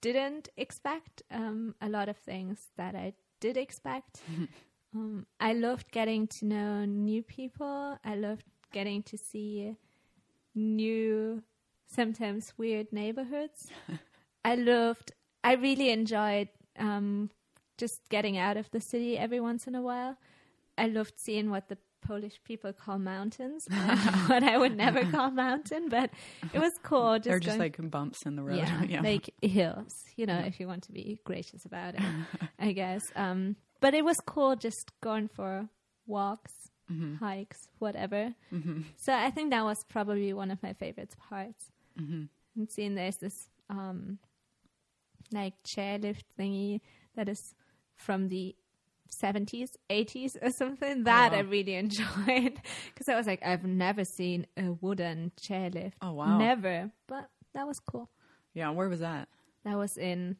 didn't 0.00 0.48
expect. 0.56 1.22
Um, 1.30 1.74
a 1.80 1.88
lot 1.88 2.08
of 2.08 2.16
things 2.16 2.68
that 2.76 2.94
I 2.94 3.14
did 3.40 3.56
expect. 3.56 4.20
um, 4.94 5.26
I 5.40 5.52
loved 5.52 5.90
getting 5.90 6.26
to 6.28 6.46
know 6.46 6.84
new 6.84 7.22
people. 7.22 7.98
I 8.04 8.14
loved 8.14 8.44
getting 8.72 9.02
to 9.04 9.18
see 9.18 9.76
new, 10.54 11.42
sometimes 11.86 12.52
weird 12.56 12.92
neighborhoods. 12.92 13.68
I 14.44 14.54
loved. 14.54 15.12
I 15.42 15.54
really 15.54 15.90
enjoyed 15.90 16.48
um, 16.78 17.30
just 17.78 18.08
getting 18.08 18.38
out 18.38 18.56
of 18.56 18.70
the 18.70 18.80
city 18.80 19.18
every 19.18 19.40
once 19.40 19.66
in 19.66 19.74
a 19.74 19.82
while. 19.82 20.16
I 20.78 20.86
loved 20.88 21.14
seeing 21.16 21.50
what 21.50 21.68
the 21.68 21.78
Polish 22.06 22.40
people 22.44 22.72
call 22.72 22.98
mountains, 22.98 23.66
what 24.26 24.42
I 24.42 24.56
would 24.58 24.76
never 24.76 25.04
call 25.04 25.30
mountain, 25.30 25.88
but 25.88 26.10
it 26.54 26.58
was 26.58 26.72
cool. 26.82 27.14
Just 27.14 27.24
They're 27.24 27.38
just 27.40 27.58
going- 27.58 27.72
like 27.80 27.90
bumps 27.90 28.22
in 28.26 28.36
the 28.36 28.42
road. 28.42 28.58
yeah, 28.58 28.82
yeah. 28.88 29.00
like 29.02 29.30
hills, 29.42 30.04
you 30.16 30.26
know, 30.26 30.38
if 30.38 30.60
you 30.60 30.66
want 30.66 30.84
to 30.84 30.92
be 30.92 31.18
gracious 31.24 31.64
about 31.64 31.94
it, 31.94 32.00
I 32.58 32.72
guess. 32.72 33.02
Um, 33.16 33.56
but 33.80 33.94
it 33.94 34.04
was 34.04 34.16
cool 34.26 34.56
just 34.56 34.92
going 35.02 35.28
for 35.28 35.68
walks, 36.06 36.52
Mm-hmm. 36.88 37.16
hikes, 37.16 37.66
whatever. 37.80 38.32
So 38.96 39.12
I 39.12 39.30
think 39.32 39.50
that 39.50 39.64
was 39.64 39.78
probably 39.88 40.32
one 40.32 40.52
of 40.52 40.62
my 40.62 40.72
favorite 40.72 41.12
parts. 41.28 41.72
Mm-hmm. 42.00 42.24
and 42.56 42.70
seeing 42.70 42.94
there's 42.94 43.16
this 43.16 43.48
um 43.68 44.18
like 45.32 45.54
chairlift 45.66 46.22
thingy 46.38 46.80
that 47.16 47.28
is 47.28 47.54
from 47.96 48.28
the 48.28 48.54
70s 49.10 49.70
80s 49.90 50.36
or 50.42 50.50
something 50.50 51.04
that 51.04 51.32
i 51.32 51.40
wow. 51.40 51.48
really 51.48 51.74
enjoyed 51.74 52.60
because 52.94 53.08
i 53.08 53.14
was 53.16 53.26
like 53.26 53.42
i've 53.44 53.64
never 53.64 54.04
seen 54.04 54.46
a 54.56 54.72
wooden 54.80 55.32
chairlift 55.40 55.92
Oh, 56.02 56.12
wow. 56.12 56.38
never 56.38 56.90
but 57.06 57.30
that 57.54 57.66
was 57.66 57.78
cool 57.80 58.10
Yeah, 58.54 58.70
where 58.70 58.88
was 58.88 59.00
that? 59.00 59.28
that 59.64 59.76
was 59.76 59.96
in 59.96 60.36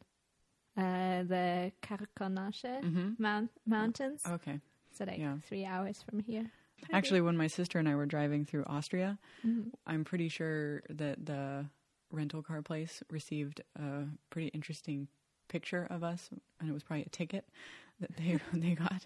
uh 0.77 1.23
the 1.23 1.71
Karkonosze 1.81 2.83
Mm-hmm. 2.83 3.09
mount- 3.17 3.51
mountains 3.65 4.21
Okay. 4.27 4.59
so 4.93 5.05
like 5.05 5.19
yeah. 5.19 5.37
three 5.47 5.65
hours 5.65 6.01
from 6.07 6.19
here 6.19 6.51
Actually, 6.93 7.21
when 7.21 7.35
my 7.35 7.47
sister 7.47 7.79
and 7.79 7.89
I 7.89 7.95
were 7.95 8.05
driving 8.05 8.45
through 8.45 8.63
Austria, 8.65 9.17
Mhm. 9.45 9.71
I'm 9.87 10.03
pretty 10.05 10.29
sure 10.29 10.83
that 10.89 11.25
the 11.25 11.65
rental 12.11 12.43
car 12.43 12.61
place 12.61 13.01
received 13.09 13.61
a 13.75 14.03
pretty 14.29 14.49
interesting 14.49 15.07
picture 15.49 15.87
of 15.89 16.03
us, 16.03 16.29
and 16.59 16.69
it 16.69 16.73
was 16.73 16.83
probably 16.83 17.03
a 17.03 17.09
ticket 17.09 17.45
that 17.99 18.15
they 18.17 18.39
they 18.53 18.75
got 18.75 19.05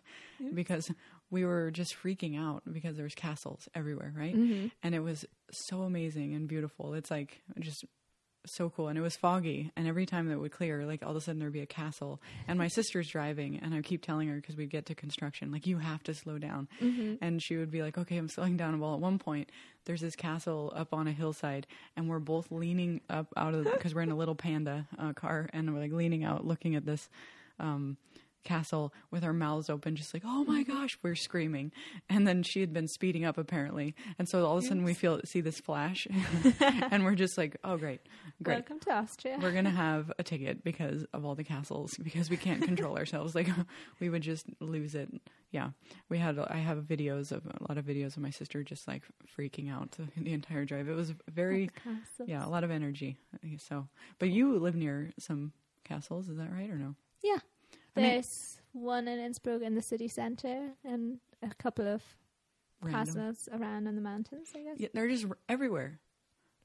because 0.54 0.90
we 1.30 1.46
were 1.46 1.72
just 1.72 1.96
freaking 1.96 2.38
out 2.40 2.64
because 2.72 2.98
there's 2.98 3.16
castles 3.16 3.70
everywhere, 3.74 4.14
right? 4.18 4.36
Mhm. 4.36 4.72
And 4.84 4.94
it 4.96 5.00
was 5.00 5.26
so 5.52 5.84
amazing 5.84 6.34
and 6.34 6.48
beautiful. 6.48 6.94
It's 6.94 7.10
like 7.12 7.42
just 7.60 7.86
so 8.48 8.72
cool, 8.72 8.88
and 8.88 8.98
it 8.98 9.02
was 9.02 9.16
foggy, 9.16 9.72
and 9.76 9.88
every 9.88 10.08
time 10.08 10.28
that 10.28 10.40
would 10.40 10.52
clear, 10.52 10.84
like 10.84 11.04
all 11.04 11.12
of 11.12 11.16
a 11.16 11.22
sudden 11.22 11.38
there'd 11.40 11.54
be 11.54 11.60
a 11.62 11.68
castle. 11.68 12.20
And 12.48 12.58
my 12.58 12.70
sister's 12.70 13.08
driving, 13.08 13.60
and 13.60 13.76
I 13.76 13.84
keep 13.84 14.02
telling 14.04 14.28
her 14.30 14.36
because 14.36 14.58
we'd 14.58 14.72
get 14.72 14.88
to 14.88 14.96
construction, 14.96 15.52
like 15.52 15.68
you 15.68 15.78
have 15.78 16.02
to 16.06 16.16
slow 16.16 16.40
down, 16.40 16.68
Mhm. 16.82 17.20
and 17.22 17.40
she 17.42 17.56
would 17.58 17.70
be 17.70 17.84
like, 17.84 18.00
"Okay, 18.00 18.18
I'm 18.18 18.30
slowing 18.30 18.58
down." 18.58 18.80
Well, 18.80 18.96
at 18.96 19.00
one 19.00 19.20
point, 19.20 19.52
there's 19.86 20.02
this 20.02 20.16
castle 20.16 20.74
up 20.76 20.92
on 20.92 21.08
a 21.08 21.12
hillside, 21.12 21.68
and 21.96 22.10
we're 22.10 22.18
both 22.18 22.52
leaning 22.52 23.02
up 23.12 23.28
out 23.38 23.54
of 23.54 23.66
because 23.66 23.94
we're 23.94 24.02
in 24.02 24.10
a 24.12 24.18
little 24.18 24.34
panda 24.36 24.88
uh, 24.98 25.14
car, 25.14 25.48
and 25.54 25.72
we're 25.72 25.80
like 25.80 25.92
leaning 25.92 26.24
out, 26.24 26.44
looking 26.44 26.74
at 26.76 26.84
this 26.84 27.10
um, 27.60 27.96
castle 28.44 28.94
with 29.10 29.24
our 29.24 29.34
mouths 29.34 29.70
open, 29.70 29.96
just 29.96 30.14
like, 30.14 30.24
"Oh 30.26 30.44
my 30.44 30.64
mm-hmm. 30.64 30.72
gosh!" 30.72 30.98
We're 31.02 31.16
screaming, 31.16 31.72
and 32.10 32.28
then 32.28 32.44
she 32.44 32.60
had 32.60 32.74
been 32.74 32.88
speeding 32.88 33.26
up 33.26 33.38
apparently, 33.38 33.96
and 34.18 34.28
so 34.28 34.46
all 34.46 34.58
of 34.58 34.64
a 34.64 34.68
sudden 34.68 34.84
we 34.84 34.94
feel 34.94 35.22
see 35.26 35.42
this 35.42 35.60
flash, 35.60 36.08
and 36.60 37.04
we're 37.04 37.16
just 37.16 37.38
like, 37.38 37.58
"Oh, 37.64 37.78
great, 37.78 38.02
great." 38.42 38.56
welcome 38.56 38.80
to 38.80 38.92
austria 38.92 39.38
We're 39.42 39.52
gonna 39.52 39.70
have 39.88 40.12
a 40.20 40.24
ticket 40.24 40.64
because 40.64 41.06
of 41.14 41.26
all 41.26 41.36
the 41.36 41.44
castles 41.44 41.98
because 42.02 42.30
we 42.30 42.38
can't 42.38 42.64
control 42.64 42.98
ourselves. 42.98 43.36
Like 43.36 43.50
we 44.00 44.10
would 44.10 44.22
just 44.22 44.46
lose 44.60 44.96
it. 44.96 45.10
Yeah, 45.52 45.72
we 46.10 46.18
had. 46.18 46.40
I 46.40 46.58
have 46.58 46.80
videos 46.80 47.32
of 47.32 47.46
a 47.46 47.64
lot 47.68 47.78
of 47.78 47.86
videos 47.86 48.16
of 48.16 48.24
my 48.24 48.30
sister 48.30 48.64
just 48.64 48.88
like 48.88 49.04
freaking 49.38 49.72
out 49.72 49.92
the, 49.92 50.08
the 50.18 50.34
entire 50.34 50.66
drive. 50.66 50.88
It 50.88 50.96
was 50.96 51.14
very 51.30 51.70
yeah 52.26 52.46
a 52.46 52.50
lot 52.50 52.64
of 52.64 52.72
energy. 52.72 53.18
So, 53.58 53.88
but 54.20 54.30
you 54.30 54.58
live 54.60 54.76
near 54.76 55.12
some 55.20 55.52
castles, 55.84 56.30
is 56.30 56.38
that 56.38 56.52
right 56.52 56.70
or 56.70 56.78
no? 56.78 56.96
Yeah. 57.24 57.40
I 57.96 58.00
mean- 58.02 58.10
There's 58.12 58.62
one 58.74 59.08
in 59.08 59.20
Innsbruck 59.20 59.62
in 59.62 59.76
the 59.76 59.82
city 59.82 60.08
center 60.08 60.72
and 60.86 61.20
a 61.44 61.54
couple 61.56 61.88
of 61.88 62.02
Random. 62.82 63.06
castles 63.06 63.50
around 63.52 63.88
in 63.88 63.96
the 63.96 64.02
mountains, 64.02 64.50
I 64.56 64.60
guess. 64.62 64.80
Yeah, 64.80 64.88
they're 64.94 65.10
just 65.10 65.26
r- 65.26 65.38
everywhere. 65.50 66.00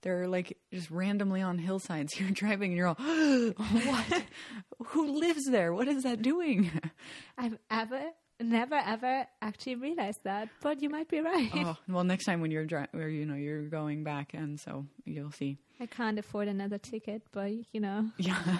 They're 0.02 0.28
like 0.28 0.56
just 0.72 0.90
randomly 0.90 1.42
on 1.42 1.58
hillsides. 1.58 2.16
You're 2.20 2.30
driving 2.30 2.70
and 2.72 2.76
you're 2.76 2.86
all, 2.88 2.94
what? 3.56 4.22
Who 4.88 5.18
lives 5.18 5.46
there? 5.46 5.72
What 5.72 5.88
is 5.88 6.04
that 6.04 6.22
doing? 6.22 6.70
I've 7.38 7.58
ever, 7.70 8.12
never, 8.38 8.76
ever 8.76 9.26
actually 9.42 9.74
realized 9.76 10.20
that, 10.24 10.48
but 10.62 10.80
you 10.80 10.90
might 10.90 11.08
be 11.08 11.20
right. 11.20 11.50
oh, 11.54 11.76
well, 11.88 12.04
next 12.04 12.24
time 12.26 12.40
when 12.40 12.50
you're 12.52 12.66
driving, 12.66 13.00
or 13.00 13.08
you 13.08 13.26
know 13.26 13.34
you're 13.34 13.62
going 13.68 14.04
back, 14.04 14.32
and 14.34 14.60
so 14.60 14.86
you'll 15.04 15.32
see. 15.32 15.58
I 15.80 15.86
can't 15.86 16.18
afford 16.18 16.46
another 16.48 16.78
ticket, 16.78 17.22
but 17.32 17.50
you 17.72 17.80
know, 17.80 18.10
Yeah. 18.18 18.58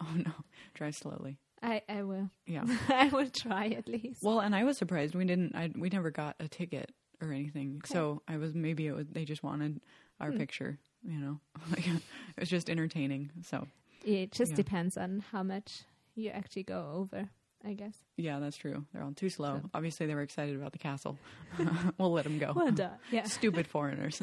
oh 0.00 0.14
no, 0.16 0.32
drive 0.72 0.94
slowly. 0.94 1.36
I, 1.64 1.82
I 1.88 2.02
will. 2.02 2.30
Yeah. 2.46 2.64
I 2.88 3.08
will 3.08 3.28
try 3.30 3.68
at 3.68 3.88
least. 3.88 4.22
Well, 4.22 4.40
and 4.40 4.54
I 4.54 4.64
was 4.64 4.76
surprised 4.78 5.14
we 5.14 5.24
didn't. 5.24 5.56
I, 5.56 5.70
we 5.76 5.88
never 5.88 6.10
got 6.10 6.36
a 6.38 6.46
ticket 6.48 6.92
or 7.22 7.32
anything. 7.32 7.80
So 7.86 8.22
I 8.28 8.36
was 8.36 8.54
maybe 8.54 8.86
it 8.86 8.94
was 8.94 9.06
they 9.10 9.24
just 9.24 9.42
wanted 9.42 9.80
our 10.20 10.30
Hmm. 10.30 10.38
picture. 10.38 10.78
You 11.02 11.18
know, 11.18 11.40
like 11.70 11.86
it 11.86 12.02
was 12.38 12.48
just 12.48 12.68
entertaining. 12.70 13.30
So 13.42 13.66
It 14.04 14.32
just 14.32 14.52
Yeah. 14.52 14.56
depends 14.56 14.96
on 14.96 15.24
how 15.32 15.42
much 15.42 15.84
you 16.14 16.30
actually 16.30 16.62
go 16.64 16.92
over, 16.94 17.28
I 17.64 17.72
guess. 17.74 17.96
yeah, 18.16 18.38
that's 18.38 18.56
true. 18.56 18.84
They're 18.92 19.02
all 19.02 19.12
too 19.12 19.28
slow. 19.30 19.60
So- 19.62 19.70
Obviously, 19.74 20.06
they 20.06 20.14
were 20.14 20.22
excited 20.22 20.54
about 20.56 20.72
the 20.72 20.78
castle. 20.78 21.18
we'll 21.98 22.12
let 22.12 22.24
them 22.24 22.38
go. 22.38 22.52
Well 22.54 22.70
done. 22.72 22.92
Yeah. 23.10 23.24
Stupid 23.24 23.66
foreigners. 23.66 24.20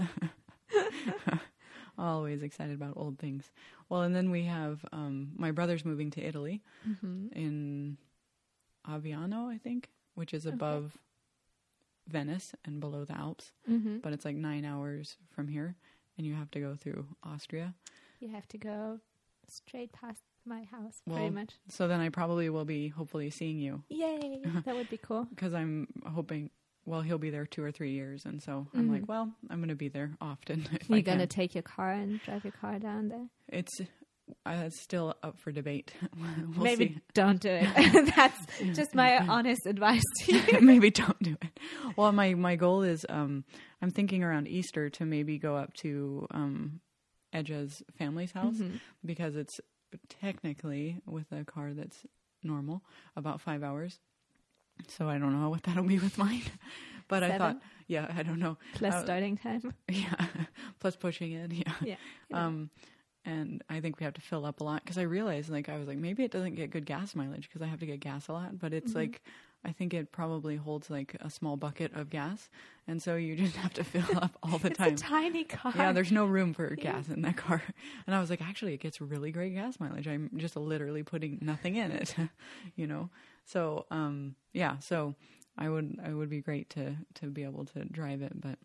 Always 1.98 2.42
excited 2.42 2.74
about 2.76 2.94
old 2.98 3.20
things. 3.20 3.52
Well, 3.90 4.02
and 4.02 4.16
then 4.16 4.32
we 4.32 4.44
have 4.46 4.84
um, 4.92 5.32
my 5.36 5.52
brother's 5.52 5.86
moving 5.86 6.10
to 6.12 6.22
Italy 6.26 6.62
hmm 6.84 7.28
in 7.34 7.98
Aviano, 8.88 9.48
I 9.54 9.58
think, 9.58 9.90
which 10.16 10.34
is 10.34 10.46
Okay. 10.46 10.56
above 10.56 10.98
Venice 12.08 12.54
and 12.66 12.80
below 12.80 13.06
the 13.06 13.16
Alps. 13.18 13.52
hmm 13.66 13.98
But 14.02 14.14
it's 14.14 14.26
like 14.26 14.36
nine 14.36 14.66
hours 14.66 15.18
from 15.30 15.48
here, 15.48 15.76
and 16.18 16.26
you 16.26 16.34
have 16.36 16.52
to 16.52 16.60
go 16.60 16.76
through 16.76 17.06
Austria. 17.24 17.74
You 18.20 18.30
have 18.30 18.48
to 18.50 18.58
go 18.58 19.00
straight 19.48 19.92
past 19.94 20.22
my 20.46 20.64
house, 20.64 21.02
Well, 21.06 21.18
pretty 21.18 21.32
much. 21.32 21.54
So 21.70 21.88
then 21.88 22.00
I 22.00 22.10
probably 22.10 22.50
will 22.50 22.66
be 22.66 22.88
hopefully 22.88 23.30
seeing 23.30 23.60
you 23.60 23.84
Yay! 23.90 24.42
that 24.66 24.76
would 24.76 24.90
be 24.90 24.98
cool. 24.98 25.26
because 25.30 25.54
I'm 25.54 25.88
hoping. 26.06 26.50
Well, 26.86 27.02
he'll 27.02 27.18
be 27.20 27.30
there 27.30 27.46
two 27.46 27.64
or 27.64 27.72
three 27.72 27.92
years, 27.92 28.26
and 28.26 28.42
so 28.42 28.68
I'm 28.74 28.88
Mhm. 28.88 28.92
like, 28.92 29.08
well, 29.08 29.32
I'm 29.50 29.60
going 29.60 29.70
to 29.70 29.76
be 29.76 29.88
there 29.90 30.12
often. 30.20 30.68
You're 30.88 31.02
gonna 31.02 31.28
take 31.28 31.54
your 31.56 31.62
car 31.62 31.92
and 31.92 32.22
drive 32.22 32.44
your 32.44 32.54
car 32.54 32.80
down 32.80 33.10
there. 33.10 33.28
It's 33.48 33.82
uh, 34.46 34.70
still 34.70 35.14
up 35.24 35.40
for 35.40 35.52
debate. 35.52 35.94
we'll 36.56 36.64
Maybe 36.64 36.88
see. 36.88 36.98
don't 37.14 37.40
do 37.40 37.50
it. 37.52 37.68
That's 38.16 38.46
just 38.74 38.96
my 38.96 39.18
honest 39.28 39.66
advice 39.66 40.02
to 40.26 40.36
you. 40.36 40.62
maybe 40.62 40.90
don't 40.90 41.22
do 41.22 41.38
it. 41.42 41.60
Well, 41.96 42.12
my 42.14 42.34
my 42.34 42.56
goal 42.56 42.82
is 42.84 43.06
um 43.10 43.44
I'm 43.82 43.92
thinking 43.92 44.24
around 44.24 44.48
Easter 44.48 44.90
to 44.92 45.06
maybe 45.06 45.38
go 45.38 45.56
up 45.58 45.74
to 45.82 46.28
um 46.32 46.80
Edge's 47.34 47.84
family's 47.98 48.32
house 48.32 48.56
Mhm. 48.58 48.80
because 49.06 49.36
it's 49.36 49.60
technically 50.10 51.02
with 51.06 51.32
a 51.32 51.44
car 51.46 51.74
that's 51.74 52.06
normal 52.44 52.82
about 53.16 53.42
5 53.42 53.64
hours. 53.64 54.00
So 54.88 55.08
I 55.10 55.18
don't 55.18 55.40
know 55.40 55.50
what 55.50 55.64
that'll 55.64 55.84
be 55.84 56.00
with 56.00 56.18
mine. 56.18 56.42
But 57.08 57.24
I 57.24 57.38
thought 57.38 57.62
yeah, 57.88 58.08
I 58.16 58.24
don't 58.24 58.40
know. 58.40 58.58
Plus 58.74 58.94
Uh, 58.94 59.04
starting 59.04 59.36
time. 59.38 59.74
Yeah. 59.90 60.16
Plus 60.80 60.96
pushing 60.96 61.34
it, 61.34 61.52
yeah. 61.52 61.74
Yeah. 61.84 61.96
Um 62.32 62.70
and 63.26 63.62
I 63.70 63.82
think 63.82 64.00
we 64.00 64.04
have 64.06 64.14
to 64.16 64.22
fill 64.22 64.46
up 64.46 64.62
a 64.62 64.64
lot 64.64 64.82
because 64.84 64.98
I 64.98 65.04
realized, 65.04 65.50
like, 65.52 65.70
I 65.70 65.78
was 65.78 65.88
like, 65.88 65.98
maybe 66.00 66.24
it 66.24 66.32
doesn't 66.32 66.56
get 66.56 66.72
good 66.72 66.86
gas 66.88 67.14
mileage 67.14 67.48
because 67.48 67.62
I 67.62 67.68
have 67.68 67.80
to 67.82 67.86
get 67.86 68.00
gas 68.00 68.30
a 68.30 68.34
lot. 68.34 68.58
But 68.58 68.74
it's 68.74 68.94
Mhm. 68.94 68.96
like, 68.96 69.22
I 69.64 69.72
think 69.74 69.94
it 69.94 70.12
probably 70.12 70.56
holds 70.56 70.90
like 70.90 71.16
a 71.20 71.30
small 71.30 71.56
bucket 71.56 71.94
of 71.94 72.10
gas, 72.10 72.50
and 72.88 73.00
so 73.00 73.16
you 73.16 73.36
just 73.36 73.58
have 73.58 73.74
to 73.74 73.84
fill 73.84 74.18
up 74.18 74.38
all 74.42 74.58
the 74.58 74.70
it's 74.70 74.78
time. 74.80 74.94
a 74.94 74.96
tiny 74.96 75.44
car. 75.44 75.72
Yeah, 75.76 75.92
there's 75.92 76.12
no 76.12 76.26
room 76.26 76.54
for 76.56 76.68
gas 76.76 77.10
in 77.10 77.22
that 77.22 77.36
car. 77.38 77.62
And 78.08 78.16
I 78.16 78.20
was 78.22 78.30
like, 78.32 78.42
actually, 78.42 78.74
it 78.74 78.80
gets 78.80 79.00
really 79.02 79.32
great 79.32 79.54
gas 79.54 79.80
mileage. 79.80 80.08
I'm 80.08 80.32
just 80.38 80.56
literally 80.56 81.04
putting 81.04 81.38
nothing 81.42 81.76
in 81.76 81.92
it, 81.92 82.16
you 82.76 82.88
know. 82.88 83.10
So, 83.46 83.86
um, 83.92 84.36
yeah, 84.54 84.78
so 84.80 85.16
I 85.58 85.70
would, 85.70 86.00
I 86.04 86.14
would 86.14 86.30
be 86.30 86.42
great 86.42 86.70
to 86.72 86.96
to 87.16 87.28
be 87.28 87.44
able 87.44 87.66
to 87.66 87.86
drive 87.86 88.22
it, 88.22 88.40
but 88.40 88.58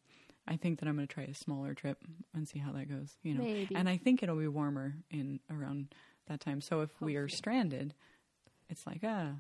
I 0.49 0.57
think 0.57 0.79
that 0.79 0.89
I'm 0.89 0.97
going 0.97 1.09
to 1.09 1.13
try 1.13 1.25
a 1.25 1.35
smaller 1.35 1.75
trip 1.75 1.99
and 2.35 2.49
see 2.49 2.59
how 2.59 2.73
that 2.73 2.89
goes, 2.89 3.17
you 3.23 3.35
know. 3.35 3.43
Maybe. 3.43 3.75
And 3.75 3.89
I 3.89 3.97
think 3.97 4.23
it'll 4.23 4.37
be 4.37 4.47
warmer 4.49 4.95
in 5.11 5.41
around 5.51 5.95
that 6.29 6.41
time. 6.41 6.61
So 6.61 6.83
if 6.83 6.91
we 7.01 7.17
are 7.17 7.29
stranded, 7.29 7.95
it's 8.71 8.87
like 8.87 9.01
ah, 9.05 9.33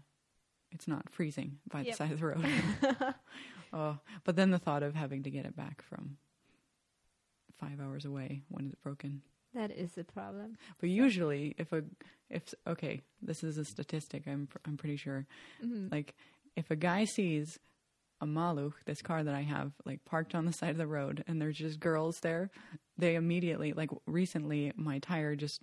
it's 0.72 0.88
not 0.88 1.08
freezing 1.10 1.58
by 1.70 1.82
the 1.82 1.92
side 1.92 2.12
of 2.12 2.20
the 2.20 2.26
road. 2.26 2.44
oh, 3.72 3.98
but 4.24 4.36
then 4.36 4.50
the 4.50 4.58
thought 4.58 4.82
of 4.82 4.94
having 4.94 5.22
to 5.22 5.30
get 5.30 5.46
it 5.46 5.56
back 5.56 5.82
from 5.82 6.16
five 7.58 7.80
hours 7.80 8.04
away 8.04 8.42
when 8.48 8.66
it's 8.66 8.74
broken. 8.76 9.22
That 9.56 9.70
is 9.70 9.98
a 9.98 10.04
problem. 10.04 10.56
But 10.80 10.90
usually, 10.90 11.54
if 11.58 11.72
a 11.72 11.82
if 12.30 12.54
okay, 12.66 13.00
this 13.22 13.42
is 13.42 13.58
a 13.58 13.64
statistic. 13.64 14.24
I'm 14.26 14.48
I'm 14.64 14.76
pretty 14.76 14.96
sure. 14.96 15.26
Mhm. 15.64 15.90
Like, 15.92 16.14
if 16.56 16.70
a 16.70 16.76
guy 16.76 17.04
sees 17.04 17.58
a 18.20 18.26
Maluch, 18.26 18.72
this 18.86 19.02
car 19.02 19.22
that 19.22 19.34
I 19.34 19.42
have, 19.42 19.72
like 19.84 20.04
parked 20.04 20.34
on 20.34 20.46
the 20.46 20.52
side 20.52 20.70
of 20.70 20.78
the 20.78 20.86
road, 20.86 21.22
and 21.26 21.40
there's 21.40 21.58
just 21.58 21.78
girls 21.80 22.20
there, 22.20 22.50
they 22.96 23.14
immediately 23.14 23.72
like 23.74 23.90
recently 24.06 24.72
my 24.76 24.98
tire 25.00 25.36
just 25.36 25.60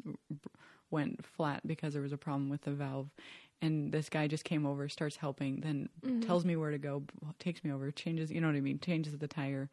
went 0.91 1.25
flat 1.25 1.65
because 1.65 1.93
there 1.93 2.03
was 2.03 2.13
a 2.13 2.17
problem 2.17 2.49
with 2.49 2.61
the 2.61 2.71
valve. 2.71 3.09
And 3.61 3.91
this 3.93 4.09
guy 4.09 4.27
just 4.27 4.43
came 4.43 4.65
over, 4.65 4.89
starts 4.89 5.15
helping, 5.15 5.61
then 5.61 5.87
Mhm. 6.05 6.21
tells 6.21 6.43
me 6.45 6.55
where 6.57 6.71
to 6.71 6.77
go, 6.77 7.03
takes 7.39 7.63
me 7.63 7.71
over, 7.71 7.89
changes, 7.91 8.29
you 8.29 8.41
know 8.41 8.47
what 8.47 8.57
I 8.57 8.61
mean, 8.61 8.77
changes 8.79 9.17
the 9.17 9.27
tire. 9.27 9.69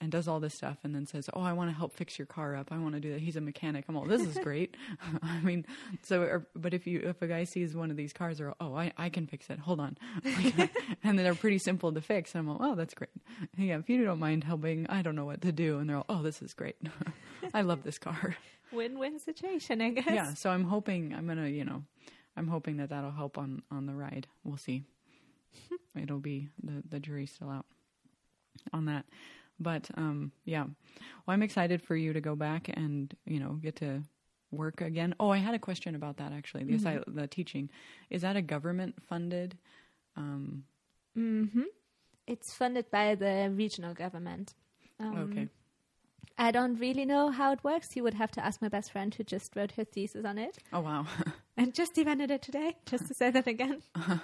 And 0.00 0.12
does 0.12 0.28
all 0.28 0.40
this 0.40 0.54
stuff 0.54 0.78
and 0.84 0.94
then 0.94 1.06
says, 1.06 1.30
"Oh, 1.32 1.40
I 1.40 1.52
want 1.52 1.70
to 1.70 1.76
help 1.76 1.92
fix 1.92 2.18
your 2.18 2.26
car 2.26 2.54
up. 2.54 2.70
I 2.70 2.78
want 2.78 2.94
to 2.94 3.00
do 3.00 3.12
that." 3.12 3.20
He's 3.20 3.36
a 3.36 3.40
mechanic. 3.40 3.84
I'm 3.88 3.96
all, 3.96 4.04
"This 4.04 4.22
is 4.22 4.38
great." 4.38 4.76
I 5.22 5.40
mean, 5.40 5.64
so 6.02 6.22
or, 6.22 6.46
but 6.54 6.74
if 6.74 6.86
you 6.86 7.00
if 7.00 7.22
a 7.22 7.26
guy 7.26 7.44
sees 7.44 7.74
one 7.74 7.90
of 7.90 7.96
these 7.96 8.12
cars, 8.12 8.40
or 8.40 8.54
oh, 8.60 8.74
I 8.74 8.92
I 8.98 9.08
can 9.08 9.26
fix 9.26 9.48
it. 9.50 9.58
Hold 9.60 9.80
on, 9.80 9.96
and 11.04 11.18
they're 11.18 11.34
pretty 11.34 11.58
simple 11.58 11.92
to 11.92 12.00
fix. 12.00 12.34
And 12.34 12.40
I'm 12.40 12.48
all, 12.48 12.58
"Oh, 12.60 12.74
that's 12.74 12.94
great." 12.94 13.10
Yeah, 13.56 13.78
if 13.78 13.88
you 13.88 14.04
don't 14.04 14.18
mind 14.18 14.44
helping, 14.44 14.86
I 14.88 15.02
don't 15.02 15.16
know 15.16 15.24
what 15.24 15.40
to 15.42 15.52
do, 15.52 15.78
and 15.78 15.88
they're 15.88 15.96
all, 15.96 16.06
"Oh, 16.08 16.22
this 16.22 16.42
is 16.42 16.54
great. 16.54 16.76
I 17.54 17.62
love 17.62 17.82
this 17.82 17.98
car." 17.98 18.36
Win-win 18.72 19.18
situation, 19.20 19.80
I 19.80 19.90
guess. 19.90 20.06
Yeah, 20.06 20.34
so 20.34 20.50
I'm 20.50 20.64
hoping 20.64 21.14
I'm 21.14 21.26
gonna, 21.26 21.48
you 21.48 21.64
know, 21.64 21.84
I'm 22.36 22.48
hoping 22.48 22.78
that 22.78 22.90
that'll 22.90 23.12
help 23.12 23.38
on 23.38 23.62
on 23.70 23.86
the 23.86 23.94
ride. 23.94 24.26
We'll 24.44 24.56
see. 24.56 24.84
It'll 26.00 26.18
be 26.18 26.48
the 26.62 26.82
the 26.88 27.00
jury's 27.00 27.32
still 27.32 27.48
out 27.48 27.64
on 28.72 28.86
that. 28.86 29.06
But 29.58 29.88
um, 29.96 30.32
yeah, 30.44 30.64
well, 30.64 31.34
I'm 31.34 31.42
excited 31.42 31.82
for 31.82 31.96
you 31.96 32.12
to 32.12 32.20
go 32.20 32.34
back 32.36 32.68
and 32.72 33.14
you 33.26 33.40
know 33.40 33.52
get 33.62 33.76
to 33.76 34.02
work 34.50 34.80
again. 34.80 35.14
Oh, 35.18 35.30
I 35.30 35.38
had 35.38 35.54
a 35.54 35.58
question 35.58 35.94
about 35.94 36.18
that 36.18 36.32
actually. 36.32 36.64
The 36.64 36.76
Mm-hmm. 36.78 37.14
the 37.16 37.26
teaching 37.26 37.70
is 38.10 38.22
that 38.22 38.36
a 38.36 38.42
government 38.42 38.94
funded? 39.08 39.56
Um, 40.16 40.64
hmm 41.14 41.62
It's 42.26 42.52
funded 42.54 42.90
by 42.90 43.14
the 43.14 43.50
regional 43.54 43.94
government. 43.94 44.54
Um, 45.00 45.18
okay, 45.18 45.48
I 46.38 46.50
don't 46.50 46.78
really 46.78 47.04
know 47.06 47.30
how 47.30 47.52
it 47.52 47.64
works. 47.64 47.96
You 47.96 48.02
would 48.02 48.14
have 48.14 48.30
to 48.32 48.44
ask 48.44 48.60
my 48.60 48.68
best 48.68 48.92
friend 48.92 49.14
who 49.14 49.24
just 49.24 49.56
wrote 49.56 49.72
her 49.72 49.84
thesis 49.84 50.24
on 50.24 50.38
it 50.38 50.58
oh 50.72 50.80
wow. 50.80 51.06
and 51.56 51.72
just 51.74 51.94
defended 51.94 52.30
it 52.30 52.42
today, 52.42 52.76
just 52.86 53.08
to 53.08 53.14
say 53.14 53.30
that 53.30 53.46
again. 53.46 53.82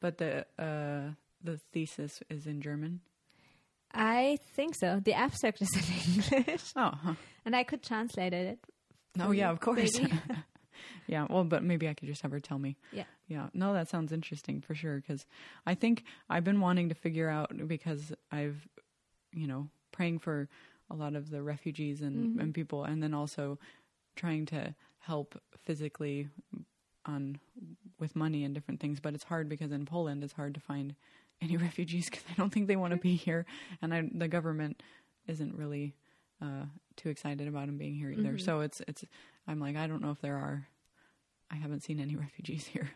but 0.00 0.18
the 0.18 0.46
uh, 0.58 1.12
the 1.42 1.58
thesis 1.72 2.22
is 2.30 2.46
in 2.46 2.60
German. 2.60 3.00
I 3.96 4.38
think 4.54 4.74
so. 4.74 5.00
The 5.04 5.14
abstract 5.14 5.60
is 5.62 5.68
in 5.74 6.22
English, 6.42 6.72
Oh, 6.76 6.90
huh. 7.02 7.14
and 7.44 7.54
I 7.56 7.64
could 7.64 7.82
translate 7.82 8.32
it. 8.32 8.58
oh 9.20 9.30
yeah, 9.32 9.50
of 9.50 9.60
course. 9.60 9.98
yeah, 11.06 11.26
well, 11.30 11.44
but 11.44 11.62
maybe 11.62 11.88
I 11.88 11.94
could 11.94 12.08
just 12.08 12.22
have 12.22 12.30
her 12.32 12.40
tell 12.40 12.58
me. 12.58 12.76
Yeah. 12.92 13.04
Yeah, 13.28 13.48
no, 13.54 13.72
that 13.72 13.88
sounds 13.88 14.12
interesting 14.12 14.60
for 14.60 14.74
sure. 14.74 14.96
Because 14.96 15.26
I 15.66 15.74
think 15.74 16.04
I've 16.30 16.44
been 16.44 16.60
wanting 16.60 16.90
to 16.90 16.94
figure 16.94 17.28
out 17.28 17.50
because 17.66 18.12
I've, 18.30 18.68
you 19.32 19.46
know, 19.48 19.68
praying 19.90 20.20
for 20.20 20.48
a 20.90 20.94
lot 20.94 21.16
of 21.16 21.30
the 21.30 21.42
refugees 21.42 22.02
and, 22.02 22.36
Mhm. 22.36 22.40
and 22.42 22.54
people, 22.54 22.84
and 22.84 23.02
then 23.02 23.14
also 23.14 23.58
trying 24.14 24.46
to 24.46 24.74
help 24.98 25.40
physically 25.64 26.28
on 27.04 27.38
with 27.98 28.14
money 28.14 28.44
and 28.44 28.54
different 28.54 28.78
things. 28.80 29.00
But 29.00 29.14
it's 29.14 29.24
hard 29.24 29.48
because 29.48 29.72
in 29.72 29.86
Poland, 29.86 30.22
it's 30.22 30.32
hard 30.34 30.54
to 30.54 30.60
find 30.60 30.94
any 31.40 31.56
refugees 31.68 32.08
because 32.08 32.24
I 32.30 32.34
don't 32.34 32.50
think 32.52 32.66
they 32.68 32.76
want 32.76 32.92
to 32.92 32.98
be 33.00 33.14
here, 33.16 33.46
and 33.82 33.92
I, 33.94 34.08
the 34.12 34.28
government 34.28 34.82
isn't 35.26 35.54
really 35.56 35.94
uh, 36.42 36.64
too 36.96 37.08
excited 37.08 37.48
about 37.48 37.66
them 37.66 37.78
being 37.78 37.94
here 37.94 38.10
either. 38.10 38.34
Mhm. 38.34 38.40
So 38.40 38.60
it's 38.60 38.80
it's 38.88 39.04
I'm 39.46 39.60
like 39.60 39.76
I 39.76 39.86
don't 39.86 40.02
know 40.02 40.10
if 40.10 40.20
there 40.20 40.36
are. 40.36 40.66
I 41.50 41.54
haven't 41.56 41.82
seen 41.82 42.00
any 42.00 42.16
refugees 42.26 42.66
here. 42.66 42.90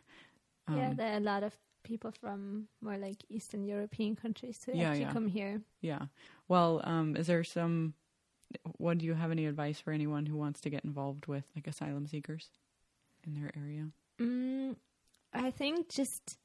yeah, 0.69 0.91
Um, 0.91 0.97
there 0.97 1.13
are 1.15 1.17
a 1.17 1.21
lot 1.21 1.43
of 1.43 1.55
people 1.83 2.11
from 2.13 2.69
more 2.83 2.99
like 2.99 3.25
Eastern 3.29 3.65
European 3.65 4.15
countries 4.17 4.61
who 4.65 4.73
Yeah, 4.73 4.91
actually 4.91 5.03
yeah. 5.05 5.13
come 5.13 5.27
here. 5.29 5.63
Yeah. 5.81 6.07
Well, 6.49 6.81
um, 6.85 7.17
is 7.17 7.27
there 7.27 7.45
some? 7.45 7.95
What 8.79 8.99
do 8.99 9.07
you 9.07 9.15
have 9.15 9.31
any 9.31 9.47
advice 9.47 9.79
for 9.81 9.93
anyone 9.93 10.27
who 10.27 10.37
wants 10.37 10.61
to 10.63 10.71
get 10.71 10.85
involved 10.85 11.27
with 11.27 11.45
like 11.55 11.69
asylum 11.69 12.07
seekers 12.09 12.51
in 13.25 13.35
their 13.35 13.51
area? 13.57 13.89
Mm, 14.19 14.75
I 15.33 15.51
think 15.53 15.89
just 15.89 16.37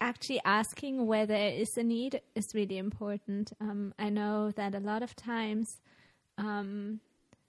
actually 0.00 0.40
asking 0.44 1.06
where 1.06 1.26
there 1.26 1.50
is 1.52 1.76
a 1.76 1.82
need 1.82 2.20
is 2.34 2.54
really 2.54 2.78
important. 2.78 3.52
Um, 3.60 3.94
I 3.98 4.08
know 4.10 4.50
that 4.52 4.74
a 4.74 4.80
lot 4.80 5.02
of 5.02 5.16
times 5.16 5.80
um, 6.36 7.00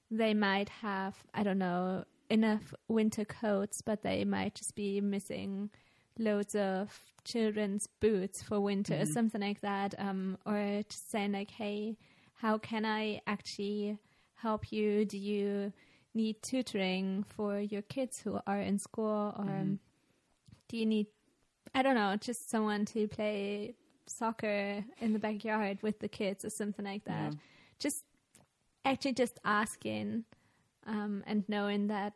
they 0.09 0.33
might 0.33 0.69
have, 0.69 1.15
I 1.33 1.43
don't 1.43 1.59
know, 1.59 2.05
enough 2.29 2.73
winter 2.87 3.25
coats, 3.25 3.81
but 3.81 4.01
they 4.03 4.23
might 4.25 4.55
just 4.55 4.75
be 4.75 5.01
missing 5.01 5.69
loads 6.17 6.55
of 6.55 6.99
children's 7.23 7.87
boots 7.87 8.41
for 8.41 8.59
winter 8.59 8.95
or 9.01 9.05
Mhm. 9.05 9.13
something 9.13 9.41
like 9.41 9.61
that. 9.61 9.95
Um, 9.99 10.37
or 10.45 10.83
just 10.89 11.09
saying, 11.11 11.33
like, 11.33 11.51
hey, 11.51 11.97
how 12.35 12.57
can 12.57 12.85
I 12.85 13.21
actually 13.27 13.97
help 14.35 14.71
you? 14.71 15.05
Do 15.05 15.17
you 15.17 15.73
need 16.13 16.41
tutoring 16.41 17.23
for 17.23 17.59
your 17.59 17.83
kids 17.83 18.21
who 18.21 18.39
are 18.47 18.59
in 18.59 18.79
school 18.79 19.35
or 19.37 19.45
Mhm. 19.45 19.79
do 20.67 20.77
you 20.77 20.85
need 20.85 21.07
i 21.75 21.81
don't 21.81 21.95
know 21.95 22.15
just 22.19 22.49
someone 22.49 22.85
to 22.85 23.07
play 23.07 23.75
soccer 24.07 24.83
in 24.99 25.13
the 25.13 25.19
backyard 25.19 25.77
with 25.81 25.99
the 25.99 26.07
kids 26.07 26.43
or 26.43 26.49
something 26.49 26.85
like 26.85 27.03
that. 27.05 27.33
Yeah. 27.33 27.39
just 27.79 28.03
actually 28.83 29.13
just 29.13 29.39
asking 29.45 30.25
um, 30.87 31.23
and 31.27 31.43
knowing 31.47 31.87
that 31.87 32.13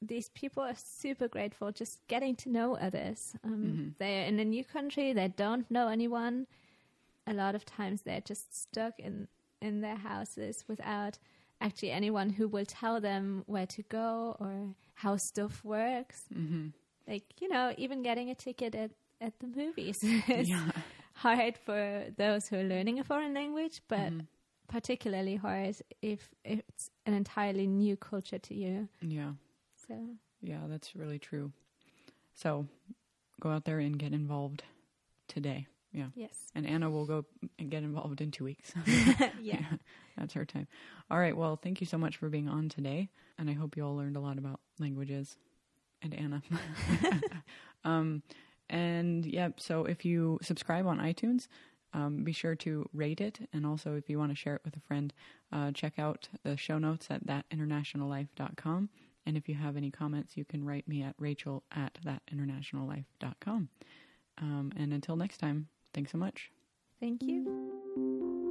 these 0.00 0.28
people 0.30 0.62
are 0.62 0.74
super 0.76 1.28
grateful 1.28 1.70
just 1.72 2.06
getting 2.08 2.34
to 2.36 2.48
know 2.48 2.76
others. 2.76 3.34
Um, 3.44 3.62
Mhm. 3.64 3.94
they're 3.98 4.24
in 4.26 4.38
a 4.40 4.44
new 4.44 4.64
country 4.64 5.12
they 5.12 5.28
don't 5.28 5.70
know 5.70 5.88
anyone. 5.88 6.46
A 7.26 7.34
lot 7.34 7.54
of 7.54 7.64
times 7.64 8.02
they're 8.02 8.20
just 8.20 8.54
stuck 8.54 8.98
in 8.98 9.28
in 9.60 9.80
their 9.80 9.96
houses 9.96 10.64
without 10.68 11.18
actually 11.60 11.90
anyone 11.90 12.30
who 12.30 12.46
will 12.48 12.66
tell 12.66 13.00
them 13.00 13.42
where 13.46 13.66
to 13.66 13.82
go 13.82 14.36
or 14.38 14.74
how 14.94 15.16
stuff 15.16 15.64
works. 15.64 16.24
Hmm 16.32 16.68
like 17.08 17.24
you 17.40 17.48
know 17.48 17.72
even 17.78 18.02
getting 18.02 18.30
a 18.30 18.34
ticket 18.34 18.74
at 18.74 18.90
at 19.20 19.38
the 19.40 19.46
movies 19.46 19.96
is 20.28 20.48
Yeah. 20.48 20.70
hard 21.14 21.56
for 21.58 22.04
those 22.16 22.46
who 22.48 22.56
are 22.58 22.64
learning 22.64 22.98
a 23.00 23.04
foreign 23.04 23.34
language 23.34 23.80
but 23.88 24.12
Mhm. 24.12 24.26
particularly 24.68 25.36
hard 25.36 25.76
if 26.02 26.28
it's 26.44 26.90
an 27.06 27.14
entirely 27.14 27.66
new 27.66 27.96
culture 27.96 28.38
to 28.38 28.54
you 28.54 28.88
Yeah. 29.00 29.32
so 29.86 29.94
Yeah. 30.42 30.66
That's 30.68 30.94
really 30.94 31.18
true. 31.18 31.52
So, 32.34 32.66
go 33.40 33.48
out 33.50 33.64
there 33.64 33.78
and 33.78 33.98
get 33.98 34.12
involved 34.12 34.62
today. 35.28 35.66
Yeah. 35.92 36.08
yes 36.14 36.50
And 36.54 36.66
Anna 36.66 36.90
will 36.90 37.06
go 37.06 37.24
and 37.58 37.70
get 37.70 37.82
involved 37.82 38.20
in 38.20 38.30
two 38.30 38.44
weeks. 38.44 38.72
yeah 39.40 39.64
That's 40.18 40.34
her 40.34 40.44
time. 40.44 40.66
All 41.10 41.18
right. 41.18 41.36
Well, 41.36 41.56
thank 41.56 41.80
you 41.80 41.86
so 41.86 41.96
much 41.98 42.16
for 42.18 42.28
being 42.28 42.48
on 42.48 42.68
today. 42.68 43.08
And 43.38 43.48
I 43.48 43.54
hope 43.54 43.76
you 43.76 43.84
all 43.86 43.96
learned 43.96 44.16
a 44.16 44.20
lot 44.20 44.36
about 44.38 44.60
languages 44.78 45.36
and 46.02 46.14
Anna. 46.14 46.42
um, 47.84 48.22
and 48.68 49.24
yep. 49.24 49.60
so 49.60 49.84
if 49.84 50.04
you 50.04 50.38
subscribe 50.42 50.86
on 50.86 50.98
iTunes, 50.98 51.48
um, 51.92 52.24
be 52.24 52.32
sure 52.32 52.54
to 52.56 52.88
rate 52.92 53.20
it. 53.20 53.48
And 53.52 53.64
also, 53.64 53.94
if 53.94 54.10
you 54.10 54.18
want 54.18 54.32
to 54.32 54.36
share 54.36 54.56
it 54.56 54.62
with 54.64 54.76
a 54.76 54.80
friend, 54.80 55.12
uh, 55.52 55.72
check 55.72 55.98
out 55.98 56.28
the 56.42 56.56
show 56.56 56.78
notes 56.78 57.06
at 57.10 57.26
thatinternationallife.com. 57.26 58.90
And 59.24 59.36
if 59.36 59.48
you 59.48 59.54
have 59.54 59.76
any 59.76 59.90
comments, 59.90 60.36
you 60.36 60.44
can 60.44 60.64
write 60.64 60.86
me 60.86 61.02
at 61.02 61.14
rachel 61.18 61.64
at 61.74 61.98
thatinternationallife.com. 62.04 63.68
Um, 64.38 64.72
and 64.76 64.92
until 64.92 65.16
next 65.16 65.38
time, 65.38 65.68
thanks 65.94 66.12
so 66.12 66.18
much. 66.18 66.50
thank 67.00 67.22
you 67.22 68.42